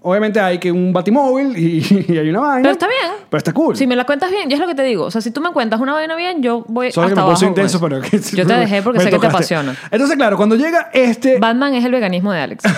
Obviamente 0.00 0.40
hay 0.40 0.58
que 0.58 0.72
un 0.72 0.90
batimóvil 0.92 1.54
y, 1.58 2.06
y 2.08 2.16
hay 2.16 2.30
una 2.30 2.40
vaina. 2.40 2.62
Pero 2.62 2.72
está 2.72 2.86
bien. 2.86 3.12
Pero 3.28 3.38
está 3.38 3.52
cool. 3.52 3.76
Si 3.76 3.86
me 3.86 3.94
la 3.96 4.04
cuentas 4.06 4.30
bien, 4.30 4.48
yo 4.48 4.54
es 4.54 4.60
lo 4.60 4.66
que 4.66 4.74
te 4.74 4.84
digo. 4.84 5.04
O 5.04 5.10
sea, 5.10 5.20
si 5.20 5.30
tú 5.30 5.42
me 5.42 5.50
cuentas 5.50 5.80
una 5.80 5.92
vaina 5.92 6.16
bien, 6.16 6.40
yo 6.42 6.64
voy 6.68 6.92
Solo 6.92 7.08
que 7.08 7.12
hasta 7.12 7.24
me 7.26 7.30
puse 7.30 7.44
abajo 7.44 7.54
con 7.56 7.64
intenso, 7.64 7.80
pero... 7.80 8.00
que- 8.00 8.36
Yo 8.36 8.46
te 8.46 8.54
dejé 8.54 8.80
porque 8.80 8.98
me 9.00 9.04
sé 9.04 9.10
que 9.10 9.18
te 9.18 9.26
apasiona. 9.26 9.76
Entonces, 9.90 10.16
claro, 10.16 10.38
cuando 10.38 10.56
llega 10.56 10.88
este... 10.94 11.38
Batman 11.38 11.74
es 11.74 11.84
el 11.84 11.92
veganismo 11.92 12.32
de 12.32 12.40
Alex. 12.40 12.64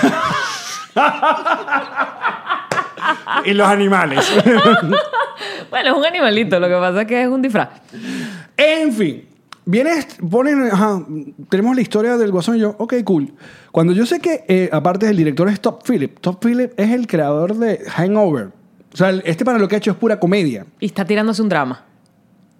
y 3.44 3.52
los 3.52 3.66
animales. 3.66 4.30
bueno, 5.70 5.90
es 5.90 5.96
un 5.96 6.04
animalito, 6.04 6.58
lo 6.60 6.68
que 6.68 6.74
pasa 6.74 7.02
es 7.02 7.06
que 7.06 7.22
es 7.22 7.28
un 7.28 7.42
disfraz. 7.42 7.68
En 8.56 8.92
fin, 8.92 9.28
vienes, 9.64 10.18
ponen, 10.30 10.68
ajá, 10.70 11.04
tenemos 11.48 11.74
la 11.76 11.82
historia 11.82 12.16
del 12.16 12.30
Guasón 12.30 12.56
y 12.56 12.60
yo, 12.60 12.74
ok, 12.78 12.94
cool. 13.04 13.32
Cuando 13.72 13.92
yo 13.92 14.06
sé 14.06 14.20
que, 14.20 14.44
eh, 14.48 14.68
aparte 14.72 15.06
del 15.06 15.16
director 15.16 15.48
es 15.48 15.60
Top 15.60 15.82
Philip, 15.86 16.18
Top 16.20 16.44
Philip 16.44 16.72
es 16.76 16.90
el 16.90 17.06
creador 17.06 17.54
de 17.56 17.78
Hangover. 17.88 18.50
O 18.92 18.96
sea, 18.96 19.10
este 19.10 19.44
para 19.44 19.58
lo 19.58 19.68
que 19.68 19.76
ha 19.76 19.78
hecho 19.78 19.92
es 19.92 19.96
pura 19.96 20.18
comedia. 20.18 20.66
Y 20.80 20.86
está 20.86 21.04
tirándose 21.04 21.42
un 21.42 21.48
drama. 21.48 21.84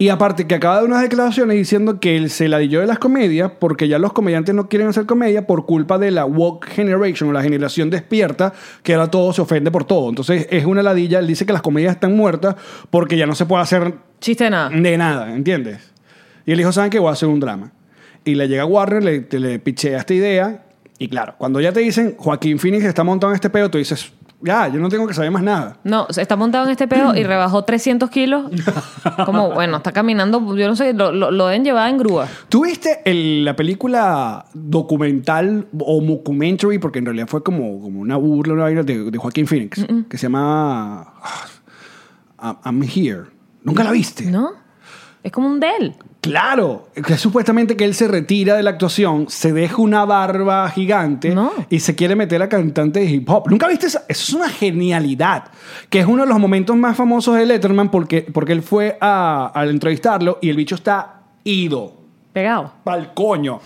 Y 0.01 0.09
aparte 0.09 0.47
que 0.47 0.55
acaba 0.55 0.79
de 0.79 0.87
unas 0.87 1.03
declaraciones 1.03 1.59
diciendo 1.59 2.01
que 2.01 2.17
él 2.17 2.31
se 2.31 2.49
ladilló 2.49 2.81
de 2.81 2.87
las 2.87 2.99
comedias 2.99 3.53
porque 3.59 3.87
ya 3.87 3.99
los 3.99 4.15
comediantes 4.15 4.55
no 4.55 4.67
quieren 4.67 4.89
hacer 4.89 5.05
comedia 5.05 5.47
por 5.47 5.67
culpa 5.67 5.99
de 5.99 6.11
la 6.11 6.25
woke 6.25 6.71
generation 6.71 7.29
o 7.29 7.35
la 7.35 7.43
generación 7.43 7.91
despierta 7.91 8.55
que 8.83 8.95
ahora 8.95 9.11
todo 9.11 9.35
se 9.35 9.43
ofende 9.43 9.71
por 9.71 9.85
todo. 9.85 10.09
Entonces 10.09 10.47
es 10.49 10.65
una 10.65 10.83
ladilla. 10.83 11.19
Él 11.19 11.27
dice 11.27 11.45
que 11.45 11.53
las 11.53 11.61
comedias 11.61 11.97
están 11.97 12.17
muertas 12.17 12.57
porque 12.89 13.19
ya 13.19 13.27
no 13.27 13.35
se 13.35 13.45
puede 13.45 13.63
hacer 13.63 13.93
Chiste 14.21 14.45
de 14.45 14.51
nada. 14.51 14.71
de 14.71 14.97
nada, 14.97 15.35
¿entiendes? 15.35 15.93
Y 16.47 16.53
él 16.53 16.57
dijo, 16.57 16.73
¿saben 16.73 16.89
qué? 16.91 16.99
Voy 16.99 17.11
a 17.11 17.13
hacer 17.13 17.29
un 17.29 17.39
drama. 17.39 17.71
Y 18.25 18.37
le 18.37 18.49
llega 18.49 18.63
a 18.63 18.67
Warner, 18.67 19.05
le, 19.05 19.27
le 19.39 19.59
pichea 19.59 19.99
esta 19.99 20.15
idea. 20.15 20.65
Y 20.97 21.09
claro, 21.09 21.35
cuando 21.37 21.61
ya 21.61 21.75
te 21.75 21.81
dicen, 21.81 22.15
Joaquín 22.17 22.59
Phoenix 22.59 22.87
está 22.87 23.05
montado 23.05 23.33
en 23.33 23.35
este 23.35 23.51
pedo, 23.51 23.71
tú 23.71 23.77
dices, 23.77 24.11
ya, 24.43 24.69
yo 24.69 24.81
no 24.81 24.89
tengo 24.89 25.07
que 25.07 25.15
saber 25.15 25.31
más 25.31 25.43
nada. 25.43 25.77
No, 25.85 26.07
se 26.11 26.23
está 26.23 26.37
montado 26.37 26.65
en 26.65 26.71
este 26.71 26.89
pedo 26.89 27.15
y 27.17 27.23
rebajó 27.25 27.65
300 27.65 28.09
kilos. 28.11 28.51
Como, 29.27 29.53
bueno, 29.53 29.79
está 29.79 29.93
caminando, 29.93 30.57
yo 30.57 30.67
no 30.69 30.77
sé, 30.77 30.93
lo, 30.95 31.13
lo, 31.13 31.31
lo 31.31 31.47
deben 31.49 31.65
llevar 31.65 31.91
en 31.91 31.99
grúa. 31.99 32.27
¿Tú 32.49 32.65
viste 32.65 33.01
el- 33.05 33.45
la 33.45 33.55
película 33.57 34.47
documental 34.55 35.67
o 35.79 36.01
mockumentary? 36.01 36.79
Porque 36.79 36.99
en 37.01 37.07
realidad 37.07 37.27
fue 37.29 37.43
como, 37.43 37.81
como 37.81 38.01
una 38.01 38.17
burla 38.17 38.55
una 38.55 38.63
vaina 38.65 38.83
de, 38.83 39.11
de 39.11 39.19
Joaquín 39.19 39.47
Phoenix, 39.47 39.85
que 40.09 40.17
se 40.19 40.23
llama 40.25 41.13
ah, 42.39 42.61
I'm 42.65 42.83
Here. 42.83 43.25
¿Nunca 43.63 43.85
la 43.85 43.93
viste? 43.93 44.25
¿No? 44.31 44.53
Es 45.23 45.31
como 45.33 45.49
un 45.49 45.61
de 45.61 45.69
él. 45.79 45.95
Claro, 46.21 46.89
que 46.95 47.17
supuestamente 47.17 47.77
que 47.77 47.85
él 47.87 47.95
se 47.95 48.07
retira 48.07 48.55
de 48.55 48.63
la 48.63 48.71
actuación, 48.71 49.27
se 49.31 49.55
deja 49.55 49.81
una 49.81 50.05
barba 50.05 50.69
gigante 50.69 51.35
No. 51.35 51.51
y 51.71 51.81
se 51.81 51.95
quiere 51.95 52.15
meter 52.15 52.43
a 52.43 52.49
cantante 52.49 53.01
de 53.01 53.07
hip 53.07 53.31
hop. 53.31 53.49
¿Nunca 53.49 53.67
viste 53.67 53.87
eso? 53.87 54.01
Eso 54.07 54.23
es 54.25 54.35
una 54.35 54.51
genialidad. 54.51 55.45
Que 55.89 56.01
es 56.01 56.07
uno 56.07 56.25
de 56.25 56.29
los 56.29 56.39
momentos 56.39 56.77
más 56.77 56.95
famosos 56.97 57.37
de 57.37 57.47
Letterman 57.47 57.91
porque, 57.91 58.21
porque 58.21 58.53
él 58.53 58.63
fue 58.63 58.99
a, 59.01 59.53
entrevistarlo 59.67 60.39
y 60.43 60.51
el 60.51 60.57
bicho 60.57 60.75
está 60.75 61.23
ido. 61.43 61.95
Pegado. 62.35 62.75
Pa'l 62.85 63.15
coño. 63.15 63.61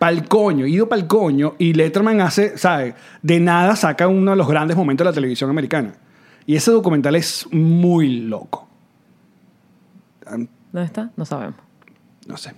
Pa'l 0.00 0.26
coño. 0.26 0.66
Ido 0.66 0.88
pa'l 0.88 1.06
coño. 1.06 1.54
Y 1.58 1.74
Letterman 1.74 2.20
hace, 2.20 2.58
¿sabes? 2.58 2.94
De 3.22 3.38
nada 3.38 3.76
saca 3.76 4.08
uno 4.08 4.32
de 4.32 4.36
los 4.36 4.48
grandes 4.48 4.76
momentos 4.76 5.04
de 5.04 5.10
la 5.10 5.14
televisión 5.14 5.48
americana. 5.48 5.94
Y 6.44 6.56
ese 6.56 6.72
documental 6.72 7.14
es 7.14 7.46
muy 7.52 8.20
loco. 8.22 8.68
¿Dónde 10.26 10.86
está? 10.86 11.10
No 11.16 11.24
sabemos. 11.24 11.63
No 12.26 12.36
sé. 12.36 12.52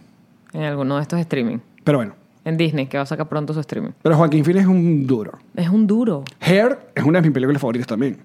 En 0.53 0.63
alguno 0.63 0.97
de 0.97 1.03
estos 1.03 1.19
streaming. 1.21 1.59
Pero 1.85 1.99
bueno. 1.99 2.15
En 2.45 2.57
Disney, 2.57 2.87
que 2.87 2.97
va 2.97 3.03
a 3.03 3.07
sacar 3.07 3.29
pronto 3.29 3.53
su 3.53 3.61
streaming. 3.61 3.91
Pero 4.03 4.17
Joaquín 4.17 4.45
Phoenix 4.45 4.63
es 4.65 4.69
un 4.71 5.07
duro. 5.07 5.33
Es 5.57 5.69
un 5.69 5.87
duro. 5.87 6.23
Hair 6.41 6.79
es 6.95 7.05
una 7.05 7.21
de 7.21 7.29
mis 7.29 7.35
películas 7.35 7.61
favoritas 7.61 7.87
también. 7.89 8.19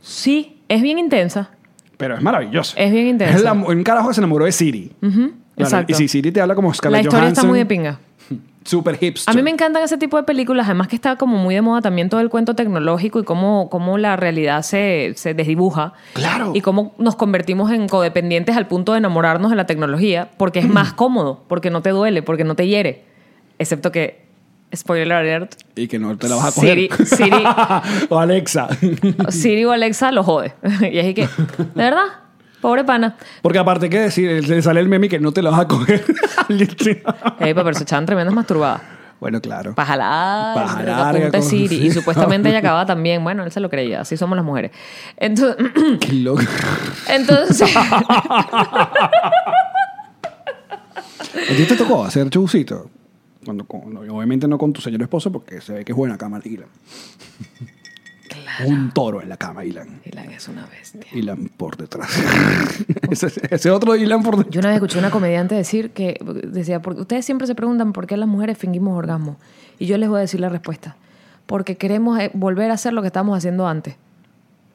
Sí, 0.00 0.60
es 0.68 0.82
bien 0.82 0.98
intensa. 0.98 1.50
Pero 1.96 2.16
es 2.16 2.22
maravilloso. 2.22 2.74
Es 2.76 2.90
bien 2.92 3.06
intenso. 3.06 3.36
Es 3.36 3.42
la- 3.44 3.52
un 3.52 3.82
carajo 3.84 4.08
que 4.08 4.14
se 4.14 4.20
enamoró 4.20 4.44
de 4.44 4.52
Siri. 4.52 4.90
Claro, 5.00 5.20
exacto. 5.56 5.92
Y 5.92 5.94
si 5.94 6.08
Siri 6.08 6.32
te 6.32 6.40
habla 6.40 6.54
como 6.56 6.72
Scarlett 6.74 7.02
La 7.04 7.08
historia 7.08 7.28
está 7.28 7.44
muy 7.44 7.58
de 7.60 7.66
pinga. 7.66 8.00
Super 8.64 8.96
hipster. 8.96 9.32
A 9.32 9.36
mí 9.36 9.42
me 9.42 9.50
encantan 9.50 9.82
ese 9.82 9.96
tipo 9.98 10.16
de 10.16 10.22
películas, 10.22 10.66
además 10.66 10.88
que 10.88 10.96
está 10.96 11.16
como 11.16 11.36
muy 11.36 11.54
de 11.54 11.62
moda 11.62 11.80
también 11.80 12.08
todo 12.08 12.20
el 12.20 12.28
cuento 12.30 12.54
tecnológico 12.54 13.18
y 13.20 13.24
cómo, 13.24 13.68
cómo 13.70 13.98
la 13.98 14.16
realidad 14.16 14.62
se, 14.62 15.12
se 15.16 15.34
desdibuja. 15.34 15.92
Claro. 16.14 16.52
Y 16.54 16.60
cómo 16.60 16.94
nos 16.98 17.16
convertimos 17.16 17.70
en 17.72 17.88
codependientes 17.88 18.56
al 18.56 18.66
punto 18.68 18.92
de 18.92 18.98
enamorarnos 18.98 19.50
de 19.50 19.56
la 19.56 19.66
tecnología, 19.66 20.30
porque 20.36 20.60
es 20.60 20.68
más 20.68 20.92
cómodo, 20.92 21.44
porque 21.48 21.70
no 21.70 21.82
te 21.82 21.90
duele, 21.90 22.22
porque 22.22 22.44
no 22.44 22.54
te 22.54 22.66
hiere. 22.68 23.04
Excepto 23.58 23.90
que, 23.92 24.22
spoiler 24.74 25.12
alert, 25.12 25.54
Y 25.76 25.86
que 25.88 25.98
no 25.98 26.16
te 26.16 26.28
la 26.28 26.36
vas 26.36 26.46
a 26.46 26.52
coger. 26.54 26.78
Siri- 26.78 26.88
Siri- 27.04 28.06
o 28.08 28.18
Alexa. 28.18 28.68
Siri 29.28 29.64
o 29.64 29.72
Alexa 29.72 30.12
lo 30.12 30.22
jode. 30.24 30.54
y 30.82 31.14
que, 31.14 31.22
de 31.26 31.28
verdad, 31.74 32.04
pobre 32.62 32.84
pana. 32.84 33.16
Porque 33.42 33.58
aparte 33.58 33.90
que 33.90 33.98
decir, 34.00 34.48
le 34.48 34.62
sale 34.62 34.80
el 34.80 34.88
meme 34.88 35.10
que 35.10 35.20
no 35.20 35.32
te 35.32 35.42
la 35.42 35.50
vas 35.50 35.60
a 35.60 35.68
coger. 35.68 36.02
Ey, 36.48 37.52
pero 37.52 37.74
se 37.74 37.82
echaban 37.82 38.06
tremendas 38.06 38.34
masturbadas. 38.34 38.80
bueno, 39.20 39.40
claro. 39.42 39.74
La 39.76 41.12
de 41.12 41.30
con- 41.30 41.42
Siri. 41.42 41.76
Y 41.86 41.90
supuestamente 41.98 42.48
ella 42.48 42.58
acababa 42.60 42.86
también. 42.86 43.22
Bueno, 43.22 43.44
él 43.44 43.52
se 43.52 43.60
lo 43.60 43.68
creía. 43.68 44.00
Así 44.00 44.16
somos 44.16 44.36
las 44.36 44.44
mujeres. 44.44 44.70
Entonces, 45.18 45.56
Qué 46.00 46.12
loco. 46.14 46.40
entonces 47.08 47.76
¿A 51.34 51.54
ti 51.56 51.64
te 51.64 51.76
tocó 51.76 52.04
hacer 52.04 52.28
showcito? 52.28 52.90
Cuando, 53.44 53.64
con- 53.64 53.96
obviamente 53.96 54.46
no 54.46 54.56
con 54.58 54.72
tu 54.72 54.80
señor 54.80 55.02
esposo 55.02 55.32
porque 55.32 55.60
se 55.60 55.72
ve 55.72 55.84
que 55.84 55.92
es 55.92 55.96
buena 55.98 56.16
cama, 56.16 56.40
Un 58.66 58.90
toro 58.92 59.22
en 59.22 59.28
la 59.28 59.36
cama, 59.36 59.64
Ilan. 59.64 60.00
Ilan 60.04 60.30
es 60.30 60.48
una 60.48 60.66
bestia. 60.66 61.02
Ilan 61.12 61.48
por 61.56 61.76
detrás. 61.76 62.10
ese, 63.10 63.30
ese 63.50 63.70
otro 63.70 63.96
Ilan 63.96 64.22
por 64.22 64.36
detrás. 64.36 64.52
Yo 64.52 64.60
una 64.60 64.68
vez 64.68 64.76
escuché 64.76 64.98
a 64.98 65.00
una 65.00 65.10
comediante 65.10 65.54
decir 65.54 65.90
que 65.90 66.18
decía, 66.46 66.82
porque 66.82 67.00
ustedes 67.00 67.24
siempre 67.24 67.46
se 67.46 67.54
preguntan 67.54 67.92
por 67.92 68.06
qué 68.06 68.16
las 68.16 68.28
mujeres 68.28 68.58
fingimos 68.58 68.96
orgasmo. 68.96 69.36
Y 69.78 69.86
yo 69.86 69.98
les 69.98 70.08
voy 70.08 70.18
a 70.18 70.20
decir 70.20 70.40
la 70.40 70.48
respuesta. 70.48 70.96
Porque 71.46 71.76
queremos 71.76 72.18
eh, 72.20 72.30
volver 72.34 72.70
a 72.70 72.74
hacer 72.74 72.92
lo 72.92 73.02
que 73.02 73.08
estábamos 73.08 73.36
haciendo 73.36 73.66
antes 73.66 73.96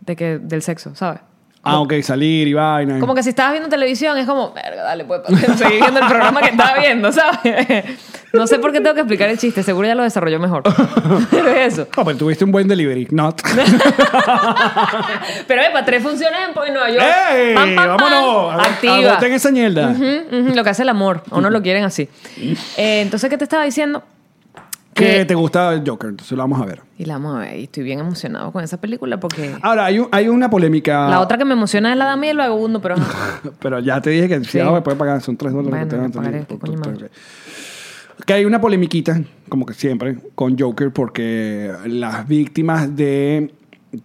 de 0.01 0.15
que, 0.15 0.39
del 0.39 0.61
sexo, 0.61 0.95
¿sabes? 0.95 1.21
Ah, 1.63 1.79
ok, 1.79 1.93
salir 2.01 2.47
y 2.47 2.53
vaina. 2.53 2.99
Como 2.99 3.13
que 3.13 3.23
si 3.23 3.29
estabas 3.29 3.53
viendo 3.53 3.69
televisión 3.69 4.17
es 4.17 4.25
como, 4.25 4.53
verga, 4.53 4.83
dale, 4.83 5.05
pues, 5.05 5.21
seguir 5.57 5.81
viendo 5.81 5.99
el 5.99 6.07
programa 6.07 6.41
que 6.41 6.49
estaba 6.49 6.79
viendo, 6.79 7.11
¿sabes? 7.11 7.85
No 8.33 8.47
sé 8.47 8.59
por 8.59 8.71
qué 8.71 8.81
tengo 8.81 8.93
que 8.93 9.01
explicar 9.01 9.29
el 9.29 9.37
chiste, 9.37 9.63
seguro 9.63 9.87
ya 9.87 9.95
lo 9.95 10.03
desarrolló 10.03 10.39
mejor. 10.39 10.63
Pero 11.31 11.47
es 11.49 11.73
eso. 11.73 11.87
Ah, 11.95 12.03
pero 12.05 12.17
tuviste 12.17 12.43
un 12.43 12.51
buen 12.51 12.67
delivery. 12.67 13.07
Not. 13.11 13.41
Pero, 15.47 15.61
para 15.71 15.85
tres 15.85 16.03
funciones 16.03 16.39
en 16.67 16.73
Nueva 16.73 16.89
York. 16.89 17.03
¡Ey! 17.33 17.55
Pam, 17.55 17.75
pam, 17.75 17.87
pam. 17.87 17.97
¡Vámonos! 17.97 18.67
Activa. 18.67 19.19
Esa 19.37 19.51
mierda. 19.51 19.89
Ujú, 19.89 20.03
ujú, 20.31 20.55
lo 20.55 20.63
que 20.63 20.69
hace 20.69 20.83
el 20.83 20.89
amor. 20.89 21.23
A 21.29 21.37
uno 21.37 21.49
lo 21.49 21.61
quieren 21.61 21.83
así. 21.83 22.09
Eh, 22.77 23.01
entonces, 23.01 23.29
¿qué 23.29 23.37
te 23.37 23.43
estaba 23.43 23.63
diciendo? 23.63 24.03
Que 24.97 25.25
te 25.25 25.35
gusta 25.35 25.73
el 25.73 25.83
Joker, 25.87 26.09
entonces 26.09 26.31
lo 26.35 26.43
vamos 26.43 26.61
a 26.61 26.65
ver. 26.65 26.81
Y 26.97 27.05
la 27.05 27.13
vamos 27.15 27.35
a 27.37 27.39
ver. 27.39 27.59
Y 27.59 27.63
estoy 27.63 27.83
bien 27.83 27.99
emocionado 27.99 28.51
con 28.51 28.63
esa 28.63 28.79
película 28.81 29.19
porque... 29.19 29.55
Ahora, 29.61 29.85
hay, 29.85 29.99
un- 29.99 30.07
hay 30.11 30.27
una 30.27 30.49
polémica. 30.49 31.07
La 31.09 31.19
otra 31.21 31.37
que 31.37 31.45
me 31.45 31.53
emociona 31.53 31.91
es 31.91 31.97
la 31.97 32.05
dama 32.05 32.25
y 32.25 32.29
el 32.29 32.37
vagabundo, 32.37 32.81
pero... 32.81 32.95
Pero 33.59 33.79
ya 33.79 34.01
te 34.01 34.09
dije 34.09 34.27
que 34.27 34.39
si 34.43 34.51
Sí. 34.51 34.57
no 34.59 34.73
me 34.73 34.81
puede 34.81 34.97
pagar, 34.97 35.21
son 35.21 35.37
tres 35.37 35.53
dólares. 35.53 35.71
Bueno, 35.71 35.85
que 35.85 35.89
te 35.91 35.97
van 35.97 36.05
a 36.05 36.13
pagaré, 36.13 36.43
tener. 36.45 36.59
coño 36.59 36.79
madre. 36.79 37.09
Que 38.25 38.33
hay 38.33 38.45
una 38.45 38.59
polemiquita, 38.59 39.21
como 39.47 39.65
que 39.65 39.73
siempre, 39.73 40.17
con 40.35 40.57
Joker, 40.57 40.91
porque 40.91 41.71
las 41.85 42.27
víctimas 42.27 42.95
de. 42.95 43.53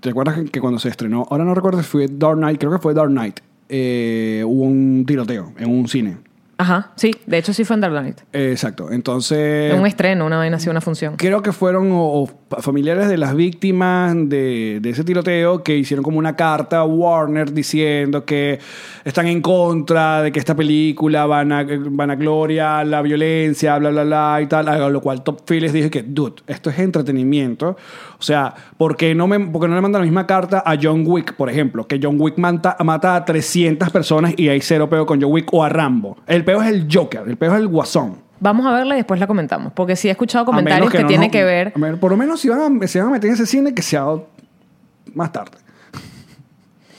¿Te 0.00 0.10
acuerdas 0.10 0.36
que- 0.36 0.44
que 0.44 0.60
cuando 0.60 0.78
se 0.78 0.88
estrenó? 0.90 1.26
Ahora 1.30 1.44
no 1.44 1.54
recuerdo 1.54 1.78
si 1.82 1.88
fue 1.88 2.06
Dark 2.10 2.36
Knight, 2.36 2.58
creo 2.60 2.70
que 2.72 2.78
fue 2.78 2.94
Dark 2.94 3.10
Knight. 3.10 3.40
eh, 3.74 4.42
hubo 4.46 4.64
un 4.64 5.04
tiroteo 5.06 5.54
en 5.58 5.70
un 5.70 5.88
cine. 5.88 6.18
Ajá, 6.62 6.92
sí. 6.94 7.10
De 7.26 7.38
hecho, 7.38 7.52
sí 7.52 7.64
fue 7.64 7.74
en. 7.74 8.22
Eh, 8.32 8.50
exacto. 8.52 8.92
Entonces. 8.92 9.72
En 9.74 9.80
un 9.80 9.86
estreno, 9.88 10.24
una 10.26 10.36
vaina 10.36 10.58
así, 10.58 10.68
una 10.68 10.80
función. 10.80 11.16
Creo 11.16 11.42
que 11.42 11.50
fueron 11.50 11.90
o- 11.90 12.22
o 12.22 12.28
familiares 12.60 13.08
de 13.08 13.16
las 13.18 13.34
víctimas 13.34 14.14
de, 14.28 14.78
de 14.80 14.90
ese 14.90 15.02
tiroteo 15.02 15.64
que 15.64 15.76
hicieron 15.76 16.04
como 16.04 16.18
una 16.18 16.36
carta 16.36 16.78
a 16.78 16.84
Warner 16.84 17.52
diciendo 17.52 18.24
que 18.24 18.60
están 19.04 19.26
en 19.26 19.40
contra 19.42 20.22
de 20.22 20.30
que 20.30 20.38
esta 20.38 20.54
película 20.54 21.26
van 21.26 21.50
a, 21.50 21.66
van 21.66 22.10
a 22.12 22.14
gloria 22.14 22.84
la 22.84 23.02
violencia, 23.02 23.76
bla, 23.78 23.90
bla, 23.90 24.04
bla 24.04 24.38
y 24.40 24.46
tal. 24.46 24.68
A 24.68 24.88
lo 24.88 25.00
cual 25.00 25.24
Top 25.24 25.40
Phillips 25.48 25.72
dije 25.72 25.90
que, 25.90 26.04
dude, 26.04 26.42
esto 26.46 26.70
es 26.70 26.78
entretenimiento. 26.78 27.76
O 28.18 28.22
sea, 28.22 28.54
¿por 28.76 28.96
qué 28.96 29.16
no, 29.16 29.26
me, 29.26 29.40
por 29.40 29.62
qué 29.62 29.66
no 29.68 29.74
le 29.74 29.80
mandan 29.80 30.02
la 30.02 30.06
misma 30.06 30.28
carta 30.28 30.62
a 30.64 30.76
John 30.80 31.02
Wick, 31.04 31.34
por 31.34 31.50
ejemplo? 31.50 31.88
Que 31.88 31.98
John 32.00 32.20
Wick 32.20 32.38
mata, 32.38 32.76
mata 32.84 33.16
a 33.16 33.24
300 33.24 33.90
personas 33.90 34.34
y 34.36 34.48
hay 34.48 34.60
cero 34.60 34.88
peo 34.88 35.04
con 35.06 35.20
John 35.20 35.32
Wick 35.32 35.48
o 35.52 35.64
a 35.64 35.68
Rambo. 35.68 36.18
El 36.28 36.44
peo 36.52 36.62
es 36.62 36.68
el 36.68 36.88
Joker, 36.90 37.22
el 37.26 37.36
peo 37.36 37.52
es 37.54 37.60
el 37.60 37.68
guasón. 37.68 38.18
Vamos 38.40 38.66
a 38.66 38.72
verla 38.72 38.94
y 38.94 38.98
después 38.98 39.18
la 39.20 39.26
comentamos. 39.26 39.72
Porque 39.72 39.96
sí 39.96 40.08
he 40.08 40.10
escuchado 40.10 40.44
comentarios 40.44 40.90
que, 40.90 41.00
no 41.00 41.06
tienen 41.06 41.30
que 41.30 41.44
ver... 41.44 41.72
a 41.74 41.78
ver, 41.78 41.98
por 41.98 42.10
lo 42.10 42.16
menos 42.16 42.40
si 42.40 42.48
van, 42.48 42.82
a, 42.82 42.86
si 42.86 42.98
van 42.98 43.08
a 43.08 43.10
meter 43.12 43.28
en 43.28 43.34
ese 43.34 43.46
cine, 43.46 43.74
que 43.74 43.82
sea 43.82 44.06
más 45.14 45.32
tarde. 45.32 45.58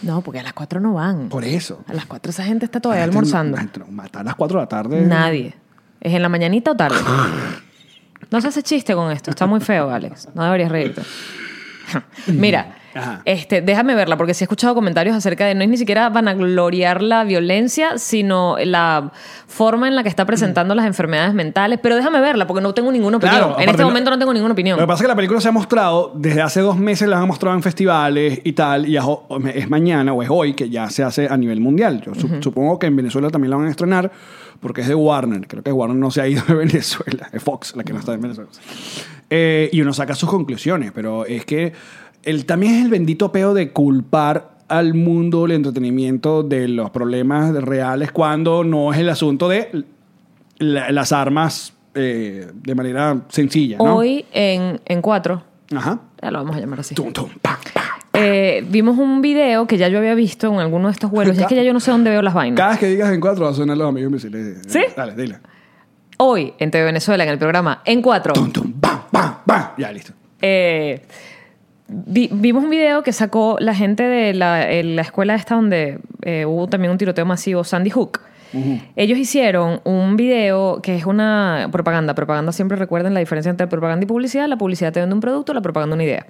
No, 0.01 0.21
porque 0.21 0.39
a 0.39 0.43
las 0.43 0.53
4 0.53 0.79
no 0.79 0.93
van. 0.93 1.29
Por 1.29 1.43
eso. 1.43 1.83
A 1.87 1.93
las 1.93 2.05
4 2.05 2.29
esa 2.29 2.43
gente 2.43 2.65
está 2.65 2.79
todavía 2.79 3.03
gente- 3.03 3.17
almorzando. 3.17 3.55
la 3.57 3.63
gente 3.63 3.79
no 3.79 3.87
mata 3.87 4.21
a 4.21 4.23
las 4.23 4.35
4 4.35 4.57
de 4.57 4.63
la 4.63 4.69
tarde. 4.69 5.01
Nadie. 5.01 5.53
¿Es 6.01 6.13
en 6.13 6.21
la 6.21 6.29
mañanita 6.29 6.71
o 6.71 6.75
tarde? 6.75 6.97
No 8.31 8.41
se 8.41 8.47
hace 8.47 8.63
chiste 8.63 8.95
con 8.95 9.11
esto. 9.11 9.29
Está 9.29 9.45
muy 9.45 9.59
feo, 9.59 9.91
Alex. 9.91 10.29
No 10.33 10.43
deberías 10.43 10.71
reírte. 10.71 11.03
Mira, 12.27 12.77
Ajá. 12.95 13.21
este, 13.25 13.61
déjame 13.61 13.95
verla, 13.95 14.17
porque 14.17 14.33
sí 14.33 14.43
he 14.43 14.45
escuchado 14.45 14.75
comentarios 14.75 15.15
acerca 15.15 15.45
de 15.45 15.55
no 15.55 15.63
es 15.63 15.69
ni 15.69 15.77
siquiera 15.77 16.09
vanagloriar 16.09 17.01
la 17.01 17.23
violencia, 17.23 17.97
sino 17.97 18.55
la 18.63 19.11
forma 19.47 19.87
en 19.87 19.95
la 19.95 20.03
que 20.03 20.09
está 20.09 20.25
presentando 20.25 20.75
las 20.75 20.85
enfermedades 20.85 21.33
mentales. 21.33 21.79
Pero 21.81 21.95
déjame 21.95 22.19
verla, 22.21 22.47
porque 22.47 22.61
no 22.61 22.73
tengo 22.73 22.91
ninguna 22.91 23.17
opinión. 23.17 23.37
Claro, 23.37 23.55
en 23.59 23.69
este 23.69 23.81
no- 23.81 23.87
momento 23.89 24.09
no 24.09 24.19
tengo 24.19 24.33
ninguna 24.33 24.53
opinión. 24.53 24.77
Lo 24.77 24.83
que 24.83 24.87
pasa 24.87 24.97
es 24.97 25.01
que 25.03 25.07
la 25.09 25.15
película 25.15 25.41
se 25.41 25.47
ha 25.49 25.51
mostrado, 25.51 26.11
desde 26.15 26.41
hace 26.41 26.61
dos 26.61 26.77
meses 26.77 27.07
la 27.07 27.19
han 27.19 27.27
mostrado 27.27 27.55
en 27.55 27.63
festivales 27.63 28.41
y 28.43 28.53
tal, 28.53 28.87
y 28.87 28.97
es, 28.97 29.69
mañana 29.69 30.13
o 30.13 30.21
es 30.23 30.29
hoy 30.31 30.53
que 30.53 30.69
ya 30.69 30.89
se 30.89 31.03
hace 31.03 31.27
a 31.27 31.37
nivel 31.37 31.59
mundial. 31.59 32.01
Yo 32.05 32.13
su- 32.15 32.41
supongo 32.41 32.79
que 32.79 32.87
en 32.87 32.95
Venezuela 32.95 33.29
también 33.29 33.51
la 33.51 33.57
van 33.57 33.67
a 33.67 33.69
estrenar 33.71 34.11
porque 34.59 34.81
es 34.81 34.87
de 34.87 34.95
Warner. 34.95 35.45
Creo 35.47 35.61
que 35.63 35.71
Warner 35.71 35.97
no 35.97 36.09
se 36.11 36.21
ha 36.21 36.27
ido 36.27 36.41
de 36.47 36.53
Venezuela. 36.55 37.29
Es 37.33 37.43
Fox 37.43 37.75
la 37.75 37.83
que 37.83 37.93
no 37.93 37.99
está 37.99 38.13
en 38.13 38.21
Venezuela. 38.21 38.49
Eh, 39.29 39.69
y 39.71 39.81
uno 39.81 39.93
saca 39.93 40.13
sus 40.15 40.29
conclusiones, 40.29 40.91
pero 40.93 41.25
es 41.25 41.45
que 41.45 41.73
el, 42.23 42.45
también 42.45 42.75
es 42.75 42.83
el 42.85 42.89
bendito 42.89 43.31
peo 43.31 43.53
de 43.53 43.71
culpar 43.71 44.51
al 44.67 44.93
mundo 44.93 45.43
del 45.43 45.51
entretenimiento 45.53 46.41
de 46.43 46.67
los 46.67 46.89
problemas 46.89 47.53
reales 47.53 48.11
cuando 48.11 48.63
no 48.63 48.91
es 48.93 48.99
el 48.99 49.09
asunto 49.09 49.49
de 49.49 49.83
la- 50.57 50.91
las 50.91 51.11
armas 51.11 51.73
eh, 51.95 52.47
de 52.53 52.75
manera 52.75 53.21
sencilla, 53.29 53.77
¿no? 53.77 53.97
Hoy 53.97 54.25
en, 54.31 54.79
en 54.85 55.01
cuatro, 55.01 55.43
Ajá. 55.75 55.99
ya 56.21 56.31
lo 56.31 56.39
vamos 56.39 56.55
a 56.55 56.59
llamar 56.59 56.79
así. 56.79 56.95
Tum, 56.95 57.11
tum, 57.13 57.29
pam, 57.41 57.57
pam. 57.73 57.83
Eh, 58.15 58.65
vimos 58.69 58.97
un 58.97 59.21
video 59.21 59.67
que 59.67 59.77
ya 59.77 59.87
yo 59.89 59.97
había 59.99 60.15
visto 60.15 60.51
en 60.53 60.59
alguno 60.59 60.87
de 60.87 60.93
estos 60.93 61.11
vuelos. 61.11 61.37
Y 61.37 61.41
es 61.41 61.47
que 61.47 61.55
ya 61.55 61.63
yo 61.63 61.73
no 61.73 61.79
sé 61.79 61.91
dónde 61.91 62.09
veo 62.09 62.21
las 62.21 62.33
vainas. 62.33 62.57
Cada 62.57 62.69
vez 62.71 62.79
que 62.79 62.87
digas 62.87 63.11
en 63.11 63.19
cuatro 63.19 63.45
va 63.45 63.51
a 63.51 63.53
sonar 63.53 63.75
los 63.77 63.87
amigos 63.89 64.07
invisibles. 64.09 64.59
¿Sí? 64.67 64.79
Dale, 64.95 65.15
dile. 65.15 65.39
Hoy 66.17 66.53
en 66.59 66.71
TV 66.71 66.85
Venezuela, 66.85 67.23
en 67.23 67.29
el 67.31 67.37
programa 67.39 67.81
En 67.85 68.01
Cuatro, 68.01 68.33
Tum, 68.33 68.51
tum, 68.51 68.71
pam, 68.73 69.01
pam, 69.11 69.35
pam. 69.45 69.67
Ya, 69.77 69.91
listo. 69.91 70.13
eh, 70.41 71.01
vi- 72.05 72.29
vimos 72.31 72.63
un 72.63 72.69
video 72.69 73.03
que 73.03 73.11
sacó 73.13 73.57
la 73.59 73.73
gente 73.75 74.03
de 74.03 74.33
la, 74.33 74.71
en 74.71 74.95
la 74.95 75.01
escuela 75.03 75.35
esta 75.35 75.55
donde 75.55 75.99
eh, 76.21 76.45
hubo 76.45 76.67
también 76.67 76.91
un 76.91 76.97
tiroteo 76.97 77.25
masivo, 77.25 77.63
Sandy 77.63 77.89
Hook. 77.91 78.19
Ellos 78.95 79.17
hicieron 79.17 79.81
un 79.83 80.15
video 80.15 80.79
que 80.83 80.95
es 80.95 81.07
una 81.07 81.69
propaganda. 81.71 82.13
Propaganda 82.13 82.51
siempre 82.51 82.77
recuerden 82.77 83.15
la 83.15 83.19
diferencia 83.19 83.49
entre 83.49 83.65
propaganda 83.65 84.03
y 84.03 84.07
publicidad. 84.07 84.47
La 84.47 84.57
publicidad 84.59 84.93
te 84.93 84.99
vende 84.99 85.15
un 85.15 85.21
producto, 85.21 85.55
la 85.55 85.61
propaganda 85.61 85.95
una 85.95 86.03
idea. 86.03 86.27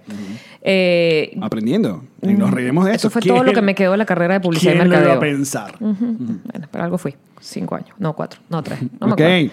Eh, 0.61 1.37
Aprendiendo. 1.41 2.03
Y 2.21 2.27
nos 2.33 2.51
reiremos 2.51 2.85
de 2.85 2.91
eso 2.91 3.07
eso. 3.07 3.09
fue 3.09 3.21
todo 3.21 3.43
lo 3.43 3.51
que 3.51 3.61
me 3.61 3.75
quedó 3.75 3.91
de 3.91 3.97
la 3.97 4.05
carrera 4.05 4.35
de 4.35 4.39
publicidad 4.39 4.71
y 4.73 4.77
¿Quién 4.77 4.89
lo 4.89 4.95
iba 4.95 5.01
mercadeo. 5.01 5.17
a 5.17 5.35
pensar? 5.35 5.75
Bueno, 5.79 6.67
pero 6.71 6.83
algo 6.85 6.97
fui. 6.97 7.13
Cinco 7.41 7.75
años. 7.75 7.89
No, 7.99 8.13
cuatro. 8.13 8.39
No, 8.49 8.63
tres. 8.63 8.79
No 9.01 9.07
me 9.07 9.13
ok. 9.13 9.19
acuerdo. 9.21 9.51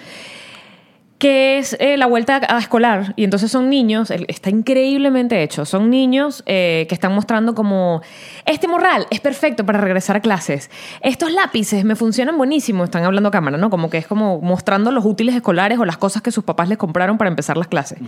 Que 1.21 1.59
es 1.59 1.77
eh, 1.81 1.99
la 1.99 2.07
vuelta 2.07 2.41
a 2.49 2.59
escolar. 2.59 3.13
Y 3.15 3.25
entonces 3.25 3.51
son 3.53 3.69
niños, 3.69 4.11
está 4.11 4.49
increíblemente 4.49 5.43
hecho, 5.43 5.67
son 5.67 5.91
niños 5.91 6.43
eh, 6.47 6.87
que 6.89 6.95
están 6.95 7.15
mostrando 7.15 7.55
como, 7.55 8.01
este 8.47 8.67
morral 8.67 9.07
es 9.11 9.21
perfecto 9.21 9.65
para 9.67 9.79
regresar 9.81 10.17
a 10.17 10.21
clases, 10.21 10.71
estos 11.03 11.31
lápices 11.31 11.85
me 11.85 11.95
funcionan 11.95 12.39
buenísimo, 12.39 12.85
están 12.85 13.05
hablando 13.05 13.29
a 13.29 13.33
cámara, 13.33 13.59
¿no? 13.59 13.69
Como 13.69 13.91
que 13.91 13.99
es 13.99 14.07
como 14.07 14.41
mostrando 14.41 14.91
los 14.91 15.05
útiles 15.05 15.35
escolares 15.35 15.79
o 15.79 15.85
las 15.85 15.99
cosas 15.99 16.23
que 16.23 16.33
sus 16.33 16.43
papás 16.43 16.71
les 16.71 16.79
compraron 16.79 17.19
para 17.19 17.29
empezar 17.29 17.59
las 17.59 17.69
clases. 17.69 17.99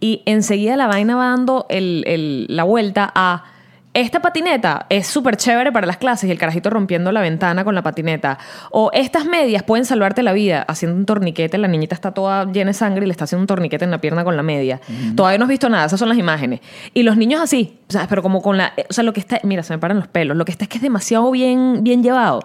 Y 0.00 0.22
enseguida 0.24 0.74
la 0.76 0.86
vaina 0.86 1.14
va 1.16 1.26
dando 1.28 1.66
el- 1.68 2.02
el- 2.06 2.46
la 2.48 2.64
vuelta 2.64 3.12
a... 3.14 3.44
Esta 3.94 4.22
patineta 4.22 4.86
es 4.88 5.06
súper 5.06 5.36
chévere 5.36 5.70
para 5.70 5.86
las 5.86 5.98
clases 5.98 6.26
y 6.26 6.32
el 6.32 6.38
carajito 6.38 6.70
rompiendo 6.70 7.12
la 7.12 7.20
ventana 7.20 7.62
con 7.62 7.74
la 7.74 7.82
patineta. 7.82 8.38
O 8.70 8.90
estas 8.94 9.26
medias 9.26 9.64
pueden 9.64 9.84
salvarte 9.84 10.22
la 10.22 10.32
vida 10.32 10.62
haciendo 10.62 10.96
un 10.96 11.04
torniquete. 11.04 11.58
La 11.58 11.68
niñita 11.68 11.94
está 11.94 12.12
toda 12.12 12.50
llena 12.50 12.70
de 12.70 12.74
sangre 12.74 13.04
y 13.04 13.06
le 13.06 13.12
está 13.12 13.24
haciendo 13.24 13.42
un 13.42 13.46
torniquete 13.46 13.84
en 13.84 13.90
la 13.90 14.00
pierna 14.00 14.24
con 14.24 14.34
la 14.34 14.42
media. 14.42 14.80
Todavía 15.14 15.36
no 15.36 15.44
has 15.44 15.50
visto 15.50 15.68
nada, 15.68 15.84
esas 15.84 15.98
son 15.98 16.08
las 16.08 16.16
imágenes. 16.16 16.60
Y 16.94 17.02
los 17.02 17.18
niños 17.18 17.42
así, 17.42 17.80
¿sabes? 17.88 18.08
Pero 18.08 18.22
como 18.22 18.40
con 18.40 18.56
la. 18.56 18.72
O 18.88 18.92
sea, 18.94 19.04
lo 19.04 19.12
que 19.12 19.20
está. 19.20 19.40
Mira, 19.42 19.62
se 19.62 19.74
me 19.74 19.78
paran 19.78 19.98
los 19.98 20.08
pelos. 20.08 20.38
Lo 20.38 20.46
que 20.46 20.52
está 20.52 20.64
es 20.64 20.70
que 20.70 20.78
es 20.78 20.82
demasiado 20.82 21.30
bien, 21.30 21.80
bien 21.82 22.02
llevado. 22.02 22.40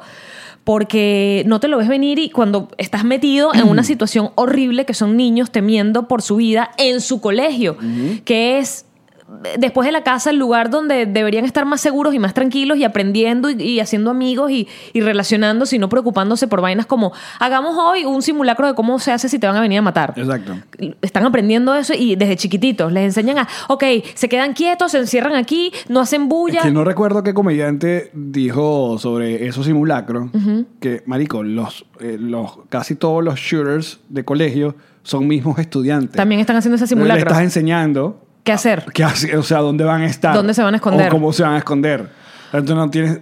Porque 0.65 1.43
no 1.45 1.61
te 1.61 1.69
lo 1.69 1.77
ves 1.77 1.87
venir 1.87 2.19
y 2.19 2.29
cuando 2.29 2.67
estás 2.77 3.05
metido 3.05 3.53
en 3.53 3.69
una 3.69 3.85
situación 3.85 4.31
horrible 4.35 4.85
que 4.85 4.93
son 4.93 5.15
niños 5.15 5.49
temiendo 5.49 6.09
por 6.09 6.21
su 6.21 6.35
vida 6.35 6.71
en 6.77 6.99
su 6.99 7.21
colegio, 7.21 7.77
que 8.25 8.59
es 8.59 8.86
después 9.59 9.85
de 9.85 9.91
la 9.91 10.03
casa 10.03 10.29
el 10.29 10.37
lugar 10.37 10.69
donde 10.69 11.05
deberían 11.05 11.43
estar 11.45 11.65
más 11.65 11.81
seguros 11.81 12.13
y 12.13 12.19
más 12.19 12.33
tranquilos 12.33 12.77
y 12.77 12.83
aprendiendo 12.83 13.49
y, 13.49 13.61
y 13.61 13.79
haciendo 13.79 14.11
amigos 14.11 14.51
y, 14.51 14.67
y 14.93 15.01
relacionándose 15.01 15.75
y 15.75 15.79
no 15.79 15.89
preocupándose 15.89 16.47
por 16.47 16.61
vainas 16.61 16.85
como 16.85 17.11
hagamos 17.39 17.75
hoy 17.77 18.05
un 18.05 18.21
simulacro 18.21 18.67
de 18.67 18.73
cómo 18.73 18.99
se 18.99 19.11
hace 19.11 19.27
si 19.27 19.37
te 19.37 19.47
van 19.47 19.57
a 19.57 19.61
venir 19.61 19.79
a 19.79 19.81
matar. 19.81 20.13
Exacto. 20.15 20.55
Están 21.01 21.25
aprendiendo 21.25 21.75
eso 21.75 21.93
y 21.93 22.15
desde 22.15 22.37
chiquititos 22.37 22.91
les 22.91 23.03
enseñan 23.03 23.39
a, 23.39 23.47
ok, 23.67 23.83
se 24.13 24.29
quedan 24.29 24.53
quietos, 24.53 24.91
se 24.91 24.99
encierran 24.99 25.35
aquí, 25.35 25.71
no 25.89 25.99
hacen 25.99 26.29
bulla. 26.29 26.59
Es 26.59 26.65
que 26.65 26.71
no 26.71 26.83
recuerdo 26.83 27.23
qué 27.23 27.33
comediante 27.33 28.11
dijo 28.13 28.97
sobre 28.97 29.47
esos 29.47 29.65
simulacros 29.65 30.29
que, 30.79 31.03
marico, 31.05 31.43
los, 31.43 31.85
eh, 31.99 32.17
los, 32.19 32.59
casi 32.69 32.95
todos 32.95 33.23
los 33.23 33.39
shooters 33.39 33.99
de 34.09 34.23
colegio 34.23 34.75
son 35.03 35.27
mismos 35.27 35.57
estudiantes. 35.59 36.15
También 36.15 36.41
están 36.41 36.55
haciendo 36.55 36.75
ese 36.75 36.85
Le 36.85 36.89
simulacro. 36.89 37.27
estás 37.27 37.41
enseñando 37.43 38.26
¿Qué 38.47 38.53
hacer? 38.53 38.85
qué 38.93 39.05
o 39.05 39.43
sea, 39.43 39.59
dónde 39.59 39.83
van 39.83 40.01
a 40.01 40.05
estar. 40.07 40.33
¿Dónde 40.33 40.53
se 40.53 40.63
van 40.63 40.73
a 40.73 40.77
esconder? 40.77 41.07
O 41.09 41.11
cómo 41.11 41.31
se 41.33 41.43
van 41.43 41.53
a 41.53 41.57
esconder. 41.59 42.09
Entonces 42.53 42.75
no 42.75 42.89
tienes... 42.89 43.19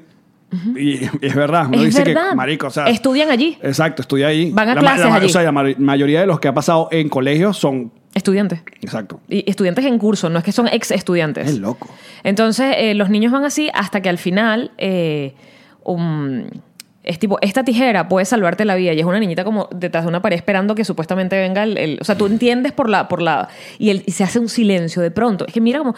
Y 0.77 1.03
es 1.25 1.35
verdad. 1.35 1.65
Uno 1.67 1.79
Es 1.79 1.85
dice 1.85 2.03
verdad. 2.05 2.29
que, 2.29 2.35
marico, 2.35 2.67
o 2.67 2.69
sea... 2.69 2.85
Estudian 2.85 3.29
allí. 3.29 3.57
Exacto, 3.61 4.03
estudia 4.03 4.27
ahí. 4.27 4.51
Van 4.51 4.69
a 4.69 4.75
La 4.75 4.79
clases 4.81 5.05
la 5.07 5.15
allí. 5.15 5.25
O 5.25 5.29
sea, 5.29 5.41
la 5.43 5.51
ma- 5.51 5.63
mayoría 5.79 6.21
de 6.21 6.27
los 6.27 6.39
que 6.39 6.47
ha 6.47 6.53
pasado 6.53 6.87
en 6.91 7.09
colegios 7.09 7.57
son... 7.57 7.91
Estudiantes. 8.13 8.61
Exacto. 8.81 9.19
Y 9.27 9.43
estudiantes 9.49 9.83
en 9.83 9.97
curso, 9.97 10.29
no 10.29 10.37
es 10.39 10.45
que 10.45 10.53
son 10.53 10.69
ex 10.69 10.91
estudiantes. 10.91 11.49
Es 11.49 11.57
loco. 11.59 11.89
Entonces, 12.23 12.75
eh, 12.77 12.93
los 12.93 13.09
niños 13.09 13.33
van 13.33 13.43
así 13.43 13.69
hasta 13.73 14.01
que 14.01 14.07
al 14.07 14.17
final 14.19 14.71
eh, 14.77 15.33
es 17.05 17.19
tipo, 17.19 17.37
esta 17.41 17.63
tijera 17.63 18.07
puede 18.09 18.25
salvarte 18.25 18.65
la 18.65 18.75
vida. 18.75 18.93
Y 18.93 18.99
es 18.99 19.05
una 19.05 19.19
niñita 19.19 19.43
como 19.43 19.69
detrás 19.73 20.03
de 20.03 20.09
una 20.09 20.21
pared 20.21 20.35
esperando 20.35 20.75
que 20.75 20.83
supuestamente 20.83 21.37
venga 21.39 21.63
el... 21.63 21.77
el- 21.77 21.97
o 22.01 22.03
sea, 22.03 22.17
tú 22.17 22.25
entiendes 22.25 22.71
por 22.71 22.89
la... 22.89 23.07
Por 23.07 23.21
la 23.21 23.47
y, 23.79 23.89
el- 23.91 24.03
y 24.05 24.11
se 24.11 24.23
hace 24.23 24.39
un 24.39 24.49
silencio 24.49 25.01
de 25.01 25.11
pronto. 25.11 25.45
Es 25.47 25.53
que 25.53 25.61
mira 25.61 25.79
como 25.79 25.95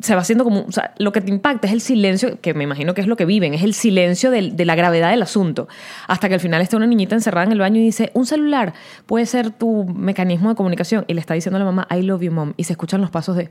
se 0.00 0.14
va 0.14 0.20
haciendo 0.22 0.44
como... 0.44 0.60
O 0.62 0.72
sea, 0.72 0.94
lo 0.98 1.12
que 1.12 1.20
te 1.20 1.30
impacta 1.30 1.66
es 1.66 1.72
el 1.72 1.80
silencio, 1.80 2.40
que 2.40 2.54
me 2.54 2.64
imagino 2.64 2.94
que 2.94 3.00
es 3.00 3.06
lo 3.06 3.16
que 3.16 3.24
viven, 3.24 3.52
es 3.54 3.62
el 3.62 3.74
silencio 3.74 4.30
del- 4.30 4.56
de 4.56 4.64
la 4.64 4.74
gravedad 4.74 5.10
del 5.10 5.22
asunto. 5.22 5.68
Hasta 6.08 6.28
que 6.28 6.34
al 6.34 6.40
final 6.40 6.62
está 6.62 6.76
una 6.76 6.86
niñita 6.86 7.14
encerrada 7.14 7.46
en 7.46 7.52
el 7.52 7.58
baño 7.58 7.80
y 7.80 7.84
dice, 7.84 8.10
un 8.14 8.26
celular 8.26 8.72
puede 9.06 9.26
ser 9.26 9.50
tu 9.50 9.84
mecanismo 9.84 10.48
de 10.50 10.54
comunicación. 10.54 11.04
Y 11.08 11.14
le 11.14 11.20
está 11.20 11.34
diciendo 11.34 11.56
a 11.56 11.60
la 11.60 11.64
mamá, 11.64 11.86
I 11.90 12.02
love 12.02 12.22
you, 12.22 12.32
mom. 12.32 12.52
Y 12.56 12.64
se 12.64 12.72
escuchan 12.74 13.00
los 13.00 13.10
pasos 13.10 13.36
de... 13.36 13.50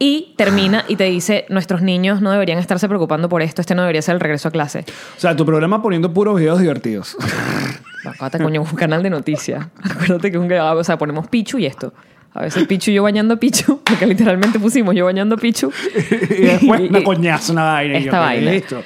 Y 0.00 0.34
termina 0.36 0.84
y 0.86 0.94
te 0.96 1.04
dice, 1.04 1.44
nuestros 1.48 1.82
niños 1.82 2.20
no 2.20 2.30
deberían 2.30 2.58
estarse 2.58 2.86
preocupando 2.88 3.28
por 3.28 3.42
esto, 3.42 3.60
este 3.60 3.74
no 3.74 3.82
debería 3.82 4.00
ser 4.02 4.14
el 4.14 4.20
regreso 4.20 4.48
a 4.48 4.50
clase. 4.52 4.84
O 5.16 5.20
sea, 5.20 5.34
tu 5.34 5.44
programa 5.44 5.82
poniendo 5.82 6.12
puros 6.12 6.38
videos 6.38 6.60
divertidos. 6.60 7.16
Acá 8.20 8.38
coño, 8.38 8.62
un 8.62 8.76
canal 8.76 9.02
de 9.02 9.10
noticias. 9.10 9.66
Acuérdate 9.82 10.30
que 10.30 10.38
un 10.38 10.50
o 10.52 10.84
sea, 10.84 10.96
ponemos 10.98 11.26
Pichu 11.28 11.58
y 11.58 11.66
esto. 11.66 11.92
A 12.32 12.42
veces 12.42 12.66
Pichu 12.66 12.90
y 12.90 12.94
yo 12.94 13.02
bañando 13.02 13.34
a 13.34 13.36
Pichu, 13.38 13.80
porque 13.84 14.06
literalmente 14.06 14.60
pusimos 14.60 14.94
yo 14.94 15.04
bañando 15.04 15.34
a 15.34 15.38
Pichu. 15.38 15.72
y 16.30 16.42
después 16.42 16.80
una 16.88 17.02
coñazo, 17.02 17.52
una 17.52 17.64
vaina. 17.64 17.98
y 17.98 18.02
yo, 18.04 18.06
Esta 18.10 18.18
¿qué 18.20 18.24
vaina. 18.26 18.50
es 18.52 18.62
esto? 18.62 18.82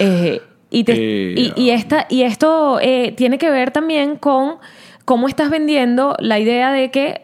Eh, 0.00 0.42
y, 0.70 0.84
te- 0.84 0.92
Eh, 0.94 1.34
y, 1.56 1.62
y 1.62 1.70
esta, 1.70 2.06
y 2.10 2.22
esto 2.22 2.80
eh, 2.82 3.12
tiene 3.16 3.38
que 3.38 3.50
ver 3.50 3.70
también 3.70 4.16
con 4.16 4.56
cómo 5.04 5.28
estás 5.28 5.50
vendiendo 5.50 6.16
la 6.18 6.38
idea 6.40 6.72
de 6.72 6.90
que, 6.90 7.22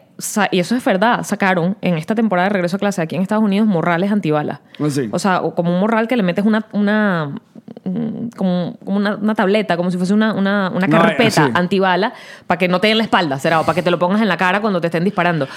y 0.51 0.59
eso 0.59 0.75
es 0.75 0.85
verdad, 0.85 1.23
sacaron 1.23 1.75
en 1.81 1.97
esta 1.97 2.15
temporada 2.15 2.47
de 2.47 2.53
regreso 2.53 2.75
a 2.75 2.79
clase 2.79 3.01
aquí 3.01 3.15
en 3.15 3.21
Estados 3.21 3.43
Unidos 3.43 3.67
morrales 3.67 4.11
antibalas. 4.11 4.59
Ah, 4.79 4.89
sí. 4.89 5.09
O 5.11 5.19
sea, 5.19 5.41
como 5.55 5.73
un 5.73 5.79
morral 5.79 6.07
que 6.07 6.15
le 6.15 6.23
metes 6.23 6.45
una, 6.45 6.65
una 6.71 7.35
mm, 7.83 8.27
como, 8.37 8.77
como 8.85 8.97
una, 8.97 9.15
una 9.15 9.35
tableta, 9.35 9.75
como 9.75 9.89
si 9.91 9.97
fuese 9.97 10.13
una, 10.13 10.33
una, 10.33 10.71
una 10.73 10.87
No, 10.87 10.97
carpeta 10.99 11.45
sí. 11.47 11.51
antibala 11.55 12.13
para 12.47 12.57
que 12.59 12.67
no 12.67 12.79
te 12.79 12.87
den 12.87 12.97
la 12.97 13.03
espalda, 13.03 13.39
será, 13.39 13.59
o 13.59 13.63
para 13.65 13.75
que 13.75 13.81
te 13.83 13.91
lo 13.91 13.97
pongas 13.99 14.21
en 14.21 14.27
la 14.27 14.37
cara 14.37 14.61
cuando 14.61 14.79
te 14.79 14.87
estén 14.87 15.03
disparando. 15.03 15.47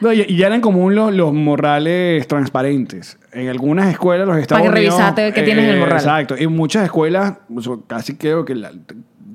No, 0.00 0.12
y, 0.12 0.36
ya 0.36 0.46
eran 0.46 0.60
común 0.60 0.94
los, 0.94 1.12
los 1.12 1.32
morrales 1.32 2.26
transparentes. 2.28 3.18
En 3.32 3.48
algunas 3.48 3.88
escuelas 3.88 4.26
los 4.26 4.38
Estados 4.38 4.62
Para 4.62 4.74
que 4.74 4.80
Unidos... 4.80 4.96
revisate 4.98 5.32
qué 5.32 5.42
tienes 5.42 5.64
en 5.64 5.70
el 5.70 5.78
morral. 5.80 5.98
Exacto. 5.98 6.34
En 6.36 6.52
muchas 6.54 6.84
escuelas, 6.84 7.34
casi 7.88 8.16
creo 8.16 8.44
que 8.44 8.54
la- 8.54 8.72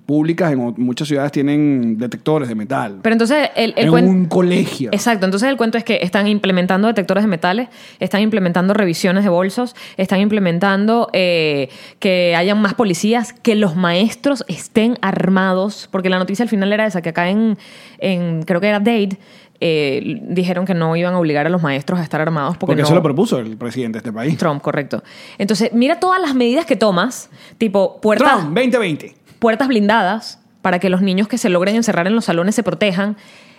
públicas 0.05 0.51
en 0.51 0.73
muchas 0.77 1.07
ciudades 1.07 1.31
tienen 1.31 1.97
detectores 1.97 2.49
de 2.49 2.55
metal. 2.55 2.99
Pero 3.01 3.13
entonces 3.13 3.49
el, 3.55 3.73
el 3.77 3.85
en 3.85 3.91
cuen- 3.91 4.07
un 4.07 4.25
colegio. 4.25 4.89
Exacto, 4.91 5.25
entonces 5.25 5.47
el 5.49 5.57
cuento 5.57 5.77
es 5.77 5.83
que 5.83 5.99
están 6.01 6.27
implementando 6.27 6.87
detectores 6.87 7.23
de 7.23 7.27
metales, 7.29 7.69
están 7.99 8.21
implementando 8.21 8.73
revisiones 8.73 9.23
de 9.23 9.29
bolsos, 9.29 9.75
están 9.97 10.19
implementando 10.19 11.09
eh, 11.13 11.69
que 11.99 12.35
hayan 12.35 12.61
más 12.61 12.73
policías, 12.73 13.33
que 13.33 13.55
los 13.55 13.75
maestros 13.75 14.43
estén 14.47 14.97
armados, 15.01 15.87
porque 15.91 16.09
la 16.09 16.19
noticia 16.19 16.43
al 16.43 16.49
final 16.49 16.73
era 16.73 16.85
esa, 16.85 17.01
que 17.01 17.09
acá 17.09 17.29
en, 17.29 17.57
en 17.99 18.43
creo 18.43 18.59
que 18.61 18.67
era 18.67 18.79
Dade, 18.79 19.17
eh, 19.65 20.19
dijeron 20.23 20.65
que 20.65 20.73
no 20.73 20.93
iban 20.97 21.13
a 21.13 21.19
obligar 21.19 21.45
a 21.45 21.49
los 21.49 21.61
maestros 21.61 21.99
a 21.99 22.03
estar 22.03 22.19
armados 22.19 22.57
porque, 22.57 22.71
Porque 22.71 22.81
no, 22.81 22.87
eso 22.87 22.95
lo 22.95 23.03
propuso 23.03 23.39
el 23.39 23.55
presidente 23.55 23.93
de 23.93 23.99
este 23.99 24.11
país. 24.11 24.37
Trump, 24.37 24.61
correcto. 24.61 25.01
Entonces, 25.37 25.71
mira 25.73 25.99
todas 26.01 26.21
las 26.21 26.35
medidas 26.35 26.65
que 26.65 26.75
tomas, 26.75 27.29
tipo 27.57 28.01
puertas, 28.01 28.29
Trump, 28.39 28.53
2020. 28.57 29.15
Puertas 29.43 29.67
blindadas 29.67 30.39
para 30.61 30.79
que 30.79 30.89
los 30.89 31.01
niños 31.01 31.27
que 31.27 31.37
se 31.37 31.49
logren 31.49 31.75
encerrar 31.75 32.07
en 32.07 32.15
los 32.15 32.23
salones 32.23 32.55
se 32.55 32.63
protejan. 32.63 33.17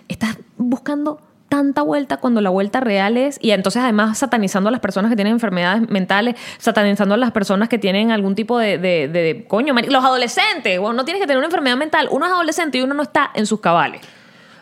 Estás 0.08 0.38
buscando 0.56 1.20
tanta 1.50 1.82
vuelta 1.82 2.16
cuando 2.16 2.40
la 2.40 2.48
vuelta 2.48 2.80
real 2.80 3.18
es 3.18 3.38
y 3.42 3.50
entonces 3.50 3.82
además 3.82 4.16
satanizando 4.16 4.68
a 4.68 4.72
las 4.72 4.80
personas 4.80 5.10
que 5.10 5.16
tienen 5.16 5.34
enfermedades 5.34 5.86
mentales, 5.90 6.36
satanizando 6.56 7.14
a 7.14 7.18
las 7.18 7.32
personas 7.32 7.68
que 7.68 7.76
tienen 7.78 8.10
algún 8.12 8.34
tipo 8.34 8.58
de, 8.58 8.78
de, 8.78 9.08
de- 9.08 9.44
coño, 9.46 9.74
los 9.74 10.02
adolescentes, 10.02 10.80
bueno, 10.80 10.94
no 10.94 11.04
tienes 11.04 11.20
que 11.20 11.26
tener 11.26 11.36
una 11.36 11.46
enfermedad 11.48 11.76
mental, 11.76 12.08
uno 12.10 12.24
es 12.24 12.32
adolescente 12.32 12.78
y 12.78 12.80
uno 12.80 12.94
no 12.94 13.02
está 13.02 13.30
en 13.34 13.44
sus 13.44 13.60
cabales. 13.60 14.00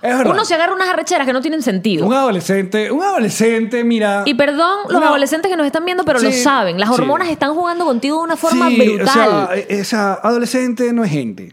Es 0.03 0.19
verdad. 0.19 0.35
Uno 0.35 0.45
se 0.45 0.55
agarra 0.55 0.75
unas 0.75 0.89
arrecheras 0.89 1.27
que 1.27 1.33
no 1.33 1.41
tienen 1.41 1.63
sentido. 1.63 2.05
Un 2.07 2.13
adolescente, 2.13 2.91
un 2.91 3.03
adolescente, 3.03 3.85
mira. 3.85 4.25
Y 4.27 4.35
perdón 4.35 4.81
los 4.89 4.97
Una- 4.99 5.09
adolescentes 5.09 5.49
que 5.51 5.57
nos 5.57 5.65
están 5.65 5.85
viendo, 5.85 6.05
pero 6.05 6.19
lo 6.21 6.33
saben. 6.33 6.81
Las 6.81 6.89
sí. 6.89 6.95
hormonas 6.97 7.29
están 7.29 7.55
jugando 7.55 7.85
contigo 7.85 8.19
de 8.19 8.25
una 8.25 8.37
forma 8.37 8.69
Sí, 8.69 8.77
brutal. 8.97 9.07
O 9.07 9.13
sea, 9.13 9.51
esa 9.69 10.15
adolescente 10.15 10.93
no 10.93 11.05
es 11.05 11.11
gente. 11.13 11.53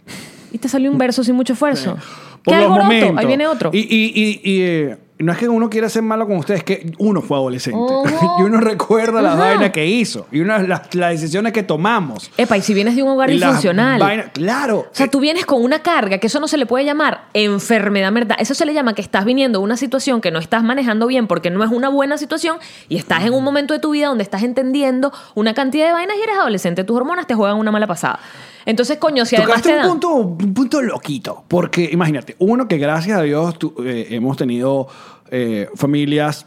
Y 0.52 0.58
te 0.58 0.68
salió 0.68 0.92
un 0.92 0.98
verso 0.98 1.24
sin 1.24 1.36
mucho 1.36 1.54
esfuerzo. 1.54 1.96
Por 2.44 2.56
¿Qué 2.56 2.62
los 2.62 2.70
momentos. 2.72 3.18
Ahí 3.18 3.26
viene 3.28 3.46
otro. 3.46 3.70
Y, 3.72 3.80
y, 3.80 4.12
y, 4.16 4.42
y, 4.44 4.62
eh, 4.64 4.98
no 5.20 5.34
es 5.34 5.38
que 5.38 5.50
uno 5.50 5.70
quiera 5.70 5.90
ser 5.90 6.02
malo 6.02 6.26
con 6.26 6.38
ustedes, 6.38 6.60
es 6.62 6.64
que 6.64 6.92
uno 6.98 7.22
fue 7.22 7.38
adolescente. 7.38 7.80
Y 8.40 8.42
uno 8.44 8.60
recuerda 8.62 9.22
las 9.22 9.34
Ajá. 9.34 9.44
vainas 9.44 9.72
que 9.72 9.86
hizo. 9.86 10.28
Y 10.32 10.40
una, 10.40 10.60
las, 10.60 10.94
las 10.96 11.12
decisiones 11.12 11.52
que 11.52 11.62
tomamos. 11.62 12.32
Epa, 12.38 12.58
y 12.58 12.62
si 12.62 12.74
vienes 12.74 12.96
de 12.96 13.04
un 13.04 13.10
hogar 13.10 13.30
disfuncional. 13.30 14.00
vainas- 14.00 14.32
claro. 14.32 14.80
O 14.80 14.88
sea, 14.94 15.10
tú 15.10 15.20
vienes 15.20 15.46
con 15.46 15.62
una 15.62 15.80
carga, 15.80 16.20
que 16.20 16.28
eso 16.28 16.40
no 16.40 16.48
se 16.48 16.58
le 16.58 16.66
puede 16.66 16.86
llamar 16.86 17.26
enfermedad 17.34 18.12
mental. 18.14 18.38
Eso 18.40 18.54
se 18.54 18.66
le 18.66 18.74
llama 18.74 18.94
que 18.94 19.02
estás 19.02 19.26
viniendo 19.26 19.60
de 19.60 19.66
una 19.66 19.76
situación 19.78 20.22
que 20.22 20.32
no 20.32 20.40
estás 20.40 20.64
manejando 20.64 21.06
bien 21.08 21.28
porque 21.28 21.50
no 21.50 21.64
es 21.64 21.72
una 21.72 21.90
buena 21.90 22.18
situación 22.18 22.58
y 22.88 22.96
estás 22.96 23.26
en 23.26 23.34
un 23.34 23.44
momento 23.44 23.74
de 23.74 23.80
tu 23.80 23.92
vida 23.92 24.08
donde 24.08 24.24
estás 24.24 24.44
entendiendo 24.44 25.12
una 25.36 25.54
cantidad 25.54 25.88
de 25.88 25.94
vainas 25.94 26.16
y 26.18 26.22
eres 26.22 26.38
adolescente. 26.38 26.84
Tus 26.86 26.96
hormonas 26.96 27.28
te 27.28 27.36
juegan 27.36 27.58
una 27.58 27.72
mala 27.72 27.88
pasada. 27.88 28.20
Entonces, 28.66 28.98
coño, 28.98 29.26
si 29.26 29.36
además 29.36 29.62
te 29.64 29.70
un 29.72 29.78
dan... 29.78 29.88
punto, 29.88 30.10
un 30.16 30.54
punto 30.54 30.82
loquito. 30.82 31.44
Porque 31.48 31.90
imagínate, 31.92 32.36
uno 32.40 32.68
que 32.68 32.78
gracias 32.78 33.18
a 33.18 33.22
Dios 33.24 33.58
tú, 33.58 33.74
eh, 33.84 34.08
hemos 34.12 34.38
tenido 34.38 34.88
eh, 35.32 35.70
familias 35.76 36.46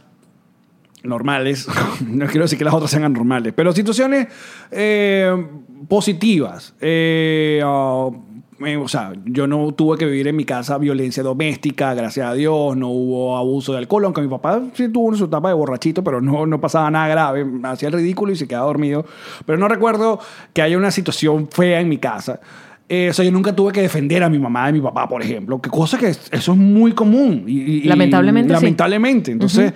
normales, 1.04 1.68
no 2.06 2.26
quiero 2.26 2.44
decir 2.44 2.58
que 2.58 2.64
las 2.64 2.74
otras 2.74 2.90
sean 2.90 3.04
anormales, 3.04 3.52
pero 3.54 3.72
situaciones 3.72 4.28
eh, 4.70 5.34
positivas. 5.88 6.74
Eh, 6.80 7.60
ah, 7.64 8.10
eh, 8.64 8.76
o 8.76 8.86
sea, 8.86 9.12
yo 9.24 9.46
no 9.46 9.72
tuve 9.72 9.98
que 9.98 10.06
vivir 10.06 10.28
en 10.28 10.36
mi 10.36 10.44
casa 10.44 10.78
violencia 10.78 11.22
doméstica, 11.22 11.94
gracias 11.94 12.28
a 12.28 12.34
Dios, 12.34 12.76
no 12.76 12.90
hubo 12.90 13.36
abuso 13.36 13.72
de 13.72 13.78
alcohol, 13.78 14.04
aunque 14.04 14.20
mi 14.20 14.28
papá 14.28 14.62
sí 14.74 14.88
tuvo 14.88 15.14
su 15.16 15.24
etapa 15.24 15.48
de 15.48 15.54
borrachito, 15.54 16.04
pero 16.04 16.20
no, 16.20 16.46
no 16.46 16.60
pasaba 16.60 16.90
nada 16.90 17.08
grave, 17.08 17.44
hacía 17.64 17.88
el 17.88 17.94
ridículo 17.94 18.32
y 18.32 18.36
se 18.36 18.46
quedaba 18.46 18.66
dormido. 18.66 19.04
Pero 19.46 19.58
no 19.58 19.66
recuerdo 19.66 20.20
que 20.52 20.62
haya 20.62 20.78
una 20.78 20.92
situación 20.92 21.48
fea 21.50 21.80
en 21.80 21.88
mi 21.88 21.98
casa. 21.98 22.40
Eh, 22.94 23.08
o 23.08 23.12
sea, 23.14 23.24
yo 23.24 23.32
nunca 23.32 23.56
tuve 23.56 23.72
que 23.72 23.80
defender 23.80 24.22
a 24.22 24.28
mi 24.28 24.38
mamá 24.38 24.68
y 24.68 24.74
mi 24.74 24.80
papá, 24.82 25.08
por 25.08 25.22
ejemplo, 25.22 25.58
que 25.62 25.70
cosa 25.70 25.96
que 25.96 26.08
es- 26.08 26.28
eso 26.30 26.52
es 26.52 26.58
muy 26.58 26.92
común. 26.92 27.44
Y, 27.46 27.52
y- 27.52 27.76
y- 27.78 27.82
Lamentablemente, 27.84 28.48
sí. 28.50 28.52
Lamentablemente. 28.52 29.30
Entonces, 29.32 29.72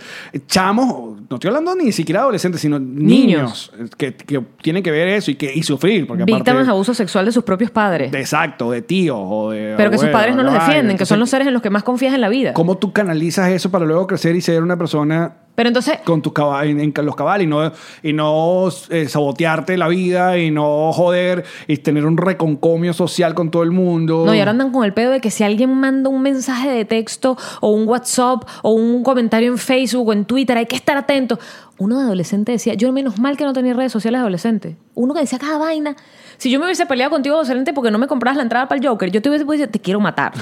chamos, 0.47 1.19
no 1.31 1.37
estoy 1.37 1.49
hablando 1.49 1.75
ni 1.75 1.93
siquiera 1.93 2.21
adolescentes, 2.21 2.61
sino 2.61 2.79
niños, 2.79 3.73
Niños. 3.75 3.91
que, 3.97 4.15
que 4.15 4.43
tienen 4.63 4.83
que 4.83 4.91
ver 4.91 5.09
eso 5.09 5.31
y, 5.31 5.37
que, 5.37 5.51
y 5.55 5.63
sufrir. 5.63 6.07
Porque 6.07 6.25
Víctimas 6.25 6.67
de 6.67 6.71
abuso 6.73 6.93
sexual 6.93 7.25
de 7.25 7.33
sus 7.33 7.43
propios 7.43 7.71
padres. 7.71 8.13
de- 8.13 8.21
exacto, 8.21 8.71
de 8.71 8.83
tíos 8.83 9.19
o 9.19 9.51
de. 9.51 9.75
pero 9.79 9.91
que 9.91 9.99
sus 9.99 10.09
padres 10.11 10.37
no 10.37 10.43
los 10.43 10.53
defienden, 10.53 10.99
que 10.99 11.07
son 11.07 11.19
los 11.19 11.31
seres 11.31 11.47
en 11.47 11.55
los 11.55 11.63
que 11.63 11.71
más 11.71 11.85
confías 11.85 12.13
en 12.15 12.21
la 12.21 12.29
vida. 12.29 12.53
¿Cómo 12.53 12.77
tú 12.77 12.93
canalizas 12.93 13.49
eso 13.51 13.71
para 13.71 13.87
luego 13.87 14.07
crecer 14.07 14.37
y 14.37 14.41
ser 14.43 14.63
una 14.63 14.77
persona 14.77 15.37
Pero 15.57 15.69
entonces, 15.69 15.99
con 16.05 16.23
tus 16.23 16.35
cabal, 16.35 16.69
en, 16.69 16.81
en 16.81 17.07
los 17.07 17.17
cabales 17.17 17.47
y 17.47 17.49
no, 17.49 17.73
y 18.03 18.13
no 18.13 18.69
eh, 18.91 19.09
sabotearte 19.09 19.77
la 19.79 19.89
vida 19.89 20.39
y 20.39 20.51
no 20.51 20.93
joder 20.93 21.45
y 21.67 21.79
tener 21.79 22.05
un 22.07 22.19
reconcomio 22.19 22.93
social 22.93 23.35
con 23.35 23.51
todo 23.51 23.63
el 23.63 23.71
mundo? 23.71 24.25
No, 24.27 24.35
y 24.35 24.39
ahora 24.39 24.51
andan 24.51 24.71
con 24.71 24.85
el 24.85 24.93
pedo 24.93 25.11
de 25.11 25.21
que 25.21 25.31
si 25.31 25.45
alguien 25.45 25.75
manda 25.75 26.11
un 26.11 26.21
mensaje 26.21 26.69
de 26.69 26.85
texto 26.85 27.39
o 27.61 27.71
un 27.71 27.89
WhatsApp 27.89 28.45
o 28.63 28.73
un 28.73 29.03
comentario 29.03 29.51
en 29.51 29.59
Facebook 29.59 30.09
o 30.09 30.13
en 30.13 30.27
Twitter, 30.27 30.59
hay 30.59 30.67
que 30.67 30.77
estar 30.77 30.97
atento. 30.97 31.39
Uno 31.79 31.99
de 31.99 32.05
adolescente 32.05 32.53
decía, 32.53 32.75
yo 32.75 32.93
menos 32.93 33.19
mal 33.19 33.37
que 33.37 33.45
no 33.45 33.53
tenía 33.55 33.73
redes 33.73 33.93
sociales 33.93 34.19
de 34.19 34.23
adolescente. 34.23 34.77
Uno 34.95 35.15
que 35.15 35.21
decía 35.21 35.39
cada 35.39 35.59
vaina. 35.59 35.97
Si 36.39 36.51
yo 36.51 36.59
me 36.59 36.67
hubiese 36.67 36.87
peleado 36.87 37.11
contigo 37.11 37.35
adolescente 37.37 37.73
porque 37.73 37.91
no 37.91 37.99
me 37.99 38.07
comprabas 38.07 38.37
la 38.37 38.43
entrada 38.43 38.69
para 38.69 38.81
el 38.81 38.87
Joker, 38.87 39.11
yo 39.11 39.23
te 39.23 39.29
hubiese 39.29 39.45
dicho, 39.45 39.69
te 39.69 39.81
quiero 39.81 40.01
matar. 40.01 40.33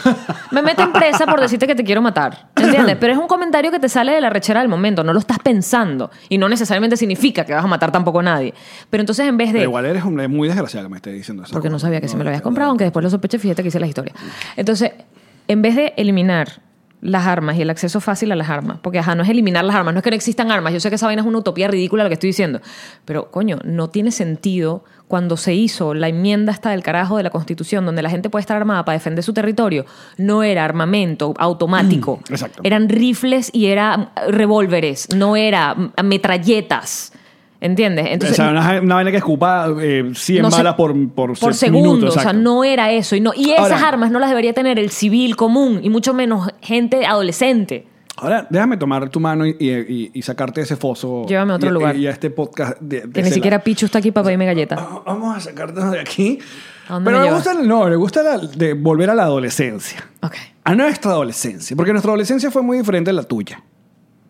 Me 0.51 0.61
meten 0.63 0.93
presa 0.93 1.27
por 1.27 1.41
decirte 1.41 1.67
que 1.67 1.75
te 1.75 1.85
quiero 1.85 2.03
matar. 2.03 2.49
¿Entiendes? 2.57 2.97
Pero 2.99 3.13
es 3.13 3.19
un 3.19 3.27
comentario 3.27 3.71
que 3.71 3.79
te 3.79 3.89
sale 3.89 4.13
de 4.13 4.21
la 4.21 4.31
rechera 4.31 4.61
del 4.61 4.69
momento, 4.69 5.05
no 5.05 5.13
lo 5.13 5.19
estás 5.19 5.39
pensando. 5.39 6.11
Y 6.29 6.39
no 6.39 6.49
necesariamente 6.49 6.97
significa 6.97 7.45
que 7.45 7.53
vas 7.55 7.65
a 7.65 7.69
matar 7.69 7.93
tampoco 7.93 8.21
a 8.21 8.23
nadie. 8.23 8.55
Pero 8.91 9.01
entonces 9.03 9.27
en 9.27 9.37
vez 9.37 9.49
de... 9.53 9.61
Pero 9.61 9.71
igual 9.71 9.87
eres 9.87 10.05
un- 10.05 10.15
muy 10.31 10.49
desgraciado 10.49 10.87
que 10.87 10.91
me 10.91 10.97
estés 10.97 11.15
diciendo 11.15 11.43
eso. 11.45 11.53
Porque 11.53 11.71
no 11.71 11.79
sabía 11.79 12.01
que 12.01 12.09
si 12.09 12.17
me 12.17 12.25
lo 12.25 12.31
habías 12.31 12.43
comprado, 12.43 12.71
aunque 12.71 12.85
después 12.85 13.03
lo 13.05 13.11
sospeché, 13.11 13.39
fíjate 13.39 13.63
que 13.63 13.69
hice 13.69 13.79
la 13.81 13.87
historia. 13.87 14.15
Entonces, 14.57 14.93
en 15.47 15.63
vez 15.63 15.77
de 15.77 15.93
eliminar 15.97 16.49
las 17.05 17.27
armas 17.27 17.57
y 17.57 17.63
el 17.63 17.69
acceso 17.71 18.01
fácil 18.01 18.33
a 18.33 18.35
las 18.37 18.49
armas, 18.49 18.79
porque 18.83 18.99
ajá, 18.99 19.15
no 19.15 19.23
es 19.23 19.29
eliminar 19.29 19.63
las 19.65 19.77
armas, 19.77 19.93
no 19.95 19.99
es 20.01 20.05
que 20.05 20.11
no 20.11 20.17
existan 20.17 20.51
armas, 20.51 20.73
yo 20.73 20.81
sé 20.81 20.89
que 20.89 20.97
esa 20.97 21.07
vaina 21.07 21.21
es 21.23 21.29
una 21.29 21.39
utopía 21.39 21.69
ridícula 21.69 22.03
lo 22.03 22.09
que 22.09 22.15
estoy 22.15 22.29
diciendo, 22.31 22.61
pero 23.05 23.31
coño, 23.31 23.59
no 23.63 23.91
tiene 23.91 24.11
sentido 24.11 24.85
cuando 25.07 25.37
se 25.37 25.53
hizo 25.55 25.93
la 25.93 26.09
enmienda 26.09 26.51
hasta 26.51 26.71
del 26.71 26.83
carajo 26.83 27.19
de 27.19 27.23
la 27.23 27.29
Constitución, 27.31 27.85
donde 27.85 28.01
la 28.03 28.09
gente 28.09 28.31
puede 28.31 28.41
estar 28.41 28.57
armada 28.57 28.87
para 28.87 28.97
defender 28.97 29.23
su 29.23 29.35
territorio, 29.35 29.85
no 30.17 30.43
era 30.43 30.65
armamento 30.65 31.35
automático, 31.39 32.21
Mm, 32.29 32.33
exacto. 32.33 32.61
eran 32.65 32.89
rifles 32.89 33.51
y 33.53 33.67
eran 33.67 34.09
revólveres, 34.29 35.09
no 35.15 35.37
era 35.37 35.77
metralletas. 36.03 37.13
¿Entiendes? 37.65 38.07
Entonces, 38.11 38.39
o 38.39 38.43
sea, 38.43 38.51
una, 38.51 38.81
una 38.83 38.95
vaina 38.97 39.11
que 39.11 39.17
escupa 39.17 39.69
eh, 39.81 40.11
100 40.15 40.43
no 40.43 40.51
sé, 40.51 40.59
balas 40.59 40.75
por, 40.75 40.93
por, 41.15 41.39
por 41.39 41.55
se- 41.55 41.61
segundo. 41.67 42.09
o 42.09 42.11
sea, 42.11 42.35
no 42.35 42.63
era 42.63 42.93
eso. 42.93 43.17
Y, 43.17 43.21
no, 43.21 43.33
y 43.35 43.53
esas 43.53 43.73
Ahora- 43.73 43.89
armas 43.89 44.11
no 44.11 44.19
las 44.19 44.29
debería 44.29 44.53
tener 44.53 44.79
el 44.79 44.91
civil 44.91 45.35
común 45.35 45.81
y 45.83 45.89
mucho 45.89 46.13
menos 46.13 46.49
gente 46.61 47.07
adolescente. 47.07 47.87
Ahora, 48.17 48.47
déjame 48.51 48.77
tomar 48.77 49.09
tu 49.09 49.19
mano 49.19 49.47
y, 49.47 49.57
y- 49.59 50.11
y 50.13 50.23
sacarte 50.23 50.61
de 50.61 50.65
ese 50.67 50.77
foso. 50.77 51.25
Llévame 51.27 51.53
a 51.55 51.57
otro 51.57 51.71
lugar. 51.71 51.97
Y 51.97 52.07
a 52.07 52.11
este 52.11 52.29
podcast. 52.31 52.79
De, 52.81 53.01
de 53.01 53.11
Que 53.13 53.23
ni 53.23 53.31
siquiera. 53.31 53.59
Pichu 53.61 53.87
está 53.87 53.99
aquí 53.99 54.11
para 54.13 54.27
pedirme 54.27 54.45
galletas. 54.47 54.79
Vamos 55.07 55.35
a 55.37 55.41
sacarnos 55.41 55.91
de 55.91 56.01
aquí. 56.01 56.39
¿A 56.89 56.93
dónde 56.95 57.11
Pero 57.11 57.23
me 57.23 57.29
me 57.31 57.35
gusta, 57.35 57.55
no, 57.55 57.87
me 57.87 57.97
gusta 57.97 58.23
la- 58.23 58.39
de 58.39 58.75
volver 58.75 59.09
a 59.09 59.15
la 59.15 59.23
adolescencia. 59.23 60.07
Ok. 60.23 60.35
A 60.65 60.75
nuestra 60.75 61.13
adolescencia. 61.13 61.75
Porque 61.75 61.93
nuestra 61.93 62.11
adolescencia 62.11 62.51
fue 62.51 62.63
muy 62.63 62.77
diferente 62.77 63.09
a 63.09 63.15
la 63.15 63.23
tuya. 63.23 63.63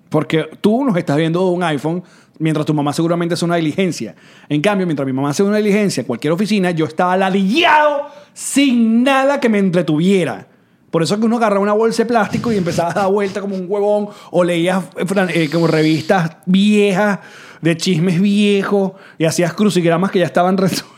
Porque 0.08 0.46
tú 0.60 0.84
nos 0.84 0.96
estás 0.96 1.16
viendo 1.16 1.48
un 1.48 1.62
iPhone 1.64 2.02
mientras 2.44 2.66
tu 2.66 2.74
mamá 2.74 2.92
seguramente 2.92 3.32
hace 3.32 3.44
una 3.46 3.56
diligencia. 3.56 4.14
En 4.50 4.60
cambio, 4.60 4.86
mientras 4.86 5.06
mi 5.06 5.14
mamá 5.14 5.30
hace 5.30 5.42
una 5.42 5.56
diligencia 5.56 6.02
en 6.02 6.06
cualquier 6.06 6.34
oficina, 6.34 6.72
yo 6.72 6.84
estaba 6.84 7.16
ladillado 7.16 8.02
sin 8.34 9.02
nada 9.02 9.40
que 9.40 9.48
me 9.48 9.58
entretuviera. 9.58 10.46
Por 10.90 11.02
eso 11.02 11.18
que 11.18 11.24
uno 11.24 11.38
agarraba 11.38 11.62
una 11.62 11.72
bolsa 11.72 12.02
de 12.02 12.08
plástico 12.08 12.52
y 12.52 12.58
empezaba 12.58 12.90
a 12.90 12.94
dar 12.94 13.10
vuelta 13.10 13.40
como 13.40 13.56
un 13.56 13.64
huevón 13.66 14.10
o 14.30 14.44
leías 14.44 14.84
eh, 14.98 15.06
eh, 15.30 15.48
como 15.50 15.66
revistas 15.66 16.36
viejas 16.44 17.20
de 17.62 17.78
chismes 17.78 18.20
viejos 18.20 18.92
y 19.16 19.24
hacías 19.24 19.54
crucigramas 19.54 20.10
que 20.10 20.18
ya 20.18 20.26
estaban 20.26 20.56
resueltos. 20.58 20.93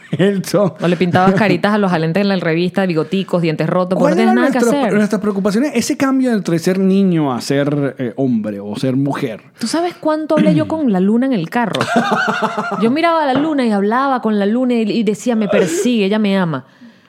O 0.81 0.89
le 0.89 0.97
pintabas 0.97 1.35
caritas 1.35 1.73
a 1.75 1.79
los 1.79 1.93
alentes 1.93 2.21
en 2.21 2.29
la 2.29 2.37
revista, 2.37 2.87
bigoticos, 2.87 3.43
dientes 3.43 3.69
rotos, 3.69 3.99
porque 3.99 4.15
no 4.15 4.15
¿Cuál 4.15 4.15
tienes 4.17 4.33
era 4.33 4.35
nada 4.35 4.53
que 4.53 4.59
hacer. 4.59 4.95
nuestras 4.95 5.21
preocupaciones? 5.21 5.73
Ese 5.75 5.97
cambio 5.97 6.33
entre 6.33 6.59
ser 6.59 6.79
niño 6.79 7.33
a 7.33 7.41
ser 7.41 7.97
eh, 7.99 8.13
hombre 8.17 8.61
o 8.61 8.77
ser 8.77 8.97
mujer. 8.97 9.43
¿Tú 9.59 9.67
sabes 9.67 9.95
cuánto 9.95 10.37
hablé 10.37 10.55
yo 10.55 10.69
con 10.69 10.93
la 10.93 11.01
luna 11.01 11.27
en 11.27 11.33
el 11.33 11.51
carro? 11.51 11.81
Yo 12.83 12.91
miraba 12.91 13.23
a 13.23 13.27
la 13.33 13.35
luna 13.41 13.67
y 13.67 13.71
hablaba 13.73 14.21
con 14.23 14.39
la 14.39 14.47
luna 14.47 14.75
y, 14.75 14.83
y 14.91 15.03
decía, 15.03 15.35
me 15.35 15.49
persigue, 15.49 16.05
ella 16.07 16.19
me 16.19 16.37
ama. 16.37 16.67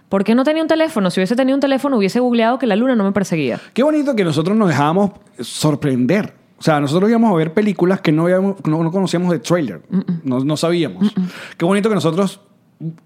¿Por 0.10 0.24
qué 0.24 0.34
no 0.36 0.44
tenía 0.44 0.62
un 0.62 0.68
teléfono? 0.70 1.10
Si 1.12 1.20
hubiese 1.20 1.36
tenido 1.36 1.56
un 1.56 1.62
teléfono, 1.62 1.98
hubiese 1.98 2.20
googleado 2.20 2.58
que 2.58 2.66
la 2.66 2.76
luna 2.76 2.96
no 2.96 3.04
me 3.04 3.12
perseguía. 3.12 3.60
Qué 3.74 3.84
bonito 3.84 4.16
que 4.16 4.24
nosotros 4.24 4.56
nos 4.58 4.70
dejábamos 4.70 5.12
sorprender. 5.40 6.34
O 6.60 6.64
sea, 6.64 6.80
nosotros 6.80 7.10
íbamos 7.10 7.32
a 7.32 7.36
ver 7.36 7.54
películas 7.54 8.02
que 8.02 8.12
no, 8.12 8.24
habíamos- 8.24 8.56
no, 8.66 8.82
no 8.84 8.92
conocíamos 8.92 9.32
de 9.32 9.40
trailer. 9.40 9.82
No, 10.24 10.40
no 10.40 10.58
sabíamos. 10.58 11.14
Qué 11.58 11.66
bonito 11.66 11.90
que 11.90 11.96
nosotros 11.96 12.40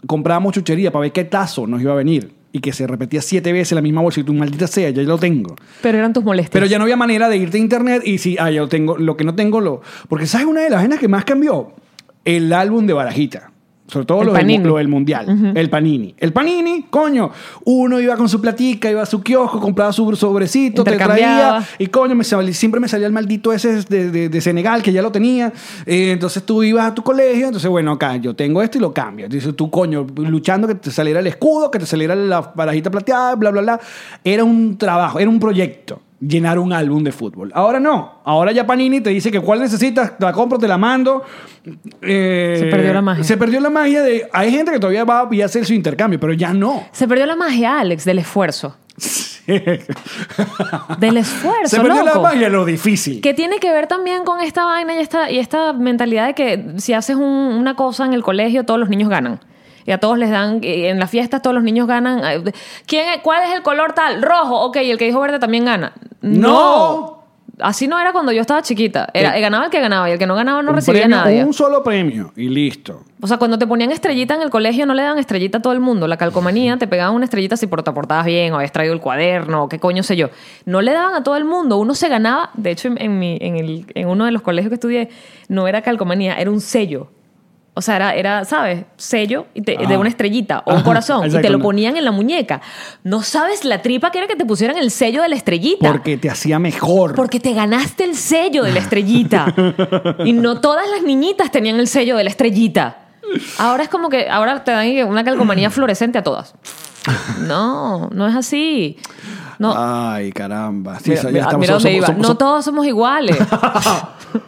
comprábamos 0.07 0.53
chuchería 0.53 0.91
para 0.91 1.01
ver 1.01 1.11
qué 1.11 1.23
tazo 1.23 1.67
nos 1.67 1.81
iba 1.81 1.93
a 1.93 1.95
venir. 1.95 2.33
Y 2.53 2.59
que 2.59 2.73
se 2.73 2.85
repetía 2.85 3.21
siete 3.21 3.53
veces 3.53 3.71
la 3.73 3.81
misma 3.81 4.01
bolsa 4.01 4.19
y 4.19 4.23
tú, 4.23 4.33
maldita 4.33 4.67
sea, 4.67 4.89
ya 4.89 5.01
lo 5.03 5.17
tengo. 5.17 5.55
Pero 5.81 5.97
eran 5.97 6.11
tus 6.11 6.23
molestias. 6.23 6.51
Pero 6.51 6.65
ya 6.65 6.77
no 6.77 6.83
había 6.83 6.97
manera 6.97 7.29
de 7.29 7.37
irte 7.37 7.57
a 7.57 7.61
internet 7.61 8.01
y 8.05 8.17
si, 8.17 8.37
ah, 8.37 8.51
ya 8.51 8.59
lo 8.59 8.67
tengo, 8.67 8.97
lo 8.97 9.15
que 9.15 9.23
no 9.23 9.35
tengo, 9.35 9.61
lo... 9.61 9.81
Porque 10.09 10.25
¿sabes 10.25 10.47
una 10.47 10.61
de 10.61 10.69
las 10.69 10.81
vainas 10.81 10.99
que 10.99 11.07
más 11.07 11.23
cambió? 11.23 11.71
El 12.25 12.51
álbum 12.51 12.85
de 12.87 12.93
Barajita. 12.93 13.51
Sobre 13.91 14.05
todo 14.05 14.21
El 14.21 14.27
lo 14.27 14.33
del, 14.33 14.41
lo 14.69 14.77
del 14.77 14.87
Mundial. 14.87 15.51
El 15.53 15.69
Panini. 15.69 16.15
El 16.17 16.31
Panini, 16.31 16.83
coño, 16.89 17.29
uno 17.65 17.99
iba 17.99 18.15
con 18.15 18.29
su 18.29 18.39
platica, 18.39 18.89
iba 18.89 19.01
a 19.01 19.05
su 19.05 19.21
kiosco, 19.21 19.59
compraba 19.59 19.91
su 19.91 20.15
sobrecito, 20.15 20.83
te 20.91 20.91
traía 21.19 21.67
y 21.77 21.87
coño, 21.87 22.15
me 22.15 22.23
sal- 22.23 22.53
siempre 22.53 22.79
me 22.79 22.87
salía 22.87 23.07
el 23.07 23.11
maldito 23.11 23.51
ese 23.51 23.83
de, 23.83 24.09
de- 24.09 24.29
de 24.29 24.41
Senegal 24.41 24.81
que 24.81 24.93
ya 24.93 25.01
lo 25.01 25.11
tenía. 25.11 25.51
Eh, 25.85 26.11
entonces 26.13 26.43
tú 26.43 26.63
ibas 26.63 26.89
a 26.89 26.95
tu 26.95 27.03
colegio, 27.03 27.47
entonces 27.47 27.69
bueno, 27.69 27.91
acá 27.91 28.15
yo 28.15 28.33
tengo 28.33 28.61
esto 28.61 28.77
y 28.77 28.81
lo 28.81 28.93
cambio. 28.93 29.25
Entonces 29.25 29.53
tú, 29.57 29.69
coño, 29.69 30.07
luchando 30.15 30.69
que 30.69 30.75
te 30.75 30.89
saliera 30.89 31.19
el 31.19 31.27
escudo, 31.27 31.69
que 31.69 31.79
te 31.79 31.85
saliera 31.85 32.15
la 32.15 32.39
barajita 32.55 32.89
plateada, 32.91 33.35
bla, 33.35 33.51
bla, 33.51 33.61
bla. 33.61 33.79
Era 34.23 34.45
un 34.45 34.77
trabajo, 34.77 35.19
era 35.19 35.29
un 35.29 35.39
proyecto. 35.41 35.99
Llenar 36.21 36.59
un 36.59 36.71
álbum 36.71 37.03
de 37.03 37.11
fútbol. 37.11 37.51
Ahora 37.55 37.79
no. 37.79 38.21
Ahora 38.23 38.51
ya 38.51 38.65
Panini 38.67 39.01
te 39.01 39.09
dice 39.09 39.31
que 39.31 39.39
cuál 39.39 39.59
necesitas, 39.59 40.17
te 40.19 40.23
la 40.23 40.31
compro, 40.31 40.59
te 40.59 40.67
la 40.67 40.77
mando. 40.77 41.23
Eh, 42.01 42.57
Se 42.59 42.65
perdió 42.67 42.93
la 42.93 43.01
magia. 43.01 43.23
Se 43.23 43.37
perdió 43.37 43.59
la 43.59 43.71
magia 43.71 44.03
de. 44.03 44.29
Hay 44.31 44.51
gente 44.51 44.71
que 44.71 44.77
todavía 44.79 45.03
va 45.03 45.21
a 45.21 45.45
hacer 45.45 45.65
su 45.65 45.73
intercambio, 45.73 46.19
pero 46.19 46.33
ya 46.33 46.53
no. 46.53 46.83
Se 46.91 47.07
perdió 47.07 47.25
la 47.25 47.35
magia, 47.35 47.79
Alex, 47.79 48.05
del 48.05 48.19
esfuerzo. 48.19 48.77
Del 50.99 51.17
esfuerzo, 51.17 51.75
Se 51.75 51.81
perdió 51.81 52.03
la 52.03 52.19
magia 52.19 52.41
de 52.47 52.49
lo 52.51 52.65
difícil. 52.65 53.21
Que 53.21 53.33
tiene 53.33 53.59
que 53.59 53.71
ver 53.71 53.87
también 53.87 54.23
con 54.23 54.39
esta 54.41 54.65
vaina 54.65 54.95
y 54.95 54.99
esta, 54.99 55.31
y 55.31 55.39
esta 55.39 55.73
mentalidad 55.73 56.27
de 56.27 56.33
que 56.35 56.65
si 56.77 56.93
haces 56.93 57.15
un- 57.15 57.23
una 57.23 57.75
cosa 57.75 58.05
en 58.05 58.13
el 58.13 58.21
colegio, 58.23 58.63
todos 58.63 58.79
los 58.79 58.89
niños 58.89 59.09
ganan. 59.09 59.39
Y 59.85 59.91
a 59.91 59.99
todos 59.99 60.17
les 60.17 60.29
dan, 60.29 60.59
y 60.63 60.85
en 60.85 60.99
las 60.99 61.09
fiestas 61.09 61.41
todos 61.41 61.53
los 61.53 61.63
niños 61.63 61.87
ganan. 61.87 62.21
¿Quién, 62.85 63.09
es- 63.09 63.21
¿Cuál 63.21 63.43
es 63.49 63.55
el 63.55 63.61
color 63.63 63.93
tal? 63.93 64.21
Rojo, 64.21 64.61
ok, 64.65 64.77
y 64.83 64.91
el 64.91 64.97
que 64.97 65.05
dijo 65.05 65.19
verde 65.19 65.39
también 65.39 65.65
gana. 65.65 65.93
No. 66.21 67.19
Así 67.59 67.87
no 67.87 67.99
era 67.99 68.11
cuando 68.11 68.31
yo 68.31 68.41
estaba 68.41 68.63
chiquita. 68.63 69.09
Era, 69.13 69.37
Eh, 69.37 69.41
ganaba 69.41 69.65
el 69.65 69.69
que 69.71 69.79
ganaba 69.79 70.09
y 70.09 70.13
el 70.13 70.17
que 70.17 70.25
no 70.25 70.33
ganaba 70.33 70.63
no 70.63 70.71
recibía 70.71 71.01
premio, 71.01 71.17
nadie. 71.17 71.43
Un 71.45 71.53
solo 71.53 71.83
premio 71.83 72.31
y 72.35 72.49
listo. 72.49 73.03
O 73.21 73.27
sea, 73.27 73.37
cuando 73.37 73.59
te 73.59 73.67
ponían 73.67 73.91
estrellita 73.91 74.33
en 74.33 74.41
el 74.41 74.49
colegio, 74.49 74.87
no 74.87 74.95
le 74.95 75.03
dan 75.03 75.19
estrellita 75.19 75.59
a 75.59 75.61
todo 75.61 75.73
el 75.73 75.79
mundo. 75.79 76.07
La 76.07 76.17
calcomanía 76.17 76.77
te 76.77 76.87
pegaban 76.87 77.13
una 77.13 77.25
estrellita 77.25 77.55
si 77.57 77.67
te 77.67 77.91
portabas 77.91 78.25
bien 78.25 78.51
o 78.53 78.55
habías 78.55 78.71
traído 78.71 78.95
el 78.95 78.99
cuaderno 78.99 79.65
o 79.65 79.69
qué 79.69 79.77
coño 79.79 80.01
sé 80.01 80.15
yo. 80.15 80.29
No 80.65 80.81
le 80.81 80.91
daban 80.91 81.13
a 81.13 81.23
todo 81.23 81.35
el 81.37 81.45
mundo. 81.45 81.77
Uno 81.77 81.93
se 81.93 82.09
ganaba. 82.09 82.49
De 82.55 82.71
hecho, 82.71 82.87
en, 82.87 82.99
en 82.99 83.19
mi, 83.19 83.37
en, 83.39 83.55
el, 83.57 83.85
en 83.93 84.07
uno 84.07 84.25
de 84.25 84.31
los 84.31 84.41
colegios 84.41 84.69
que 84.69 84.75
estudié, 84.75 85.09
no 85.47 85.67
era 85.67 85.83
calcomanía, 85.83 86.35
era 86.39 86.49
un 86.49 86.61
sello. 86.61 87.09
O 87.73 87.81
sea, 87.81 87.95
era, 87.95 88.13
era 88.15 88.43
¿sabes? 88.45 88.83
Sello 88.97 89.47
y 89.53 89.61
te- 89.61 89.77
de 89.77 89.95
Ah. 89.95 89.97
una 89.97 90.09
estrellita 90.09 90.61
o 90.65 90.73
un 90.75 90.81
corazón. 90.81 91.25
y 91.27 91.41
te 91.41 91.49
lo 91.49 91.59
ponían 91.59 91.95
en 91.95 92.03
la 92.03 92.11
muñeca. 92.11 92.61
No 93.03 93.21
sabes 93.23 93.63
la 93.63 93.81
tripa 93.81 94.11
que 94.11 94.17
era 94.17 94.27
que 94.27 94.35
te 94.35 94.45
pusieran 94.45 94.77
el 94.77 94.91
sello 94.91 95.21
de 95.21 95.29
la 95.29 95.35
estrellita. 95.37 95.89
Porque 95.89 96.17
te 96.17 96.29
hacía 96.29 96.59
mejor. 96.59 97.15
Porque 97.15 97.39
te 97.39 97.53
ganaste 97.53 98.03
el 98.03 98.15
sello 98.15 98.63
de 98.63 98.73
la 98.73 98.79
estrellita. 98.79 99.53
y 100.25 100.33
no 100.33 100.59
todas 100.59 100.85
las 100.89 101.01
niñitas 101.03 101.49
tenían 101.49 101.79
el 101.79 101.87
sello 101.87 102.17
de 102.17 102.25
la 102.25 102.29
estrellita. 102.29 102.97
Ahora 103.57 103.83
es 103.83 103.89
como 103.89 104.09
que 104.09 104.29
ahora 104.29 104.63
te 104.65 104.71
dan 104.71 105.07
una 105.07 105.23
calcomanía 105.23 105.69
fluorescente 105.71 106.17
a 106.17 106.23
todas. 106.23 106.53
No, 107.47 108.09
no 108.11 108.27
es 108.27 108.35
así. 108.35 108.97
No. 109.61 109.73
Ay, 109.77 110.31
caramba. 110.31 110.99
Sí, 110.99 111.11
mira, 111.11 111.21
ya 111.21 111.27
mira- 111.29 111.41
estamos- 111.43 111.59
mira 111.61 111.73
dónde 111.73 111.89
somos- 111.89 111.97
iba. 111.97 112.07
somos- 112.07 112.27
no 112.27 112.37
todos 112.37 112.65
somos 112.65 112.85
iguales. 112.87 113.37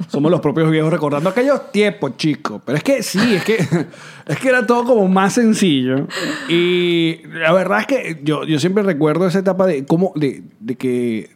Somos 0.07 0.31
los 0.31 0.39
propios 0.39 0.71
viejos 0.71 0.89
recordando 0.93 1.29
aquellos 1.29 1.69
tiempos, 1.73 2.15
chicos. 2.15 2.61
Pero 2.65 2.77
es 2.77 2.83
que 2.85 3.03
sí, 3.03 3.35
es 3.35 3.43
que, 3.43 3.57
es 4.27 4.39
que 4.39 4.47
era 4.47 4.65
todo 4.65 4.85
como 4.85 5.07
más 5.09 5.33
sencillo. 5.33 6.07
Y 6.47 7.17
la 7.27 7.51
verdad 7.51 7.81
es 7.81 7.87
que 7.87 8.21
yo, 8.23 8.45
yo 8.45 8.59
siempre 8.59 8.81
recuerdo 8.83 9.27
esa 9.27 9.39
etapa 9.39 9.65
de 9.65 9.85
cómo, 9.85 10.13
de, 10.15 10.43
de 10.61 10.75
que 10.75 11.29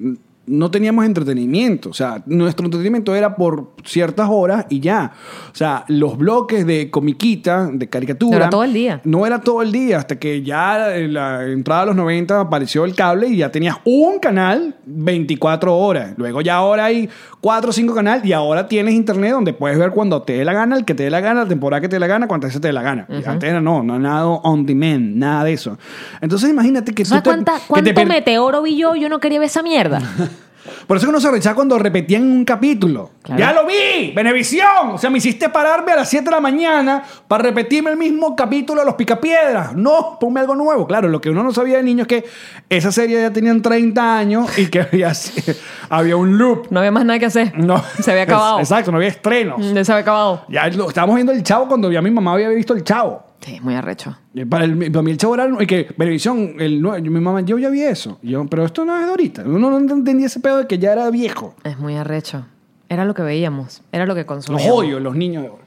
no 0.47 0.71
teníamos 0.71 1.05
entretenimiento. 1.05 1.89
O 1.89 1.93
sea, 1.93 2.23
nuestro 2.25 2.65
entretenimiento 2.65 3.13
era 3.13 3.35
por 3.35 3.71
ciertas 3.83 4.27
horas 4.31 4.65
y 4.69 4.79
ya. 4.79 5.11
O 5.51 5.55
sea, 5.55 5.83
los 5.89 6.17
bloques 6.17 6.65
de 6.65 6.89
comiquita, 6.89 7.69
de 7.71 7.89
caricatura. 7.89 8.37
Era 8.37 8.49
todo 8.49 8.63
el 8.63 8.73
día. 8.73 9.01
No 9.03 9.25
era 9.25 9.41
todo 9.41 9.61
el 9.61 9.71
día, 9.71 9.97
hasta 9.97 10.17
que 10.17 10.41
ya 10.41 10.95
en 10.95 11.13
la 11.13 11.43
entrada 11.45 11.81
de 11.81 11.87
los 11.87 11.95
90 11.97 12.39
apareció 12.39 12.85
el 12.85 12.95
cable 12.95 13.27
y 13.27 13.37
ya 13.37 13.51
tenías 13.51 13.75
un 13.83 14.19
canal 14.19 14.75
24 14.85 15.77
horas. 15.77 16.13
Luego 16.17 16.41
ya 16.41 16.55
ahora 16.55 16.85
hay 16.85 17.09
4 17.41 17.69
o 17.69 17.73
5 17.73 17.93
canales 17.93 18.25
y 18.25 18.33
ahora 18.33 18.67
tienes 18.67 18.93
internet 18.93 19.31
donde 19.33 19.53
puedes 19.53 19.77
ver 19.77 19.91
cuando 19.91 20.21
te 20.21 20.33
dé 20.33 20.45
la 20.45 20.53
gana, 20.53 20.77
el 20.77 20.85
que 20.85 20.93
te 20.95 21.03
dé 21.03 21.09
la 21.09 21.19
gana, 21.19 21.41
la 21.43 21.47
temporada 21.49 21.81
que 21.81 21.89
te 21.89 21.97
dé 21.97 21.99
la 21.99 22.07
gana, 22.07 22.27
cuántas 22.27 22.49
veces 22.49 22.61
te 22.61 22.69
dé 22.69 22.73
la 22.73 22.81
gana. 22.81 23.05
Y 23.09 23.27
Antes 23.27 23.49
era 23.49 23.59
no, 23.61 23.83
no 23.83 23.99
nada 23.99 24.25
on 24.25 24.65
demand, 24.65 25.15
nada 25.17 25.43
de 25.43 25.53
eso. 25.53 25.77
Entonces 26.21 26.49
imagínate 26.49 26.93
que 26.93 27.03
¿Sabes 27.03 27.23
tú 27.23 27.29
te- 27.29 27.35
cuánta, 27.35 27.53
que 27.53 27.81
te 27.83 27.93
cuánto 27.93 28.13
meteoro 28.13 28.61
vi 28.61 28.77
yo? 28.77 28.95
Yo 28.95 29.09
no 29.09 29.19
quería 29.19 29.39
ver 29.39 29.47
esa 29.47 29.61
mierda. 29.61 29.99
Por 30.85 30.97
eso 30.97 31.09
uno 31.09 31.19
se 31.19 31.29
rechazaba 31.31 31.55
cuando 31.55 31.77
repetían 31.79 32.23
un 32.23 32.45
capítulo. 32.45 33.11
Claro. 33.23 33.39
¡Ya 33.39 33.53
lo 33.53 33.65
vi! 33.65 34.11
¡Benevisión! 34.15 34.91
O 34.93 34.97
sea, 34.97 35.09
me 35.09 35.17
hiciste 35.17 35.49
pararme 35.49 35.91
a 35.91 35.97
las 35.97 36.09
7 36.09 36.25
de 36.25 36.31
la 36.31 36.39
mañana 36.39 37.03
para 37.27 37.43
repetirme 37.43 37.91
el 37.91 37.97
mismo 37.97 38.35
capítulo 38.35 38.81
de 38.81 38.85
Los 38.85 38.95
Picapiedras. 38.95 39.75
No, 39.75 40.17
ponme 40.19 40.39
algo 40.39 40.55
nuevo. 40.55 40.87
Claro, 40.87 41.09
lo 41.09 41.19
que 41.21 41.29
uno 41.29 41.43
no 41.43 41.51
sabía 41.53 41.77
de 41.77 41.83
niño 41.83 42.03
es 42.03 42.07
que 42.07 42.25
esa 42.69 42.91
serie 42.91 43.21
ya 43.21 43.31
tenían 43.31 43.61
30 43.61 44.17
años 44.17 44.57
y 44.57 44.67
que 44.67 44.81
había, 44.81 45.11
había 45.89 46.15
un 46.15 46.37
loop. 46.37 46.67
No 46.69 46.79
había 46.79 46.91
más 46.91 47.05
nada 47.05 47.19
que 47.19 47.25
hacer. 47.25 47.57
No. 47.57 47.83
Se 48.01 48.11
había 48.11 48.23
acabado. 48.23 48.59
Exacto, 48.59 48.91
no 48.91 48.97
había 48.97 49.09
estrenos. 49.09 49.59
Mm, 49.59 49.83
Se 49.83 49.91
había 49.91 50.01
acabado. 50.01 50.43
Ya 50.47 50.67
lo, 50.69 50.87
estábamos 50.87 51.15
viendo 51.15 51.31
el 51.31 51.43
Chavo 51.43 51.67
cuando 51.67 51.91
ya 51.91 52.01
mi 52.01 52.11
mamá 52.11 52.33
había 52.33 52.49
visto 52.49 52.73
el 52.73 52.83
Chavo. 52.83 53.26
Sí, 53.39 53.59
muy 53.61 53.75
arrecho. 53.75 54.17
Y 54.33 54.45
Para, 54.45 54.65
el- 54.65 54.91
para 54.91 55.01
mí 55.03 55.11
el 55.11 55.17
Chavo 55.17 55.35
era 55.35 55.47
y 55.61 55.67
que 55.67 55.93
Benevisión, 55.97 56.55
el, 56.59 56.81
nue- 56.81 57.01
mi 57.01 57.19
mamá, 57.19 57.41
yo 57.41 57.57
ya 57.59 57.69
vi 57.69 57.81
eso. 57.83 58.17
Y 58.21 58.31
yo, 58.31 58.45
pero 58.47 58.65
esto 58.65 58.83
no 58.83 58.95
es 58.97 59.03
de 59.05 59.09
ahorita. 59.11 59.43
Uno 59.45 59.69
no 59.71 59.77
entendía 59.77 60.25
ese 60.25 60.39
pedo 60.39 60.57
de 60.57 60.67
que 60.67 60.77
ya 60.79 60.91
era 60.93 61.09
viejo. 61.09 61.55
Es 61.63 61.77
muy 61.79 61.95
arrecho. 61.95 62.45
Era 62.89 63.05
lo 63.05 63.13
que 63.13 63.21
veíamos. 63.21 63.83
Era 63.91 64.05
lo 64.05 64.15
que 64.15 64.21
Los 64.21 64.27
consumíamos. 64.27 64.75
odio, 64.77 64.99
los 64.99 65.15
niños 65.15 65.43
de 65.43 65.49
ahora. 65.49 65.63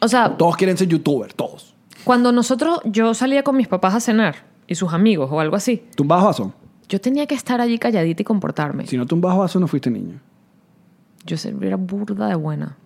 O 0.00 0.08
sea, 0.08 0.36
Todos 0.36 0.56
quieren 0.56 0.76
ser 0.76 0.88
youtubers, 0.88 1.34
todos. 1.34 1.74
cuando 2.04 2.32
nosotros, 2.32 2.80
yo 2.84 3.14
salía 3.14 3.42
con 3.44 3.56
mis 3.56 3.68
papás 3.68 3.94
a 3.94 4.00
cenar 4.00 4.34
y 4.66 4.74
sus 4.74 4.92
amigos 4.92 5.28
o 5.32 5.38
algo 5.40 5.54
así, 5.56 5.84
¿Tumbas 5.96 6.22
vaso? 6.24 6.52
yo 6.88 7.00
tenía 7.00 7.26
que 7.26 7.34
estar 7.36 7.60
allí 7.60 7.78
calladita 7.78 8.22
y 8.22 8.24
comportarme. 8.24 8.86
Si 8.86 8.96
no 8.96 9.06
tumbas 9.06 9.36
vaso, 9.36 9.60
no 9.60 9.68
fuiste 9.68 9.90
niño. 9.90 10.18
Yo 11.24 11.36
era 11.60 11.76
burda 11.76 12.26
de 12.28 12.34
buena. 12.34 12.76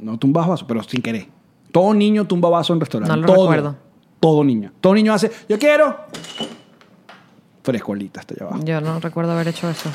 No 0.00 0.18
tumbas 0.18 0.46
vaso, 0.46 0.66
pero 0.66 0.82
sin 0.82 1.00
querer. 1.00 1.28
Todo 1.76 1.92
niño 1.92 2.26
tumba 2.26 2.48
vaso 2.48 2.72
en 2.72 2.80
restaurante. 2.80 3.14
No 3.14 3.20
lo 3.20 3.26
todo, 3.26 3.50
recuerdo. 3.50 3.76
Todo 4.18 4.42
niño. 4.42 4.72
Todo 4.80 4.94
niño 4.94 5.12
hace, 5.12 5.30
yo 5.46 5.58
quiero. 5.58 5.94
Frescolita 7.62 8.20
hasta 8.20 8.32
allá 8.32 8.46
abajo. 8.46 8.64
Yo 8.64 8.80
no 8.80 8.98
recuerdo 8.98 9.32
haber 9.32 9.48
hecho 9.48 9.68
eso. 9.68 9.90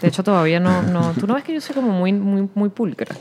De 0.00 0.08
hecho, 0.08 0.24
todavía 0.24 0.60
no, 0.60 0.80
no. 0.80 1.12
Tú 1.12 1.26
no 1.26 1.34
ves 1.34 1.44
que 1.44 1.52
yo 1.52 1.60
soy 1.60 1.74
como 1.74 1.90
muy, 1.90 2.14
muy, 2.14 2.48
muy 2.54 2.70
pulcra. 2.70 3.14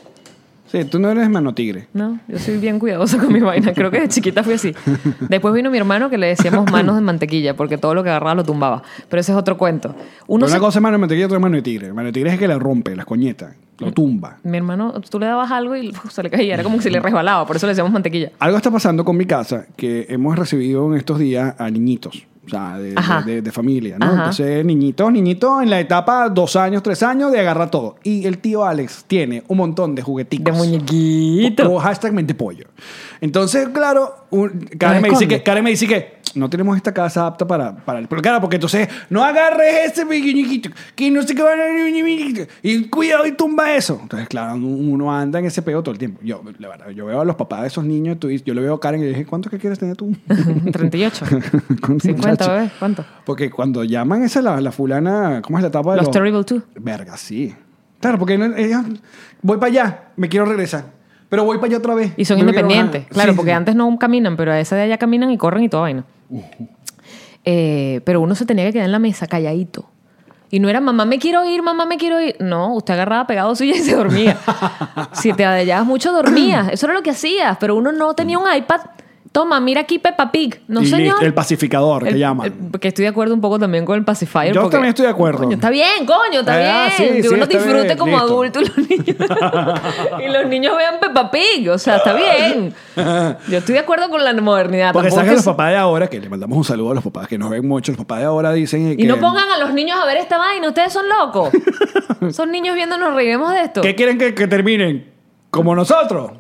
Sí, 0.68 0.84
tú 0.84 1.00
no 1.00 1.10
eres 1.12 1.30
mano 1.30 1.54
tigre. 1.54 1.88
No, 1.94 2.20
yo 2.28 2.40
soy 2.40 2.58
bien 2.58 2.80
cuidadosa 2.80 3.18
con 3.20 3.32
mi 3.32 3.40
vaina. 3.40 3.74
Creo 3.74 3.92
que 3.92 4.02
de 4.02 4.08
chiquita 4.08 4.44
fui 4.44 4.54
así. 4.56 4.74
Después 5.30 5.54
vino 5.54 5.70
mi 5.70 5.78
hermano 5.78 6.10
que 6.10 6.18
le 6.18 6.28
decíamos 6.28 6.70
manos 6.72 6.96
de 6.96 7.02
mantequilla 7.02 7.56
porque 7.56 7.78
todo 7.78 7.94
lo 7.94 8.04
que 8.04 8.10
agarraba 8.10 8.36
lo 8.36 8.44
tumbaba. 8.44 8.82
Pero 9.08 9.22
ese 9.22 9.32
es 9.32 9.38
otro 9.38 9.58
cuento. 9.58 9.90
Uno 10.28 10.46
Pero 10.46 10.48
se- 10.50 10.54
una 10.56 10.60
cosa 10.60 10.80
es 10.80 10.84
mano 10.84 10.94
de 10.96 11.00
mantequilla 11.00 11.24
y 11.24 11.26
otra 11.26 11.38
es 11.38 11.42
mano 11.42 11.56
de 11.56 11.62
tigre. 11.62 11.94
Mano 11.94 12.08
de 12.08 12.14
tigre 12.14 12.34
es 12.34 12.40
que 12.40 12.48
le 12.48 12.58
rompe 12.58 12.96
las 12.96 13.06
coñetas, 13.06 13.54
lo 13.80 13.92
tumba. 13.92 14.38
Mi 14.44 14.58
hermano, 14.58 14.94
tú 15.10 15.20
le 15.20 15.28
dabas 15.28 15.52
algo 15.52 15.76
y 15.76 15.90
uf, 15.90 16.10
se 16.12 16.24
le 16.24 16.30
caía. 16.32 16.56
Era 16.56 16.64
como 16.64 16.78
que 16.78 16.84
se 16.84 16.90
le 16.92 17.00
resbalaba. 17.00 17.46
Por 17.46 17.56
eso 17.58 17.68
le 17.68 17.72
decíamos 17.72 17.94
mantequilla. 17.94 18.32
Algo 18.40 18.58
está 18.58 18.72
pasando 18.72 19.06
con 19.06 19.16
mi 19.18 19.26
casa 19.26 19.68
que 19.78 20.08
hemos 20.10 20.38
recibido 20.38 20.92
en 20.92 20.98
estos 20.98 21.20
días 21.20 21.56
a 21.60 21.70
niñitos. 21.70 22.26
O 22.46 22.50
sea, 22.50 22.78
de, 22.78 23.52
familia, 23.52 23.98
¿no? 24.00 24.06
Ajá. 24.06 24.16
Entonces, 24.16 24.66
niñitos, 24.66 25.12
niñitos 25.12 25.64
en 25.64 25.70
la 25.70 25.80
etapa 25.80 26.30
dos 26.30 26.56
años, 26.56 26.84
tres 26.84 27.04
años 27.04 27.32
de 27.32 27.40
agarrar 27.40 27.72
todo. 27.72 27.96
Y 28.04 28.26
el 28.26 28.38
tío 28.40 28.66
Alex 28.66 29.06
tiene 29.08 29.44
un 29.48 29.58
montón 29.58 29.96
de 29.96 30.02
juguetitos. 30.02 30.46
De 30.46 30.52
muñequito. 30.52 31.72
O 31.72 31.80
hashtag 31.80 32.14
mente 32.14 32.36
pollo. 32.36 32.68
Entonces, 33.22 33.70
claro, 33.70 34.16
un- 34.30 34.68
Karen, 34.78 35.02
me 35.02 35.10
dice 35.10 35.28
que, 35.28 35.44
Karen 35.44 35.64
me 35.64 35.70
dice 35.70 35.88
que 35.88 36.15
no 36.36 36.50
tenemos 36.50 36.76
esta 36.78 36.94
casa 36.94 37.26
apta 37.26 37.48
para, 37.48 37.76
para 37.76 38.00
el... 38.00 38.08
Pero 38.08 38.22
claro, 38.22 38.42
porque 38.42 38.58
entonces 38.58 38.88
no 39.10 39.24
agarres 39.24 39.92
ese 39.92 40.06
pequeñito, 40.06 40.70
que 40.96 41.10
no 41.10 41.24
sé 41.24 41.34
qué 41.36 41.42
van 41.42 41.60
a... 41.60 41.66
Y 42.62 42.86
cuidado 42.90 43.26
y 43.26 43.32
tumba 43.32 43.74
eso. 43.74 44.00
Entonces, 44.02 44.28
claro, 44.28 44.56
uno 44.56 45.14
anda 45.16 45.40
en 45.40 45.46
ese 45.46 45.62
pedo 45.62 45.82
todo 45.82 45.94
el 45.94 46.00
tiempo. 46.00 46.20
Yo, 46.24 46.42
la 46.60 46.68
verdad, 46.68 46.90
yo 46.90 47.06
veo 47.06 47.22
a 47.22 47.26
los 47.26 47.36
papás 47.36 47.62
de 47.62 47.68
esos 47.68 47.86
niños, 47.86 48.20
tú, 48.20 48.30
yo 48.30 48.54
le 48.54 48.62
veo 48.62 48.74
a 48.76 48.80
Karen 48.80 49.02
y 49.02 49.04
le 49.04 49.10
dije, 49.10 49.26
¿cuántos 49.26 49.50
que 49.50 49.58
quieres 49.58 49.80
tener 49.80 49.96
tú? 49.96 50.16
38. 50.72 51.26
Con 51.82 52.00
50, 52.00 52.30
muchacho. 52.32 52.52
bebé. 52.52 52.72
¿Cuánto? 52.80 53.06
Porque 53.26 53.50
cuando 53.50 53.84
llaman 53.84 54.24
esa 54.24 54.42
la, 54.42 54.60
la 54.62 54.72
fulana, 54.72 55.42
¿cómo 55.42 55.58
es 55.58 55.62
la 55.62 55.70
etapa 55.70 55.92
de 55.92 55.98
Los 55.98 56.12
Terrible 56.12 56.44
Two. 56.44 56.62
Verga, 56.76 57.18
sí. 57.18 57.56
Claro, 58.00 58.20
porque 58.20 58.36
ellas, 58.58 58.86
voy 59.42 59.58
para 59.58 59.72
allá, 59.72 60.04
me 60.16 60.30
quiero 60.30 60.46
regresar. 60.46 60.86
Pero 61.30 61.44
voy 61.44 61.58
para 61.58 61.68
allá 61.68 61.78
otra 61.78 61.96
vez. 61.96 62.14
Y 62.18 62.26
son 62.26 62.38
quiero 62.38 62.52
independientes. 62.52 63.08
Claro, 63.08 63.32
Sí, 63.32 63.36
porque 63.36 63.52
sí. 63.52 63.56
antes 63.56 63.76
no 63.76 63.98
caminan, 63.98 64.38
pero 64.38 64.52
a 64.52 64.60
esa 64.60 64.76
de 64.76 64.84
allá 64.84 64.98
caminan 64.98 65.32
y 65.32 65.38
corren 65.38 65.64
y 65.64 65.70
toda 65.70 65.84
vaina. 65.84 66.06
Eh, 67.44 68.02
pero 68.04 68.22
uno 68.22 68.34
se 68.36 68.46
tenía 68.46 68.66
que 68.66 68.74
quedar 68.74 68.86
en 68.86 68.92
la 68.92 69.00
mesa 69.00 69.28
calladito. 69.28 69.90
Y 70.52 70.60
no 70.60 70.70
era 70.70 70.80
mamá 70.80 71.06
me 71.06 71.20
quiero 71.20 71.44
ir, 71.46 71.62
mamá 71.62 71.86
me 71.86 71.98
quiero 71.98 72.22
ir. 72.22 72.38
No, 72.40 72.74
usted 72.76 72.94
agarraba 72.94 73.28
pegado 73.28 73.56
suya 73.56 73.76
y 73.76 73.80
se 73.80 73.96
dormía. 73.96 74.38
si 75.12 75.34
te 75.34 75.44
adellabas 75.44 75.86
mucho, 75.86 76.12
dormías. 76.12 76.70
Eso 76.72 76.86
era 76.86 76.94
lo 76.94 77.04
que 77.04 77.12
hacías. 77.12 77.58
Pero 77.60 77.76
uno 77.76 77.92
no 77.92 78.14
tenía 78.14 78.40
un 78.40 78.46
iPad. 78.52 78.82
Toma, 79.36 79.60
mira 79.60 79.82
aquí 79.82 80.00
Peppa 80.00 80.32
Pig. 80.32 80.62
No, 80.70 80.82
Y 80.82 80.86
señor. 80.86 81.22
el 81.22 81.34
pacificador, 81.34 82.06
que 82.06 82.18
llaman. 82.18 82.70
el- 82.74 82.80
que 82.80 82.88
estoy 82.88 83.04
de 83.04 83.10
acuerdo 83.10 83.34
un 83.34 83.42
poco 83.42 83.60
también 83.60 83.84
con 83.84 83.98
el 83.98 84.06
pacifier. 84.06 84.54
Yo 84.54 84.62
porque- 84.62 84.76
también 84.78 84.90
estoy 84.92 85.04
de 85.08 85.12
acuerdo. 85.12 85.40
Coño, 85.40 85.56
está 85.56 85.70
bien, 85.70 86.06
coño, 86.06 86.40
está 86.40 86.86
Ah, 86.86 86.90
sí, 86.96 87.04
bien. 87.04 87.16
que 87.18 87.24
sí, 87.24 87.28
uno 87.28 87.44
está 87.44 87.58
disfrute 87.58 87.84
bien, 87.84 87.98
como 87.98 88.12
listo. 88.14 88.26
adulto 88.26 88.62
y 88.62 88.66
los 88.66 88.78
niños. 88.78 89.06
y 90.26 90.32
los 90.32 90.46
niños 90.48 90.78
vean 90.78 90.96
Peppa 91.02 91.30
Pig. 91.32 91.70
O 91.70 91.78
sea, 91.78 91.98
está 91.98 92.14
bien. 92.14 92.74
Yo 93.50 93.58
estoy 93.58 93.74
de 93.74 93.80
acuerdo 93.80 94.10
con 94.10 94.24
la 94.24 94.32
modernidad. 94.36 94.94
Porque 94.94 95.10
tampoco 95.10 95.30
que 95.32 95.36
los 95.36 95.44
papás 95.44 95.70
de 95.72 95.76
ahora, 95.80 96.08
que 96.08 96.18
le 96.22 96.30
mandamos 96.30 96.58
un 96.58 96.64
saludo 96.64 96.92
a 96.92 96.96
los 96.96 97.04
papás 97.04 97.28
que 97.28 97.38
nos 97.38 97.50
ven 97.50 97.68
mucho, 97.68 97.92
los 97.92 98.00
papás 98.00 98.20
de 98.20 98.26
ahora 98.28 98.54
dicen 98.54 98.94
Y 98.94 98.96
que... 98.96 99.04
no 99.04 99.20
pongan 99.20 99.50
a 99.50 99.58
los 99.58 99.74
niños 99.74 100.00
a 100.02 100.06
ver 100.06 100.16
esta 100.16 100.38
vaina. 100.38 100.66
Ustedes 100.70 100.94
son 100.94 101.04
locos. 101.10 101.50
son 102.32 102.52
niños 102.52 102.74
viendo, 102.74 102.98
nos 102.98 103.14
reiremos 103.14 103.52
de 103.52 103.64
esto. 103.64 103.82
¿Qué 103.82 103.96
quieren 103.96 104.18
que, 104.18 104.34
que 104.34 104.48
terminen? 104.48 105.12
Como 105.50 105.76
nosotros. 105.76 106.32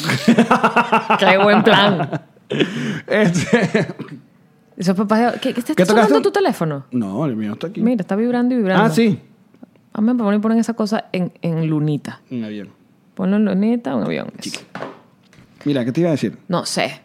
Qué 1.18 1.38
buen 1.38 1.62
plan. 1.62 2.10
Este- 3.06 3.86
Esos 4.76 4.96
papás 4.96 5.34
de- 5.34 5.40
¿Qué, 5.40 5.52
qué 5.54 5.60
está 5.60 5.74
¿Qué 5.74 5.86
sonando 5.86 6.20
tu 6.22 6.30
teléfono? 6.30 6.84
No, 6.90 7.24
el 7.26 7.36
mío 7.36 7.52
está 7.52 7.68
aquí. 7.68 7.80
Mira, 7.80 8.00
está 8.02 8.16
vibrando 8.16 8.54
y 8.54 8.58
vibrando. 8.58 8.84
ah, 8.84 8.90
sí. 8.90 9.20
A 9.92 10.00
mí 10.00 10.12
me 10.14 10.38
ponen, 10.40 10.58
esa 10.58 10.72
cosa 10.74 11.04
en, 11.12 11.32
en 11.42 11.68
lunita. 11.68 12.20
Un 12.30 12.44
avión. 12.44 12.70
Ponlo 13.14 13.36
en 13.36 13.44
lunita, 13.44 13.94
un 13.94 14.04
avión. 14.04 14.32
eso. 14.38 14.60
Mira, 15.64 15.84
¿qué 15.84 15.92
te 15.92 16.00
iba 16.00 16.08
a 16.08 16.12
decir? 16.12 16.38
No 16.48 16.64
sé. 16.66 17.00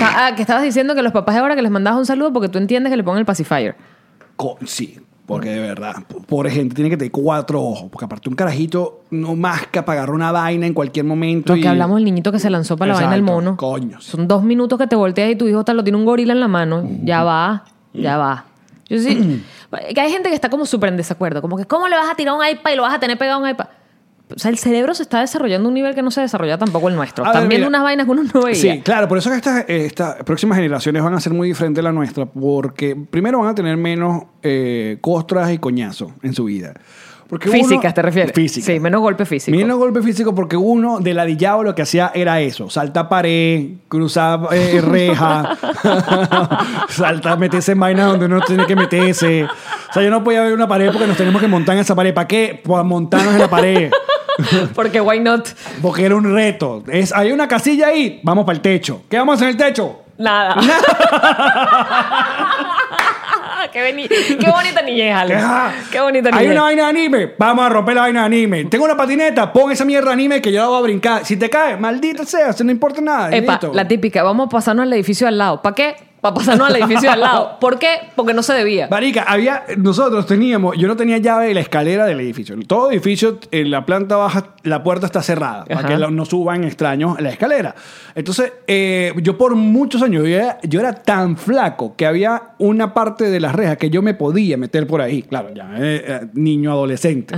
Ah, 0.00 0.32
que 0.36 0.42
estabas 0.42 0.62
diciendo 0.62 0.94
que 0.94 1.02
los 1.02 1.12
papás 1.12 1.34
de 1.34 1.40
ahora 1.40 1.56
que 1.56 1.62
les 1.62 1.70
mandabas 1.70 1.98
un 1.98 2.06
saludo 2.06 2.32
porque 2.32 2.48
tú 2.48 2.58
entiendes 2.58 2.90
que 2.90 2.96
le 2.96 3.02
pongan 3.02 3.20
el 3.20 3.24
pacifier. 3.26 3.74
Co- 4.36 4.58
sí, 4.66 4.98
porque 5.26 5.50
de 5.50 5.60
verdad, 5.60 5.94
pobre 6.26 6.50
gente 6.50 6.74
tiene 6.74 6.90
que 6.90 6.96
tener 6.96 7.10
cuatro 7.12 7.62
ojos, 7.62 7.88
porque 7.90 8.04
aparte 8.04 8.28
un 8.28 8.34
carajito 8.34 9.02
no 9.10 9.34
masca 9.36 9.84
para 9.84 10.00
agarrar 10.00 10.14
una 10.16 10.32
vaina 10.32 10.66
en 10.66 10.74
cualquier 10.74 11.04
momento. 11.04 11.52
Lo 11.52 11.56
y- 11.58 11.62
que 11.62 11.68
hablamos 11.68 11.96
del 11.96 12.04
niñito 12.04 12.32
que 12.32 12.38
se 12.38 12.50
lanzó 12.50 12.76
para 12.76 12.88
la 12.92 12.94
vaina 12.94 13.12
del 13.12 13.20
Exacto, 13.20 13.40
mono. 13.40 13.56
coño, 13.56 14.00
sí. 14.00 14.10
Son 14.10 14.26
dos 14.28 14.42
minutos 14.42 14.78
que 14.78 14.86
te 14.86 14.96
volteas 14.96 15.30
y 15.30 15.36
tu 15.36 15.46
hijo 15.48 15.64
te 15.64 15.72
lo 15.74 15.82
tiene 15.84 15.96
un 15.98 16.04
gorila 16.04 16.32
en 16.32 16.40
la 16.40 16.48
mano. 16.48 16.86
Ya 17.04 17.22
va, 17.24 17.64
ya 17.94 18.16
va. 18.18 18.44
Yo 18.88 18.98
sí. 18.98 19.42
que 19.94 20.00
hay 20.00 20.10
gente 20.10 20.28
que 20.28 20.34
está 20.34 20.50
como 20.50 20.66
súper 20.66 20.90
en 20.90 20.96
desacuerdo. 20.96 21.40
Como 21.40 21.56
que, 21.56 21.64
¿cómo 21.66 21.88
le 21.88 21.96
vas 21.96 22.10
a 22.10 22.14
tirar 22.14 22.34
un 22.34 22.44
iPad 22.46 22.72
y 22.72 22.76
lo 22.76 22.82
vas 22.82 22.94
a 22.94 23.00
tener 23.00 23.16
pegado 23.16 23.38
a 23.38 23.42
un 23.42 23.48
iPad? 23.48 23.66
O 24.34 24.38
sea, 24.38 24.50
el 24.50 24.58
cerebro 24.58 24.94
se 24.94 25.02
está 25.02 25.20
desarrollando 25.20 25.68
a 25.68 25.70
un 25.70 25.74
nivel 25.74 25.94
que 25.94 26.02
no 26.02 26.10
se 26.10 26.20
desarrolla 26.20 26.56
tampoco 26.56 26.88
el 26.88 26.96
nuestro. 26.96 27.24
Están 27.24 27.48
viendo 27.48 27.66
mira. 27.66 27.68
unas 27.68 27.82
vainas 27.82 28.06
que 28.06 28.12
uno 28.12 28.22
no 28.32 28.42
veía. 28.42 28.54
Sí, 28.54 28.80
claro, 28.80 29.08
por 29.08 29.18
eso 29.18 29.30
que 29.30 29.36
estas, 29.84 30.16
próximas 30.24 30.56
generaciones 30.56 31.02
van 31.02 31.14
a 31.14 31.20
ser 31.20 31.32
muy 31.32 31.48
diferentes 31.48 31.80
a 31.80 31.84
la 31.84 31.92
nuestra, 31.92 32.26
porque 32.26 32.96
primero 32.96 33.40
van 33.40 33.48
a 33.48 33.54
tener 33.54 33.76
menos 33.76 34.24
eh, 34.42 34.98
costras 35.00 35.52
y 35.52 35.58
coñazos 35.58 36.12
en 36.22 36.32
su 36.34 36.44
vida. 36.44 36.74
Porque 37.32 37.48
uno- 37.48 37.58
Físicas, 37.60 37.94
¿te 37.94 38.02
refieres? 38.02 38.32
Físicas. 38.34 38.66
Sí, 38.66 38.78
menos 38.78 39.00
golpe 39.00 39.24
físico. 39.24 39.56
Menos 39.56 39.78
golpe 39.78 40.02
físico 40.02 40.34
porque 40.34 40.54
uno 40.54 41.00
de 41.00 41.14
ladillado 41.14 41.62
lo 41.62 41.74
que 41.74 41.80
hacía 41.80 42.12
era 42.14 42.42
eso, 42.42 42.68
salta 42.68 43.08
pared, 43.08 43.68
cruzar 43.88 44.48
eh, 44.52 44.82
reja, 44.82 45.56
salta, 46.90 47.36
meterse 47.36 47.72
en 47.72 47.80
vainas 47.80 48.08
donde 48.08 48.26
uno 48.26 48.36
no 48.36 48.44
tiene 48.44 48.66
que 48.66 48.76
meterse. 48.76 49.44
O 49.44 49.92
sea, 49.94 50.02
yo 50.02 50.10
no 50.10 50.22
podía 50.22 50.42
ver 50.42 50.52
una 50.52 50.68
pared 50.68 50.90
porque 50.92 51.06
nos 51.06 51.16
tenemos 51.16 51.40
que 51.40 51.48
montar 51.48 51.74
en 51.74 51.80
esa 51.80 51.94
pared. 51.94 52.12
¿Para 52.12 52.28
qué? 52.28 52.60
Para 52.62 52.82
montarnos 52.82 53.32
en 53.32 53.40
la 53.40 53.48
pared. 53.48 53.90
Porque 54.74 55.00
why 55.00 55.20
not? 55.20 55.48
Porque 55.80 56.04
era 56.04 56.16
un 56.16 56.32
reto. 56.34 56.82
Es, 56.90 57.12
hay 57.12 57.32
una 57.32 57.48
casilla 57.48 57.88
ahí, 57.88 58.20
vamos 58.22 58.44
para 58.44 58.56
el 58.56 58.62
techo. 58.62 59.02
¿Qué 59.08 59.16
vamos 59.18 59.32
a 59.32 59.34
hacer 59.36 59.48
en 59.48 59.52
el 59.52 59.56
techo? 59.66 59.98
Nada. 60.18 60.54
qué, 63.72 63.80
beni- 63.82 64.08
qué 64.08 64.50
bonita 64.50 64.82
niñez, 64.82 65.14
Alex. 65.14 65.42
Qué 65.90 66.00
bonita 66.00 66.28
Hay 66.32 66.46
niñez. 66.46 66.52
una 66.52 66.62
vaina 66.62 66.82
de 66.84 66.88
anime. 66.90 67.34
Vamos 67.38 67.64
a 67.64 67.68
romper 67.68 67.94
la 67.94 68.00
vaina 68.02 68.20
de 68.20 68.26
anime. 68.26 68.64
Tengo 68.66 68.84
una 68.84 68.96
patineta. 68.96 69.52
Pon 69.52 69.72
esa 69.72 69.84
mierda 69.84 70.08
de 70.08 70.12
anime 70.14 70.42
que 70.42 70.52
yo 70.52 70.60
la 70.60 70.68
voy 70.68 70.78
a 70.78 70.82
brincar. 70.82 71.24
Si 71.24 71.36
te 71.36 71.48
cae, 71.50 71.76
maldita 71.76 72.24
sea, 72.24 72.52
si 72.52 72.64
no 72.64 72.70
importa 72.70 73.00
nada. 73.00 73.30
Epa, 73.34 73.58
la 73.72 73.86
típica, 73.88 74.22
vamos 74.22 74.46
a 74.46 74.50
pasarnos 74.50 74.84
al 74.84 74.92
edificio 74.92 75.26
al 75.26 75.38
lado. 75.38 75.62
¿Para 75.62 75.74
qué? 75.74 75.96
Para 76.22 76.36
pasarnos 76.36 76.68
al 76.68 76.76
edificio 76.76 77.10
al 77.10 77.18
lado. 77.18 77.56
¿Por 77.60 77.80
qué? 77.80 77.98
Porque 78.14 78.32
no 78.32 78.44
se 78.44 78.52
debía. 78.52 78.86
Marica, 78.88 79.24
había, 79.24 79.64
nosotros 79.76 80.24
teníamos, 80.24 80.78
yo 80.78 80.86
no 80.86 80.96
tenía 80.96 81.18
llave 81.18 81.48
de 81.48 81.54
la 81.54 81.60
escalera 81.60 82.06
del 82.06 82.20
edificio. 82.20 82.56
Todo 82.64 82.92
edificio, 82.92 83.40
en 83.50 83.72
la 83.72 83.84
planta 83.84 84.14
baja, 84.14 84.54
la 84.62 84.84
puerta 84.84 85.06
está 85.06 85.20
cerrada 85.20 85.64
para 85.64 85.88
que 85.88 85.96
no 85.96 86.24
suban 86.24 86.62
extraños 86.62 87.18
a 87.18 87.20
la 87.22 87.30
escalera. 87.30 87.74
Entonces, 88.14 88.52
eh, 88.68 89.12
yo 89.20 89.36
por 89.36 89.56
muchos 89.56 90.00
años, 90.00 90.22
yo 90.22 90.28
era, 90.28 90.60
yo 90.62 90.78
era 90.78 90.92
tan 90.92 91.36
flaco 91.36 91.96
que 91.96 92.06
había 92.06 92.54
una 92.58 92.94
parte 92.94 93.28
de 93.28 93.40
las 93.40 93.52
rejas 93.52 93.76
que 93.76 93.90
yo 93.90 94.00
me 94.00 94.14
podía 94.14 94.56
meter 94.56 94.86
por 94.86 95.00
ahí. 95.00 95.24
Claro, 95.24 95.52
ya, 95.52 95.72
eh, 95.76 96.04
eh, 96.06 96.20
niño 96.34 96.70
adolescente. 96.70 97.34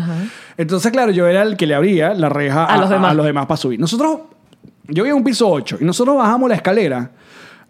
Entonces, 0.58 0.92
claro, 0.92 1.10
yo 1.10 1.26
era 1.26 1.40
el 1.40 1.56
que 1.56 1.66
le 1.66 1.74
abría 1.74 2.12
la 2.12 2.28
reja 2.28 2.66
A 2.66 2.76
los 2.76 2.90
demás. 2.90 3.12
a 3.12 3.14
los 3.14 3.24
demás 3.24 3.46
para 3.46 3.56
subir. 3.56 3.80
Nosotros, 3.80 4.18
yo 4.88 5.04
vivía 5.04 5.12
en 5.12 5.16
un 5.16 5.24
piso 5.24 5.48
8 5.48 5.78
y 5.80 5.84
nosotros 5.86 6.18
bajamos 6.18 6.50
la 6.50 6.56
escalera 6.56 7.10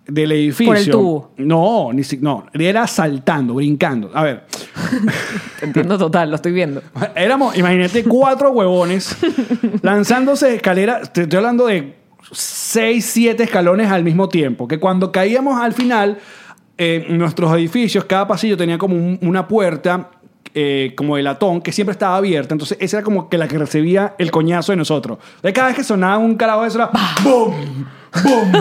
del 0.06 0.32
edificio. 0.32 0.66
Por 0.66 0.76
el 0.76 0.90
tubo. 0.90 1.30
No, 1.38 1.92
ni 1.92 2.04
si- 2.04 2.18
no, 2.18 2.46
era 2.52 2.86
saltando, 2.86 3.54
brincando. 3.54 4.10
A 4.14 4.22
ver, 4.22 4.44
Te 5.60 5.64
entiendo 5.66 5.96
total, 5.98 6.30
lo 6.30 6.36
estoy 6.36 6.52
viendo. 6.52 6.82
éramos, 7.14 7.56
imagínate, 7.56 8.04
cuatro 8.04 8.50
huevones 8.50 9.16
lanzándose 9.82 10.54
escaleras. 10.56 11.12
Te 11.12 11.22
estoy 11.22 11.36
hablando 11.38 11.66
de 11.66 11.94
seis, 12.32 13.04
siete 13.06 13.44
escalones 13.44 13.90
al 13.90 14.04
mismo 14.04 14.28
tiempo. 14.28 14.66
Que 14.68 14.78
cuando 14.78 15.10
caíamos 15.12 15.60
al 15.60 15.72
final, 15.72 16.18
eh, 16.76 17.06
nuestros 17.10 17.52
edificios, 17.56 18.04
cada 18.04 18.26
pasillo 18.26 18.56
tenía 18.56 18.78
como 18.78 18.96
un- 18.96 19.18
una 19.22 19.46
puerta. 19.48 20.10
eh, 20.56 20.92
como 20.96 21.16
de 21.16 21.22
latón 21.24 21.60
que 21.60 21.72
siempre 21.72 21.90
estaba 21.90 22.16
abierta 22.16 22.54
entonces 22.54 22.78
esa 22.80 22.98
era 22.98 23.04
como 23.04 23.28
que 23.28 23.36
la 23.38 23.48
que 23.48 23.58
recibía 23.58 24.14
el 24.18 24.30
coñazo 24.30 24.70
de 24.70 24.76
nosotros 24.76 25.18
de 25.42 25.52
cada 25.52 25.66
vez 25.66 25.76
que 25.76 25.82
sonaba 25.82 26.18
un 26.18 26.36
carajo 26.36 26.62
de 26.62 26.68
eso 26.68 26.78
era 26.78 26.90
¡boom! 27.24 27.86
¡Boom! 28.22 28.52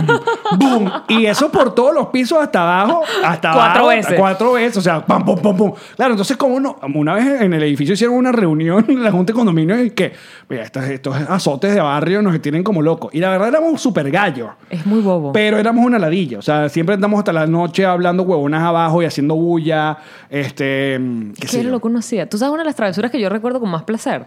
¡boom! 0.59 0.91
y 1.09 1.25
eso 1.25 1.51
por 1.51 1.73
todos 1.75 1.93
los 1.93 2.07
pisos 2.07 2.39
hasta 2.41 2.61
abajo 2.63 3.01
hasta 3.23 3.51
Cuatro 3.53 3.81
abajo, 3.83 3.87
veces. 3.87 4.13
cuatro 4.17 4.53
veces, 4.53 4.77
o 4.77 4.81
sea, 4.81 5.05
pam, 5.05 5.23
pum, 5.25 5.37
pum, 5.39 5.55
pum. 5.57 5.73
Claro, 5.95 6.11
entonces 6.13 6.35
como 6.37 6.55
uno, 6.55 6.77
una 6.95 7.13
vez 7.15 7.41
en 7.41 7.53
el 7.53 7.63
edificio 7.63 7.93
hicieron 7.93 8.15
una 8.15 8.31
reunión 8.31 8.85
en 8.87 9.03
la 9.03 9.11
Junta 9.11 9.33
de 9.33 9.37
Condominio 9.37 9.83
y 9.83 9.91
que, 9.91 10.13
mira, 10.49 10.63
estos, 10.63 10.83
estos 10.85 11.15
azotes 11.29 11.73
de 11.73 11.81
barrio 11.81 12.21
nos 12.21 12.39
tienen 12.41 12.63
como 12.63 12.81
locos. 12.81 13.13
Y 13.13 13.19
la 13.19 13.29
verdad 13.29 13.49
éramos 13.49 13.81
súper 13.81 14.09
gallos. 14.11 14.49
Es 14.69 14.85
muy 14.85 15.01
bobo. 15.01 15.31
Pero 15.33 15.57
éramos 15.57 15.85
una 15.85 15.99
ladilla, 15.99 16.39
o 16.39 16.41
sea, 16.41 16.69
siempre 16.69 16.95
andamos 16.95 17.19
hasta 17.19 17.33
la 17.33 17.45
noche 17.47 17.85
hablando 17.85 18.23
huevonas 18.23 18.63
abajo 18.63 19.01
y 19.01 19.05
haciendo 19.05 19.35
bulla, 19.35 19.97
este, 20.29 20.99
qué 21.35 21.41
¿Qué 21.41 21.47
sé 21.47 21.57
era 21.59 21.65
yo. 21.65 21.71
lo 21.71 21.79
que 21.79 21.87
uno 21.87 21.99
hacía? 21.99 22.27
Tú 22.29 22.37
sabes, 22.37 22.53
una 22.53 22.63
de 22.63 22.67
las 22.67 22.75
travesuras 22.75 23.11
que 23.11 23.19
yo 23.19 23.29
recuerdo 23.29 23.59
con 23.59 23.69
más 23.69 23.83
placer 23.83 24.25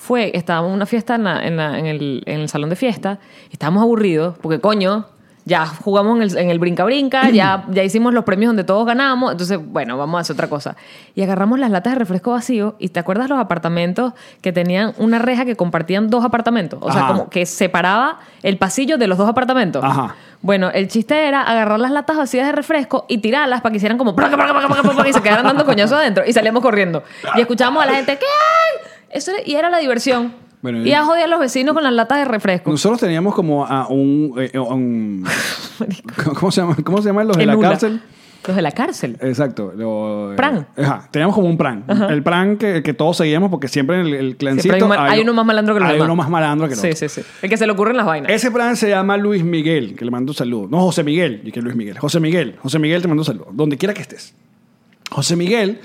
fue, 0.00 0.30
estábamos 0.34 0.70
en 0.70 0.76
una 0.76 0.86
fiesta 0.86 1.14
en, 1.16 1.24
la- 1.24 1.44
en 1.46 1.56
la- 1.58 1.78
en 1.78 1.84
el, 1.84 2.22
en 2.24 2.40
el 2.40 2.48
salón 2.48 2.70
de 2.70 2.76
fiesta, 2.76 3.18
estábamos 3.52 3.82
aburridos, 3.82 4.38
porque 4.40 4.58
coño, 4.58 5.04
ya 5.44 5.66
jugamos 5.66 6.34
en 6.36 6.50
el, 6.50 6.58
brinca-brinca, 6.58 7.28
ya, 7.32 7.64
ya 7.68 7.82
hicimos 7.84 8.14
los 8.14 8.24
premios 8.24 8.48
donde 8.48 8.64
todos 8.64 8.86
ganamos, 8.86 9.30
entonces, 9.32 9.58
bueno, 9.62 9.98
vamos 9.98 10.16
a 10.18 10.20
hacer 10.22 10.34
otra 10.34 10.48
cosa. 10.48 10.74
Y 11.14 11.22
agarramos 11.22 11.58
las 11.58 11.70
latas 11.70 11.92
de 11.92 11.98
refresco 11.98 12.30
vacío, 12.32 12.76
y 12.78 12.88
¿te 12.88 12.98
acuerdas 13.00 13.28
los 13.28 13.38
apartamentos 13.38 14.14
que 14.40 14.52
tenían 14.52 14.94
una 14.96 15.18
reja 15.18 15.44
que 15.44 15.54
compartían 15.56 16.08
dos 16.08 16.24
apartamentos? 16.24 16.78
O 16.82 16.90
sea, 16.90 17.02
Ajá. 17.02 17.12
como 17.12 17.28
que 17.30 17.44
separaba 17.44 18.20
el 18.42 18.56
pasillo 18.56 18.96
de 18.96 19.06
los 19.06 19.18
dos 19.18 19.28
apartamentos. 19.28 19.84
Ajá. 19.84 20.14
Bueno, 20.42 20.70
el 20.70 20.88
chiste 20.88 21.28
era 21.28 21.42
agarrar 21.42 21.78
las 21.78 21.90
latas 21.90 22.16
vacías 22.16 22.46
de 22.46 22.52
refresco 22.52 23.04
y 23.08 23.18
tirarlas 23.18 23.60
para 23.60 23.70
que 23.72 23.76
hicieran 23.76 23.98
como 23.98 24.14
y 25.06 25.12
se 25.12 25.20
quedaran 25.20 25.44
dando 25.44 25.66
coñazo 25.66 25.96
adentro 25.96 26.24
y 26.26 26.32
salíamos 26.32 26.62
corriendo. 26.62 27.02
Y 27.36 27.40
escuchábamos 27.42 27.82
a 27.82 27.86
la 27.86 27.92
gente, 27.96 28.18
¿qué 28.18 28.24
hay? 28.24 28.89
Eso 29.10 29.32
era- 29.32 29.40
y 29.44 29.54
era 29.54 29.70
la 29.70 29.78
diversión. 29.78 30.32
Bueno, 30.62 30.84
y 30.84 30.92
a 30.92 31.04
joder 31.04 31.24
a 31.24 31.26
los 31.26 31.40
vecinos 31.40 31.72
con 31.74 31.82
las 31.82 31.92
latas 31.92 32.18
de 32.18 32.24
refresco. 32.26 32.70
Nosotros 32.70 33.00
teníamos 33.00 33.34
como 33.34 33.64
a 33.64 33.88
un, 33.88 34.34
eh, 34.38 34.50
a 34.54 34.60
un- 34.60 35.24
¿cómo 36.38 36.52
se 36.52 36.60
llama? 36.60 36.76
¿Cómo 36.84 36.98
se 37.00 37.08
llaman 37.08 37.28
los 37.28 37.36
de 37.36 37.46
la 37.46 37.58
cárcel? 37.58 38.00
Los 38.46 38.56
de 38.56 38.62
la 38.62 38.70
cárcel. 38.72 39.16
Exacto. 39.20 39.72
lo- 39.76 40.32
Pran. 40.36 40.66
Ajá, 40.76 41.08
teníamos 41.10 41.34
como 41.34 41.46
un 41.48 41.56
pran. 41.58 41.84
El 42.08 42.22
pran 42.22 42.56
que, 42.56 42.82
que 42.82 42.94
todos 42.94 43.18
seguíamos 43.18 43.50
porque 43.50 43.68
siempre 43.68 44.00
en 44.00 44.06
el, 44.06 44.14
el 44.14 44.36
clancito... 44.36 44.62
Siempre 44.62 44.76
hay, 44.78 44.82
un 44.82 44.88
ma- 44.88 45.10
hay 45.12 45.20
uno 45.20 45.34
más 45.34 45.44
malandro 45.46 45.74
que 45.74 45.80
los 45.80 45.88
Hay 45.88 45.94
demás. 45.96 46.06
uno 46.06 46.16
más 46.16 46.30
malandro 46.30 46.66
que 46.68 46.74
el 46.74 46.80
Sí, 46.80 46.86
otro. 46.88 47.08
sí, 47.08 47.08
sí. 47.22 47.22
El 47.42 47.50
que 47.50 47.56
se 47.58 47.66
le 47.66 47.72
ocurren 47.72 47.96
las 47.98 48.06
vainas. 48.06 48.30
Ese 48.32 48.50
plan 48.50 48.76
se 48.76 48.88
llama 48.88 49.16
Luis 49.18 49.44
Miguel, 49.44 49.94
que 49.94 50.04
le 50.06 50.10
mando 50.10 50.32
un 50.32 50.36
saludo. 50.36 50.68
No, 50.70 50.78
José 50.80 51.04
Miguel, 51.04 51.42
y 51.44 51.52
que 51.52 51.60
Luis 51.60 51.76
Miguel. 51.76 51.98
José 51.98 52.18
Miguel, 52.18 52.56
José 52.62 52.78
Miguel 52.78 53.02
te 53.02 53.08
mando 53.08 53.20
un 53.22 53.26
saludo. 53.26 53.48
Donde 53.52 53.76
quiera 53.76 53.92
que 53.92 54.00
estés. 54.02 54.34
José 55.10 55.36
Miguel, 55.36 55.80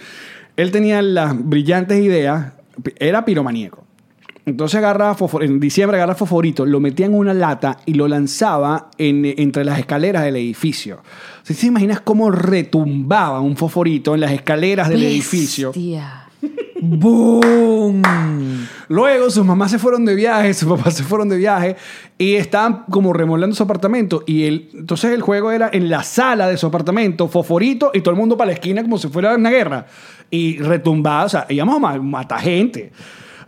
él 0.55 0.71
tenía 0.71 1.01
las 1.01 1.34
brillantes 1.38 1.99
ideas, 2.01 2.53
era 2.97 3.26
piromaníaco. 3.26 3.84
Entonces 4.47 4.78
agarraba 4.78 5.17
en 5.41 5.59
diciembre 5.59 5.97
agarraba 5.97 6.15
fosforito, 6.19 6.67
lo 6.67 6.80
metía 6.80 7.07
en 7.07 7.15
una 7.15 7.34
lata 7.34 7.80
y 7.88 7.95
lo 7.95 8.07
lanzaba 8.07 8.91
en- 8.99 9.26
entre 9.26 9.65
las 9.65 9.80
escaleras 9.80 10.23
del 10.23 10.36
edificio. 10.36 10.99
Sea, 11.41 11.55
¿te 11.55 11.65
imaginas 11.65 12.01
cómo 12.01 12.30
retumbaba 12.30 13.39
un 13.39 13.57
fosforito 13.57 14.13
en 14.13 14.21
las 14.21 14.32
escaleras 14.32 14.89
del 14.89 15.01
edificio? 15.03 15.71
¡Boom! 16.90 18.02
Luego 18.88 19.30
sus 19.30 19.44
mamás 19.46 19.72
se 19.72 19.80
fueron 19.80 20.06
de 20.06 20.14
viaje, 20.16 20.54
sus 20.54 20.70
papás 20.70 20.94
se 20.96 21.04
fueron 21.04 21.28
de 21.30 21.38
viaje 21.38 21.76
y 22.18 22.36
estaban 22.36 22.84
como 22.90 23.14
remolando 23.14 23.56
su 23.56 23.64
apartamento. 23.64 24.24
Y 24.28 24.44
él, 24.46 24.70
entonces 24.74 25.12
el 25.12 25.22
juego 25.22 25.52
era 25.52 25.70
en 25.74 25.90
la 25.90 26.04
sala 26.04 26.48
de 26.48 26.58
su 26.58 26.68
apartamento, 26.68 27.28
fosforito 27.28 27.92
y 27.94 28.02
todo 28.02 28.12
el 28.12 28.18
mundo 28.20 28.38
para 28.38 28.48
la 28.48 28.54
esquina 28.54 28.82
como 28.84 28.98
si 28.98 29.08
fuera 29.08 29.36
una 29.36 29.50
guerra. 29.50 29.86
Y 30.30 30.58
retumbaba, 30.60 31.26
o 31.26 31.30
sea, 31.30 31.46
íbamos 31.50 31.78
a 31.78 31.80
ma- 31.80 31.98
matar 31.98 32.42
gente. 32.42 32.92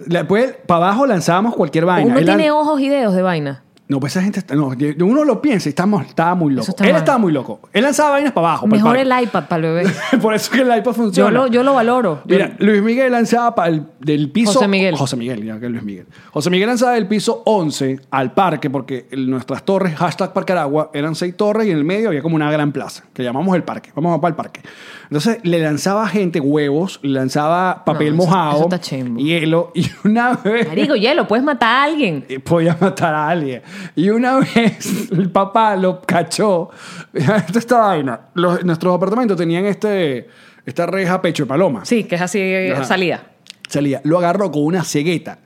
Después, 0.05 0.55
para 0.65 0.85
abajo 0.87 1.05
lanzábamos 1.07 1.55
cualquier 1.55 1.85
vaina. 1.85 2.07
Uno 2.11 2.19
Él 2.19 2.25
tiene 2.25 2.51
ojos 2.51 2.79
y 2.81 2.89
dedos 2.89 3.15
de 3.15 3.21
vaina. 3.21 3.63
No, 3.89 4.01
pues 4.01 4.13
esa 4.13 4.21
gente 4.21 4.39
está, 4.39 4.53
no, 4.53 4.73
uno 5.01 5.23
lo 5.23 5.41
piensa 5.41 5.69
y 5.69 5.71
estamos, 5.71 6.05
estaba 6.05 6.35
muy 6.35 6.53
loco. 6.53 6.75
Él 6.79 6.91
mal. 6.91 6.95
estaba 6.97 7.17
muy 7.17 7.31
loco. 7.31 7.61
Él 7.71 7.83
lanzaba 7.83 8.11
vainas 8.11 8.33
para 8.33 8.47
abajo. 8.49 8.65
para 8.67 8.75
Mejor 8.81 8.97
el 8.97 9.09
el 9.09 9.23
iPad 9.23 9.47
para 9.47 9.55
el 9.67 9.73
bebé. 9.73 9.91
Por 10.21 10.33
eso 10.33 10.51
que 10.51 10.59
el 10.61 10.77
iPad 10.77 10.91
funciona. 10.91 11.29
Yo 11.29 11.33
lo, 11.33 11.47
yo 11.47 11.63
lo 11.63 11.73
valoro. 11.73 12.21
Yo- 12.25 12.35
Mira, 12.35 12.53
Luis 12.59 12.83
Miguel 12.83 13.13
lanzaba 13.13 13.55
para 13.55 13.69
el 13.69 13.83
del 13.99 14.29
piso. 14.29 14.51
José 14.51 14.67
Miguel. 14.67 14.95
José 14.95 15.15
Miguel, 15.15 15.45
ya 15.45 15.57
que 15.57 15.67
es 15.67 15.71
Luis 15.71 15.83
Miguel. 15.83 16.05
José 16.31 16.49
Miguel 16.49 16.67
lanzaba 16.67 16.93
del 16.93 17.07
piso 17.07 17.43
11 17.45 18.01
al 18.11 18.33
parque, 18.33 18.69
porque 18.69 19.07
nuestras 19.15 19.63
torres, 19.63 19.95
hashtag 19.95 20.33
Parque 20.33 20.51
Aragua, 20.51 20.91
eran 20.93 21.15
seis 21.15 21.37
torres 21.37 21.67
y 21.67 21.71
en 21.71 21.77
el 21.77 21.85
medio 21.85 22.09
había 22.09 22.21
como 22.21 22.35
una 22.35 22.51
gran 22.51 22.73
plaza, 22.73 23.05
que 23.13 23.23
llamamos 23.23 23.55
el 23.55 23.63
parque. 23.63 23.91
Vamos 23.95 24.17
a 24.17 24.19
para 24.19 24.31
el 24.31 24.35
parque. 24.35 24.61
Entonces 25.09 25.39
le 25.43 25.59
lanzaba 25.59 26.07
gente 26.07 26.39
huevos, 26.39 26.99
le 27.01 27.11
lanzaba 27.11 27.83
papel 27.85 28.15
No, 28.15 28.23
eso- 28.23 28.29
mojado, 28.31 28.55
eso 28.55 28.63
está 28.65 28.79
chimbo. 28.81 29.19
hielo, 29.19 29.71
y 29.75 29.85
una 30.03 30.33
vez. 30.33 30.67
Marico, 30.67 30.95
hielo, 30.95 31.27
puedes 31.27 31.45
matar 31.45 31.69
a 31.69 31.83
alguien. 31.83 32.25
podía 32.43 32.77
matar 32.79 33.13
a 33.15 33.29
alguien. 33.29 33.61
Y 33.95 34.09
una 34.09 34.39
vez 34.39 35.09
el 35.11 35.29
papá 35.31 35.75
lo 35.75 36.01
cachó. 36.01 36.69
Esta 37.13 37.59
esta 37.59 37.77
vaina. 37.79 38.19
Los- 38.33 38.63
nuestros 38.65 38.95
apartamentos 38.95 39.37
tenían 39.37 39.65
este, 39.65 40.27
esta 40.65 40.85
reja 40.85 41.21
pecho 41.21 41.43
de 41.43 41.47
paloma. 41.47 41.85
Sí, 41.85 42.03
que 42.03 42.15
es 42.15 42.21
así 42.21 42.39
eh, 42.39 42.73
Ajá. 42.73 42.83
salida. 42.83 43.23
Salía. 43.69 43.99
Lo 44.03 44.17
agarró 44.17 44.49
con 44.51 44.63
una 44.63 44.83
cegueta, 44.83 45.39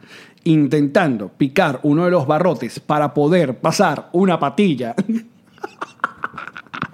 intentando 0.44 1.30
picar 1.30 1.80
uno 1.84 2.06
de 2.06 2.12
los 2.12 2.28
barrotes 2.28 2.80
para 2.80 3.14
poder 3.14 3.58
pasar 3.60 4.10
una 4.12 4.40
patilla. 4.40 4.96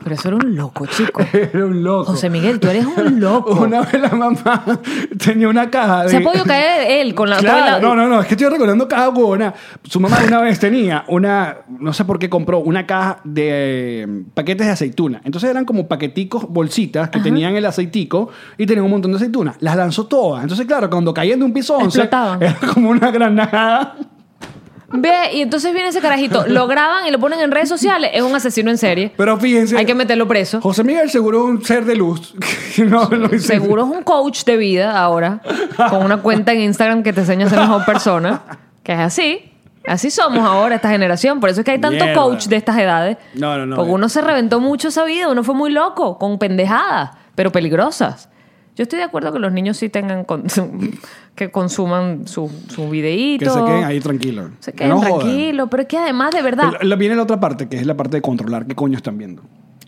Pero 0.03 0.15
eso 0.15 0.27
era 0.29 0.37
un 0.37 0.55
loco, 0.55 0.85
chico. 0.85 1.21
Era 1.33 1.65
un 1.65 1.83
loco. 1.83 2.11
José 2.11 2.29
Miguel, 2.29 2.59
tú 2.59 2.67
eres 2.69 2.85
un 2.85 3.19
loco. 3.19 3.53
Una 3.55 3.81
vez 3.81 3.99
la 3.99 4.09
mamá 4.09 4.63
tenía 5.25 5.49
una 5.49 5.69
caja 5.69 6.03
de... 6.03 6.09
Se 6.09 6.17
ha 6.17 6.21
podido 6.21 6.45
caer 6.45 7.01
él 7.01 7.15
con 7.15 7.29
la... 7.29 7.37
Claro, 7.37 7.57
con 7.57 7.65
la- 7.71 7.79
no, 7.79 7.95
no, 7.95 8.07
no, 8.07 8.21
es 8.21 8.27
que 8.27 8.35
estoy 8.35 8.47
recordando 8.47 8.87
cada 8.87 9.09
huevona. 9.09 9.53
Su 9.83 9.99
mamá 9.99 10.19
una 10.25 10.39
vez 10.41 10.59
tenía 10.59 11.03
una, 11.07 11.57
no 11.79 11.91
sé 11.93 12.05
por 12.05 12.19
qué 12.19 12.29
compró, 12.29 12.59
una 12.59 12.85
caja 12.85 13.19
de 13.23 14.03
eh, 14.03 14.07
paquetes 14.33 14.67
de 14.67 14.73
aceituna. 14.73 15.19
Entonces 15.25 15.49
eran 15.49 15.65
como 15.65 15.87
paqueticos, 15.87 16.47
bolsitas 16.47 17.09
que 17.09 17.19
tenían 17.19 17.55
el 17.55 17.65
aceitico 17.65 18.29
y 18.57 18.65
tenían 18.65 18.85
un 18.85 18.91
montón 18.91 19.11
de 19.11 19.17
aceitunas. 19.17 19.55
Las 19.59 19.75
lanzó 19.75 20.05
todas. 20.05 20.43
Entonces, 20.43 20.65
claro, 20.67 20.89
cuando 20.89 21.13
caían 21.13 21.39
de 21.39 21.45
un 21.45 21.53
piso 21.53 21.75
11, 21.75 21.85
Explotaban. 22.01 22.41
era 22.43 22.55
como 22.73 22.91
una 22.91 23.11
granada. 23.11 23.95
Ve, 24.89 25.33
y 25.33 25.41
entonces 25.41 25.73
viene 25.73 25.89
ese 25.89 25.99
carajito, 25.99 26.45
lo 26.47 26.65
graban 26.65 27.05
y 27.07 27.11
lo 27.11 27.19
ponen 27.19 27.41
en 27.41 27.51
redes 27.51 27.67
sociales, 27.67 28.09
es 28.13 28.21
un 28.21 28.33
asesino 28.33 28.71
en 28.71 28.77
serie. 28.77 29.11
Pero 29.17 29.37
fíjense, 29.37 29.77
Hay 29.77 29.85
que 29.85 29.93
meterlo 29.93 30.27
preso. 30.29 30.61
José 30.61 30.83
Miguel 30.85 31.09
seguro 31.09 31.43
un 31.43 31.61
ser 31.63 31.83
de 31.83 31.95
luz. 31.95 32.33
no. 32.77 33.09
Seguro 33.39 33.83
es 33.83 33.89
un 33.89 34.03
coach 34.03 34.45
de 34.45 34.55
vida 34.55 34.97
ahora, 34.97 35.41
con 35.89 36.05
una 36.05 36.21
cuenta 36.21 36.53
en 36.53 36.61
Instagram 36.61 37.03
que 37.03 37.11
te 37.11 37.19
enseña 37.21 37.47
a 37.47 37.49
ser 37.49 37.59
mejor 37.59 37.83
persona, 37.83 38.41
que 38.83 38.93
es 38.93 38.99
así. 38.99 39.51
Así 39.85 40.09
somos 40.11 40.39
ahora, 40.45 40.75
esta 40.75 40.89
generación. 40.89 41.39
Por 41.39 41.49
eso 41.49 41.61
es 41.61 41.65
que 41.65 41.71
hay 41.71 41.79
tanto 41.81 42.03
Mierda. 42.03 42.21
coach 42.21 42.47
de 42.47 42.55
estas 42.57 42.77
edades. 42.77 43.17
No, 43.35 43.57
no, 43.57 43.65
no. 43.65 43.75
Porque 43.77 43.91
uno 43.91 44.07
se 44.09 44.21
reventó 44.21 44.59
mucho 44.59 44.87
esa 44.89 45.03
vida, 45.05 45.29
uno 45.29 45.43
fue 45.43 45.55
muy 45.55 45.71
loco, 45.71 46.17
con 46.17 46.37
pendejadas, 46.39 47.11
pero 47.35 47.51
peligrosas. 47.51 48.29
Yo 48.75 48.83
estoy 48.83 48.99
de 48.99 49.05
acuerdo 49.05 49.31
que 49.33 49.39
los 49.39 49.51
niños 49.51 49.77
sí 49.77 49.89
tengan, 49.89 50.25
consum- 50.27 50.97
que 51.37 51.51
consuman 51.51 52.27
su, 52.27 52.51
su 52.67 52.89
videíto. 52.89 53.45
Que 53.45 53.51
se 53.51 53.63
queden 53.63 53.83
ahí 53.83 53.99
tranquilos. 53.99 54.49
Se 54.59 54.71
Que 54.71 54.79
queden 54.79 54.89
no 54.89 55.01
tranquilos, 55.01 55.67
pero 55.69 55.83
es 55.83 55.87
que 55.87 55.97
además, 55.97 56.31
de 56.33 56.41
verdad. 56.41 56.73
La- 56.81 56.95
viene 56.95 57.15
la 57.15 57.21
otra 57.23 57.39
parte, 57.39 57.69
que 57.69 57.77
es 57.77 57.85
la 57.85 57.95
parte 57.95 58.17
de 58.17 58.21
controlar 58.23 58.65
qué 58.65 58.73
coño 58.73 58.97
están 58.97 59.19
viendo. 59.19 59.43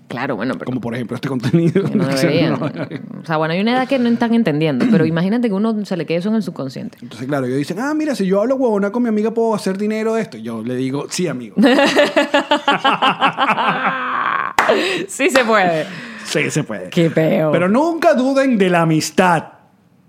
Claro, 0.07 0.35
bueno, 0.35 0.53
pero. 0.53 0.65
Como 0.65 0.79
por 0.79 0.93
ejemplo 0.95 1.15
este 1.15 1.27
contenido. 1.27 1.83
que 1.89 1.95
no 1.95 2.05
deberían. 2.07 2.53
O 2.53 3.25
sea, 3.25 3.37
bueno, 3.37 3.53
hay 3.55 3.61
una 3.61 3.71
edad 3.73 3.87
que 3.87 3.97
no 3.99 4.09
están 4.09 4.33
entendiendo, 4.35 4.85
pero 4.91 5.05
imagínate 5.05 5.47
que 5.49 5.53
uno 5.55 5.83
se 5.85 5.97
le 5.97 6.05
quede 6.05 6.19
eso 6.19 6.29
en 6.29 6.35
el 6.35 6.43
subconsciente. 6.43 6.99
Entonces, 7.01 7.27
claro, 7.27 7.45
ellos 7.47 7.57
dicen, 7.57 7.79
ah, 7.79 7.93
mira, 7.95 8.13
si 8.15 8.25
yo 8.27 8.41
hablo 8.41 8.55
huevona 8.55 8.91
con 8.91 9.01
mi 9.03 9.09
amiga, 9.09 9.31
puedo 9.33 9.53
hacer 9.55 9.77
dinero 9.77 10.13
de 10.13 10.21
esto. 10.21 10.37
Y 10.37 10.43
yo 10.43 10.63
le 10.63 10.75
digo, 10.75 11.07
sí, 11.09 11.27
amigo. 11.27 11.55
sí 15.07 15.29
se 15.29 15.43
puede. 15.45 15.85
sí, 16.25 16.49
se 16.51 16.63
puede. 16.63 16.89
Qué 16.89 17.09
peo. 17.09 17.51
Pero 17.51 17.67
nunca 17.69 18.13
duden 18.13 18.57
de 18.57 18.69
la 18.69 18.81
amistad. 18.81 19.43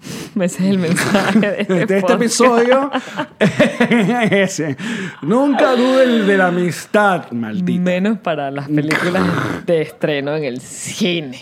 Ese 0.41 0.45
es 0.45 0.61
el 0.71 0.79
mensaje 0.79 1.39
de 1.41 1.61
este, 1.61 1.87
De 1.87 1.99
este 1.99 2.13
episodio. 2.13 2.91
ese. 4.31 4.77
Nunca 5.23 5.75
duden 5.77 6.27
de 6.27 6.39
la 6.39 6.47
amistad, 6.49 7.31
maldita. 7.33 7.81
Menos 7.83 8.19
para 8.19 8.51
las 8.51 8.69
películas 8.69 9.23
de 9.67 9.83
estreno 9.83 10.35
en 10.37 10.45
el 10.45 10.61
cine. 10.61 11.39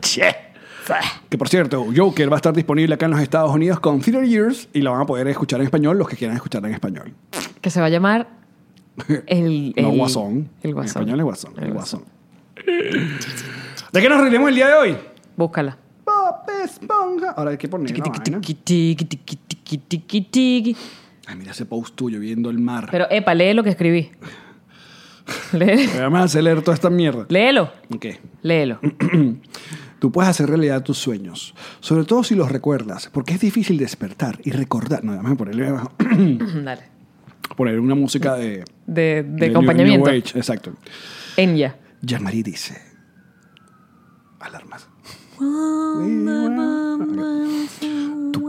Che. 0.00 0.34
Que 1.30 1.38
por 1.38 1.48
cierto, 1.48 1.86
Joker 1.96 2.30
va 2.30 2.36
a 2.36 2.38
estar 2.38 2.52
disponible 2.52 2.94
acá 2.94 3.06
en 3.06 3.12
los 3.12 3.20
Estados 3.20 3.50
Unidos 3.54 3.80
con 3.80 4.02
Theater 4.02 4.26
Years 4.28 4.68
y 4.74 4.82
la 4.82 4.90
van 4.90 5.00
a 5.00 5.06
poder 5.06 5.26
escuchar 5.28 5.60
en 5.60 5.64
español 5.66 5.96
los 5.96 6.06
que 6.06 6.16
quieran 6.16 6.36
escuchar 6.36 6.62
en 6.66 6.74
español. 6.74 7.14
Que 7.62 7.70
se 7.70 7.80
va 7.80 7.86
a 7.86 7.88
llamar 7.88 8.28
el, 9.26 9.72
No 9.78 9.90
el- 9.90 9.96
Guasón. 9.96 10.50
El 10.62 10.74
Guasón. 10.74 11.04
En 11.04 11.08
español 11.08 11.20
es 11.20 11.24
Guasón. 11.24 11.54
El 11.58 11.72
Guasón. 11.72 12.04
¿De 13.92 14.02
qué 14.02 14.08
nos 14.10 14.20
reiremos 14.20 14.50
el 14.50 14.54
día 14.56 14.68
de 14.68 14.74
hoy? 14.74 14.96
Búscala. 15.36 15.78
Bob 16.46 16.64
Esponja. 16.64 17.30
Ahora 17.36 17.50
hay 17.52 17.56
que 17.58 17.68
poner 17.68 17.96
la 17.96 18.04
vaina. 18.04 18.22
Tiqui, 18.40 18.54
tiqui, 18.54 19.04
tiqui, 19.04 19.36
tiqui, 19.36 19.78
tiqui, 19.78 20.20
tiqui. 20.22 20.76
Ay, 21.26 21.36
mira 21.36 21.52
ese 21.52 21.64
post 21.66 21.94
tuyo 21.94 22.20
viendo 22.20 22.50
el 22.50 22.58
mar. 22.58 22.88
Pero, 22.90 23.06
epa, 23.10 23.34
lee 23.34 23.54
lo 23.54 23.62
que 23.62 23.70
escribí. 23.70 24.10
Lee- 25.52 25.88
Vamos 25.98 26.20
a 26.20 26.24
hacer 26.24 26.42
leer 26.44 26.60
toda 26.60 26.74
esta 26.74 26.90
mierda. 26.90 27.24
léelo. 27.30 27.72
Ok. 27.94 28.06
Léelo. 28.42 28.78
Tú 29.98 30.12
puedes 30.12 30.28
hacer 30.28 30.50
realidad 30.50 30.82
tus 30.82 30.98
sueños, 30.98 31.54
sobre 31.80 32.04
todo 32.04 32.22
si 32.24 32.34
los 32.34 32.52
recuerdas, 32.52 33.08
porque 33.10 33.32
es 33.32 33.40
difícil 33.40 33.78
despertar 33.78 34.38
y 34.44 34.50
recordar. 34.50 35.02
No, 35.02 35.12
déjame 35.12 35.34
ponerle 35.36 35.68
abajo. 35.68 35.92
Dale. 35.98 36.82
poner 37.56 37.80
una 37.80 37.94
música 37.94 38.34
de, 38.34 38.64
De, 38.86 39.02
de 39.02 39.22
de 39.22 39.46
New- 39.48 39.50
acompañamiento. 39.52 40.10
New 40.10 40.18
Age, 40.20 40.36
exacto. 40.38 40.74
Enya. 41.38 41.76
Jean-Marie 42.02 42.42
dice: 42.42 42.76
Alarmas. 44.40 44.88
Tú 45.44 46.73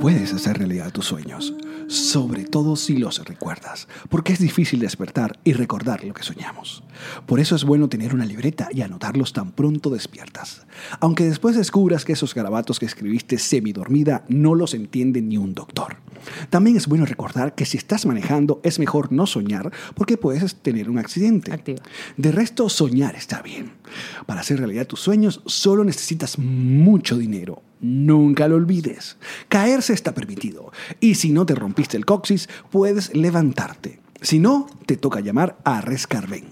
puedes 0.05 0.33
hacer 0.33 0.59
realidad 0.59 0.91
tus 0.91 1.07
sueños, 1.07 1.55
sobre 1.87 2.43
todo 2.43 2.75
si 2.75 2.95
los 2.95 3.25
recuerdas, 3.25 3.87
porque 4.07 4.33
es 4.33 4.39
difícil 4.39 4.79
despertar 4.79 5.39
y 5.43 5.53
recordar 5.53 6.03
lo 6.03 6.13
que 6.13 6.21
soñamos. 6.21 6.83
Por 7.25 7.39
eso 7.39 7.55
es 7.55 7.63
bueno 7.63 7.89
tener 7.89 8.13
una 8.13 8.27
libreta 8.27 8.69
y 8.71 8.83
anotarlos 8.83 9.33
tan 9.33 9.51
pronto 9.51 9.89
despiertas. 9.89 10.67
Aunque 10.99 11.23
después 11.23 11.55
descubras 11.55 12.05
que 12.05 12.13
esos 12.13 12.35
garabatos 12.35 12.77
que 12.77 12.85
escribiste 12.85 13.39
semidormida 13.39 14.25
no 14.27 14.53
los 14.53 14.75
entiende 14.75 15.23
ni 15.23 15.39
un 15.39 15.55
doctor. 15.55 15.97
También 16.51 16.77
es 16.77 16.85
bueno 16.85 17.07
recordar 17.07 17.55
que 17.55 17.65
si 17.65 17.79
estás 17.79 18.05
manejando 18.05 18.61
es 18.63 18.77
mejor 18.77 19.11
no 19.11 19.25
soñar 19.25 19.71
porque 19.95 20.17
puedes 20.17 20.53
tener 20.57 20.87
un 20.87 20.99
accidente. 20.99 21.51
Activa. 21.51 21.81
De 22.15 22.31
resto, 22.31 22.69
soñar 22.69 23.15
está 23.15 23.41
bien. 23.41 23.71
Para 24.27 24.41
hacer 24.41 24.59
realidad 24.59 24.85
tus 24.85 24.99
sueños, 24.99 25.41
solo 25.47 25.83
necesitas 25.83 26.37
mucho 26.37 27.17
dinero. 27.17 27.63
Nunca 27.81 28.47
lo 28.47 28.55
olvides. 28.55 29.17
Caerse 29.49 29.93
está 29.93 30.13
permitido. 30.13 30.71
Y 30.99 31.15
si 31.15 31.31
no 31.31 31.45
te 31.45 31.55
rompiste 31.55 31.97
el 31.97 32.05
coxis, 32.05 32.49
puedes 32.71 33.13
levantarte. 33.15 33.99
Si 34.21 34.39
no, 34.39 34.67
te 34.85 34.97
toca 34.97 35.19
llamar 35.19 35.57
a 35.63 35.81
Rescarben. 35.81 36.45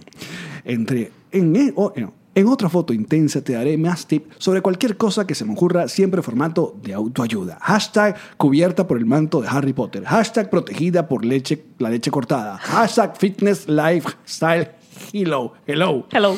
Entre, 0.66 1.12
en, 1.32 1.56
en- 1.56 1.74
no, 1.76 2.14
en 2.36 2.48
otra 2.48 2.68
foto 2.70 2.94
intensa 2.94 3.44
te 3.44 3.54
daré 3.54 3.78
más 3.78 4.08
tips 4.08 4.36
sobre 4.40 4.62
cualquier 4.62 4.98
cosa 4.98 5.26
que 5.28 5.36
se 5.36 5.46
me 5.46 5.54
ocurra, 5.54 5.88
siempre 5.88 6.20
en 6.20 6.24
formato 6.24 6.76
de 6.84 6.94
autoayuda. 6.94 7.58
Hashtag 7.62 8.16
cubierta 8.38 8.88
por 8.88 8.98
el 8.98 9.06
manto 9.06 9.42
de 9.42 9.48
Harry 9.48 9.74
Potter. 9.74 10.04
Hashtag 10.06 10.50
protegida 10.50 11.08
por 11.08 11.26
leche, 11.26 11.64
la 11.80 11.90
leche 11.90 12.12
cortada. 12.12 12.58
Hashtag 12.58 13.18
fitness 13.18 13.68
lifestyle. 13.68 14.72
Hello, 15.12 15.54
hello. 15.68 16.06
Hello. 16.12 16.38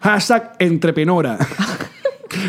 Hashtag 0.00 0.52
entrepenora. 0.58 1.38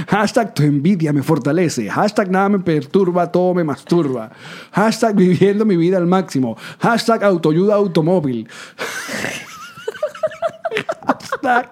Hashtag 0.07 0.53
tu 0.53 0.63
envidia 0.63 1.13
me 1.13 1.23
fortalece. 1.23 1.89
Hashtag 1.89 2.29
nada 2.29 2.49
me 2.49 2.59
perturba, 2.59 3.31
todo 3.31 3.53
me 3.53 3.63
masturba. 3.63 4.29
Hashtag 4.71 5.15
viviendo 5.15 5.65
mi 5.65 5.75
vida 5.75 5.97
al 5.97 6.07
máximo. 6.07 6.57
Hashtag 6.79 7.23
autoayuda 7.23 7.75
automóvil. 7.75 8.47
Hashtag 11.05 11.71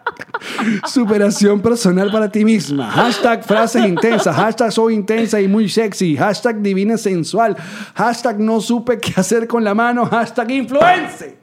superación 0.85 1.61
personal 1.61 2.11
para 2.11 2.29
ti 2.29 2.43
misma. 2.43 2.89
Hashtag 2.91 3.43
frases 3.43 3.85
intensas. 3.85 4.35
Hashtag 4.35 4.71
soy 4.71 4.95
intensa 4.95 5.39
y 5.39 5.47
muy 5.47 5.69
sexy. 5.69 6.17
Hashtag 6.17 6.61
divina 6.61 6.97
sensual. 6.97 7.55
Hashtag 7.93 8.39
no 8.39 8.59
supe 8.59 8.99
qué 8.99 9.13
hacer 9.15 9.47
con 9.47 9.63
la 9.63 9.73
mano. 9.73 10.05
Hashtag 10.05 10.51
influencer. 10.51 11.38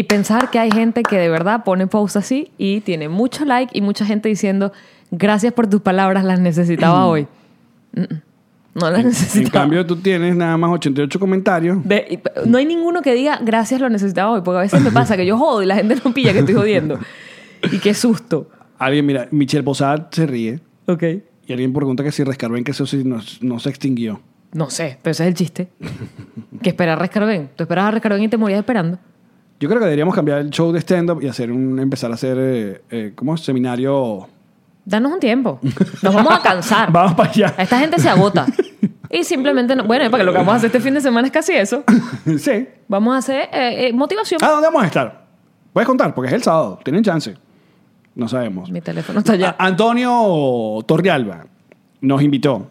Y 0.00 0.04
pensar 0.04 0.50
que 0.50 0.58
hay 0.58 0.70
gente 0.70 1.02
que 1.02 1.18
de 1.18 1.28
verdad 1.28 1.62
pone 1.62 1.86
posts 1.86 2.16
así 2.16 2.50
y 2.56 2.80
tiene 2.80 3.10
mucho 3.10 3.44
like 3.44 3.76
y 3.76 3.82
mucha 3.82 4.06
gente 4.06 4.30
diciendo, 4.30 4.72
gracias 5.10 5.52
por 5.52 5.66
tus 5.68 5.82
palabras, 5.82 6.24
las 6.24 6.40
necesitaba 6.40 7.04
hoy. 7.06 7.26
Mm, 7.92 8.00
mm. 8.00 8.22
No 8.76 8.90
las 8.90 9.00
En 9.00 9.06
necesitaba. 9.08 9.50
cambio, 9.64 9.84
tú 9.84 9.96
tienes 9.96 10.34
nada 10.36 10.56
más 10.56 10.70
88 10.70 11.20
comentarios. 11.20 11.78
De- 11.86 12.22
no 12.46 12.56
hay 12.56 12.64
ninguno 12.64 13.02
que 13.02 13.12
diga, 13.12 13.40
gracias, 13.42 13.78
lo 13.78 13.90
necesitaba 13.90 14.30
hoy, 14.30 14.40
porque 14.42 14.56
a 14.58 14.60
veces 14.62 14.80
me 14.80 14.90
pasa 14.90 15.18
que 15.18 15.26
yo 15.26 15.36
jodo 15.36 15.62
y 15.62 15.66
la 15.66 15.74
gente 15.74 15.96
no 16.02 16.14
pilla 16.14 16.32
que 16.32 16.38
estoy 16.38 16.54
jodiendo. 16.54 16.98
Y 17.70 17.78
qué 17.78 17.92
susto. 17.92 18.48
Alguien, 18.78 19.04
mira, 19.04 19.28
Michelle 19.32 19.64
Posada 19.64 20.08
se 20.12 20.26
ríe. 20.26 20.60
Ok. 20.86 21.02
Y 21.46 21.52
alguien 21.52 21.74
pregunta 21.74 22.02
que 22.02 22.10
si 22.12 22.24
Rescarben, 22.24 22.64
que 22.64 22.70
eso 22.70 22.86
sí 22.86 23.02
no, 23.04 23.20
no 23.42 23.58
se 23.58 23.68
extinguió. 23.68 24.22
No 24.54 24.70
sé, 24.70 24.98
pero 25.02 25.12
ese 25.12 25.24
es 25.24 25.28
el 25.28 25.34
chiste. 25.34 25.68
que 26.62 26.70
esperar 26.70 26.96
a 26.96 27.02
Rescarben. 27.02 27.50
Tú 27.54 27.64
esperas 27.64 27.84
a 27.84 27.90
Rescarben 27.90 28.22
y 28.22 28.28
te 28.28 28.38
morías 28.38 28.60
esperando. 28.60 28.98
Yo 29.60 29.68
creo 29.68 29.78
que 29.78 29.84
deberíamos 29.84 30.14
cambiar 30.14 30.38
el 30.38 30.50
show 30.50 30.72
de 30.72 30.80
stand-up 30.80 31.22
y 31.22 31.28
hacer 31.28 31.52
un, 31.52 31.78
empezar 31.78 32.10
a 32.10 32.14
hacer, 32.14 32.36
eh, 32.40 32.82
eh, 32.90 33.12
¿cómo? 33.14 33.36
Seminario. 33.36 34.26
Danos 34.84 35.12
un 35.12 35.20
tiempo. 35.20 35.58
Nos 36.02 36.14
vamos 36.14 36.32
a 36.32 36.40
cansar. 36.40 36.90
Vamos 36.92 37.14
para 37.14 37.30
allá. 37.30 37.54
Esta 37.58 37.78
gente 37.78 37.98
se 37.98 38.08
agota. 38.08 38.46
Y 39.10 39.22
simplemente, 39.24 39.76
no- 39.76 39.84
bueno, 39.84 40.10
para 40.10 40.22
que 40.22 40.24
lo 40.24 40.32
que 40.32 40.38
vamos 40.38 40.54
a 40.54 40.56
hacer 40.56 40.68
este 40.68 40.80
fin 40.80 40.94
de 40.94 41.00
semana 41.02 41.26
es 41.28 41.32
casi 41.32 41.52
eso. 41.52 41.84
sí. 42.38 42.66
Vamos 42.88 43.14
a 43.14 43.18
hacer 43.18 43.48
eh, 43.52 43.88
eh, 43.88 43.92
motivación. 43.92 44.42
¿A 44.42 44.48
dónde 44.48 44.66
vamos 44.68 44.82
a 44.82 44.86
estar? 44.86 45.26
Puedes 45.74 45.86
contar, 45.86 46.14
porque 46.14 46.28
es 46.28 46.34
el 46.34 46.42
sábado. 46.42 46.78
Tienen 46.82 47.04
chance. 47.04 47.34
No 48.14 48.26
sabemos. 48.28 48.70
Mi 48.70 48.80
teléfono 48.80 49.18
está 49.18 49.34
allá. 49.34 49.56
A- 49.58 49.66
Antonio 49.66 50.78
Torrialba 50.86 51.44
nos 52.00 52.22
invitó 52.22 52.68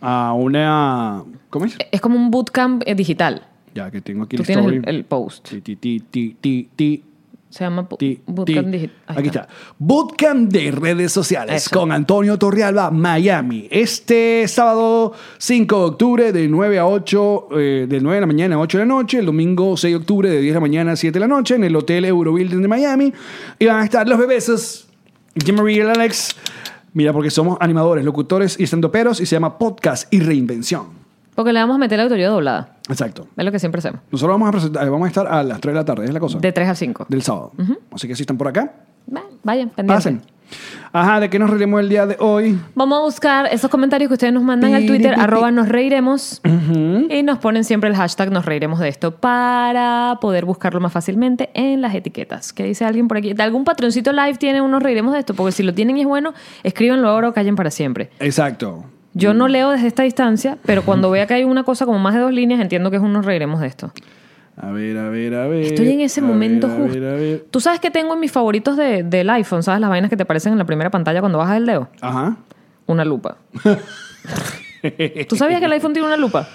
a 0.00 0.32
una... 0.32 1.22
¿Cómo 1.48 1.66
es? 1.66 1.76
Es 1.92 2.00
como 2.00 2.16
un 2.16 2.30
bootcamp 2.30 2.82
eh, 2.86 2.94
digital. 2.96 3.46
Ya 3.74 3.90
que 3.90 4.00
tengo 4.00 4.24
aquí 4.24 4.36
Tú 4.36 4.42
el 4.42 4.46
tienes 4.46 4.64
story. 4.64 4.82
el, 4.84 4.94
el 4.96 5.04
post. 5.04 5.48
Ti, 5.48 5.60
ti, 5.60 5.76
ti, 5.76 6.00
ti, 6.10 6.36
ti, 6.40 6.68
ti. 6.76 7.02
Se 7.50 7.62
llama 7.62 7.86
bootcamp 8.26 8.66
digital. 8.68 8.94
Aquí 9.06 9.28
está. 9.28 9.46
Bootcamp 9.78 10.50
de 10.50 10.72
redes 10.72 11.12
sociales 11.12 11.66
Eso. 11.66 11.78
con 11.78 11.92
Antonio 11.92 12.36
Torrealba, 12.36 12.90
Miami. 12.90 13.68
Este 13.70 14.48
sábado 14.48 15.12
5 15.38 15.78
de 15.78 15.84
octubre 15.84 16.32
de 16.32 16.48
9 16.48 16.78
a 16.80 16.86
8, 16.86 17.48
eh, 17.56 17.86
de 17.88 18.00
9 18.00 18.16
de 18.16 18.20
la 18.22 18.26
mañana 18.26 18.56
a 18.56 18.58
8 18.58 18.78
de 18.78 18.84
la 18.84 18.88
noche. 18.88 19.18
El 19.20 19.26
domingo 19.26 19.76
6 19.76 19.92
de 19.92 19.96
octubre 19.96 20.28
de 20.28 20.40
10 20.40 20.50
de 20.52 20.54
la 20.54 20.60
mañana 20.60 20.92
a 20.92 20.96
7 20.96 21.12
de 21.12 21.20
la 21.20 21.28
noche 21.28 21.54
en 21.54 21.62
el 21.62 21.76
Hotel 21.76 22.04
Eurobuilding 22.04 22.60
de 22.60 22.66
Miami. 22.68 23.12
Y 23.60 23.66
van 23.66 23.80
a 23.82 23.84
estar 23.84 24.08
los 24.08 24.18
bebesos 24.18 24.88
Jim 25.44 25.54
Marie 25.54 25.76
y 25.76 25.80
el 25.80 25.90
Alex. 25.90 26.34
Mira, 26.92 27.12
porque 27.12 27.30
somos 27.30 27.56
animadores, 27.60 28.04
locutores 28.04 28.58
y 28.58 28.64
estendoperos 28.64 29.20
y 29.20 29.26
se 29.26 29.36
llama 29.36 29.58
podcast 29.58 30.12
y 30.12 30.18
reinvención. 30.18 30.86
Porque 31.36 31.52
le 31.52 31.60
vamos 31.60 31.76
a 31.76 31.78
meter 31.78 31.98
la 31.98 32.04
autoridad 32.04 32.30
doblada. 32.30 32.73
Exacto. 32.88 33.26
Es 33.36 33.44
lo 33.44 33.50
que 33.52 33.58
siempre 33.58 33.78
hacemos. 33.78 34.00
Nosotros 34.10 34.34
vamos 34.34 34.48
a, 34.48 34.52
presentar- 34.52 34.90
vamos 34.90 35.06
a 35.06 35.08
estar 35.08 35.26
a 35.26 35.42
las 35.42 35.60
3 35.60 35.72
de 35.74 35.80
la 35.80 35.84
tarde, 35.84 36.04
es 36.04 36.12
la 36.12 36.20
cosa. 36.20 36.38
De 36.38 36.52
3 36.52 36.68
a 36.68 36.74
5. 36.74 37.06
del 37.08 37.22
sábado. 37.22 37.52
Así 37.92 38.06
que 38.08 38.14
si 38.16 38.22
están 38.22 38.36
por 38.36 38.48
acá, 38.48 38.74
Vayan, 39.42 39.68
pendientes. 39.70 39.86
pasen. 39.86 40.22
Ajá, 40.92 41.20
¿de 41.20 41.28
qué 41.30 41.38
nos 41.38 41.50
reiremos 41.50 41.80
el 41.80 41.88
día 41.88 42.06
de 42.06 42.16
hoy? 42.20 42.58
Vamos 42.74 42.98
a 42.98 43.02
buscar 43.02 43.46
esos 43.50 43.70
comentarios 43.70 44.08
que 44.08 44.14
ustedes 44.14 44.32
nos 44.32 44.42
mandan 44.42 44.74
al 44.74 44.86
Twitter, 44.86 45.14
arroba 45.18 45.50
nos 45.50 45.68
reiremos. 45.68 46.40
Y 46.44 47.22
nos 47.22 47.38
ponen 47.38 47.64
siempre 47.64 47.88
el 47.90 47.96
hashtag 47.96 48.30
nos 48.30 48.44
reiremos 48.44 48.78
de 48.78 48.88
esto 48.88 49.16
para 49.16 50.18
poder 50.20 50.44
buscarlo 50.44 50.80
más 50.80 50.92
fácilmente 50.92 51.50
en 51.54 51.80
las 51.80 51.94
etiquetas. 51.94 52.52
¿Qué 52.52 52.64
dice 52.64 52.84
alguien 52.84 53.08
por 53.08 53.16
aquí? 53.16 53.32
¿De 53.32 53.42
algún 53.42 53.64
patroncito 53.64 54.12
live 54.12 54.34
tiene 54.38 54.60
un 54.62 54.70
nos 54.70 54.82
reiremos 54.82 55.12
de 55.14 55.20
esto? 55.20 55.34
Porque 55.34 55.52
si 55.52 55.62
lo 55.62 55.74
tienen 55.74 55.96
y 55.96 56.02
es 56.02 56.06
bueno, 56.06 56.32
escríbanlo 56.62 57.08
ahora 57.08 57.30
o 57.30 57.32
callen 57.34 57.56
para 57.56 57.70
siempre. 57.70 58.10
Exacto. 58.20 58.84
Yo 59.14 59.32
no 59.32 59.48
leo 59.48 59.70
desde 59.70 59.86
esta 59.86 60.02
distancia, 60.02 60.58
pero 60.66 60.82
cuando 60.82 61.10
vea 61.10 61.26
que 61.26 61.34
hay 61.34 61.44
una 61.44 61.62
cosa 61.62 61.86
como 61.86 61.98
más 61.98 62.14
de 62.14 62.20
dos 62.20 62.32
líneas, 62.32 62.60
entiendo 62.60 62.90
que 62.90 62.96
es 62.96 63.02
nos 63.02 63.24
reiremos 63.24 63.60
de 63.60 63.68
esto. 63.68 63.92
A 64.56 64.70
ver, 64.70 64.96
a 64.98 65.08
ver, 65.08 65.34
a 65.34 65.46
ver. 65.48 65.62
Estoy 65.64 65.88
en 65.90 66.00
ese 66.00 66.20
a 66.20 66.24
momento 66.24 66.68
ver, 66.68 66.76
a 66.76 66.80
justo. 66.80 67.00
ver, 67.00 67.08
a 67.08 67.14
ver. 67.16 67.44
Tú 67.50 67.60
sabes 67.60 67.80
que 67.80 67.90
tengo 67.90 68.14
en 68.14 68.20
mis 68.20 68.30
favoritos 68.32 68.76
de- 68.76 69.02
del 69.02 69.30
iPhone, 69.30 69.62
¿sabes? 69.62 69.80
Las 69.80 69.90
vainas 69.90 70.10
que 70.10 70.16
te 70.16 70.22
aparecen 70.24 70.52
en 70.52 70.58
la 70.58 70.64
primera 70.64 70.90
pantalla 70.90 71.20
cuando 71.20 71.38
bajas 71.38 71.56
el 71.56 71.66
dedo. 71.66 71.88
Ajá. 72.00 72.36
Una 72.86 73.04
lupa. 73.04 73.36
¿Tú 75.28 75.36
sabías 75.36 75.60
que 75.60 75.66
el 75.66 75.72
iPhone 75.72 75.92
tiene 75.92 76.06
una 76.06 76.16
lupa? 76.16 76.48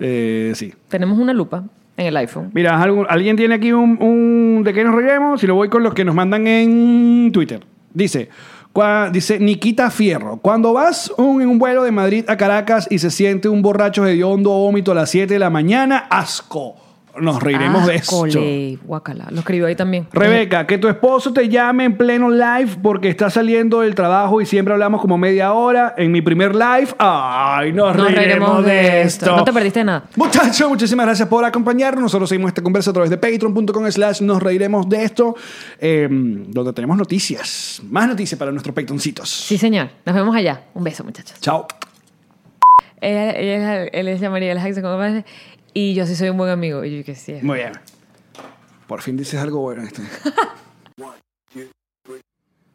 Eh, 0.00 0.52
sí. 0.54 0.72
Tenemos 0.88 1.18
una 1.18 1.32
lupa 1.32 1.64
en 1.96 2.06
el 2.06 2.16
iPhone. 2.16 2.50
Mira, 2.54 2.80
algo- 2.82 3.06
alguien 3.08 3.36
tiene 3.36 3.54
aquí 3.54 3.72
un, 3.72 4.02
un- 4.02 4.62
de 4.64 4.72
qué 4.72 4.82
nos 4.84 4.94
reiremos 4.94 5.42
y 5.42 5.46
lo 5.46 5.54
voy 5.54 5.68
con 5.68 5.82
los 5.82 5.94
que 5.94 6.04
nos 6.04 6.14
mandan 6.14 6.46
en 6.46 7.30
Twitter. 7.32 7.60
Dice, 7.92 8.28
dice 9.12 9.38
Nikita 9.38 9.90
Fierro, 9.90 10.38
cuando 10.42 10.72
vas 10.72 11.12
un- 11.16 11.40
en 11.40 11.48
un 11.48 11.58
vuelo 11.58 11.84
de 11.84 11.92
Madrid 11.92 12.24
a 12.28 12.36
Caracas 12.36 12.88
y 12.90 12.98
se 12.98 13.10
siente 13.10 13.48
un 13.48 13.62
borracho 13.62 14.04
hediondo 14.06 14.50
vómito 14.50 14.92
a 14.92 14.96
las 14.96 15.10
7 15.10 15.34
de 15.34 15.38
la 15.38 15.48
mañana, 15.50 16.06
asco. 16.10 16.74
Nos 17.20 17.42
reiremos 17.42 17.86
de 17.86 17.94
esto. 17.96 18.24
Ascole, 18.24 18.78
guacala. 18.84 19.26
Lo 19.30 19.40
escribió 19.40 19.66
ahí 19.66 19.76
también. 19.76 20.06
Rebeca, 20.12 20.66
que 20.66 20.78
tu 20.78 20.88
esposo 20.88 21.32
te 21.32 21.48
llame 21.48 21.84
en 21.84 21.96
pleno 21.96 22.30
live 22.30 22.76
porque 22.82 23.08
está 23.08 23.30
saliendo 23.30 23.80
del 23.80 23.94
trabajo 23.94 24.40
y 24.40 24.46
siempre 24.46 24.74
hablamos 24.74 25.00
como 25.00 25.16
media 25.18 25.52
hora. 25.52 25.94
En 25.96 26.10
mi 26.12 26.22
primer 26.22 26.54
live, 26.54 26.88
ay, 26.98 27.72
nos, 27.72 27.96
Nos 27.96 28.12
reiremos 28.12 28.64
de 28.64 29.02
esto. 29.02 29.36
No 29.36 29.44
te 29.44 29.52
perdiste 29.52 29.84
nada. 29.84 30.04
Muchachos, 30.16 30.68
muchísimas 30.68 31.06
gracias 31.06 31.28
por 31.28 31.44
acompañarnos. 31.44 32.02
Nosotros 32.02 32.28
seguimos 32.28 32.48
esta 32.48 32.62
conversa 32.62 32.90
a 32.90 32.92
través 32.92 33.10
de 33.10 33.16
patreon.com 33.18 33.90
slash 33.90 34.20
nos 34.20 34.42
reiremos 34.42 34.88
de 34.88 35.04
esto, 35.04 35.34
eh, 35.80 36.08
donde 36.10 36.72
tenemos 36.72 36.96
noticias, 36.96 37.80
más 37.90 38.08
noticias 38.08 38.38
para 38.38 38.50
nuestros 38.50 38.74
patroncitos. 38.74 39.28
Sí, 39.30 39.56
señor. 39.58 39.88
Nos 40.04 40.14
vemos 40.14 40.34
allá. 40.34 40.62
Un 40.74 40.84
beso, 40.84 41.04
muchachos. 41.04 41.38
Chao. 41.40 41.66
Ella, 43.00 43.32
ella- 43.32 43.84
él 43.84 44.08
es 44.08 44.20
María 44.30 44.54
Y 45.74 45.94
yo 45.94 46.06
sí 46.06 46.16
soy 46.16 46.30
un 46.30 46.38
buen 46.38 46.50
amigo. 46.50 46.84
Y 46.84 46.98
yo 46.98 47.04
que 47.04 47.14
sí. 47.14 47.34
Muy 47.42 47.58
bien. 47.58 47.72
Por 48.86 49.02
fin 49.02 49.16
dices 49.16 49.40
algo 49.40 49.60
bueno. 49.60 49.82
Este. 49.82 50.02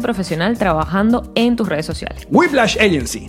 profesional 0.00 0.58
trabajando 0.58 1.32
en 1.34 1.56
tus 1.56 1.68
redes 1.68 1.86
sociales. 1.86 2.26
Whiplash 2.30 2.76
Agency. 2.78 3.28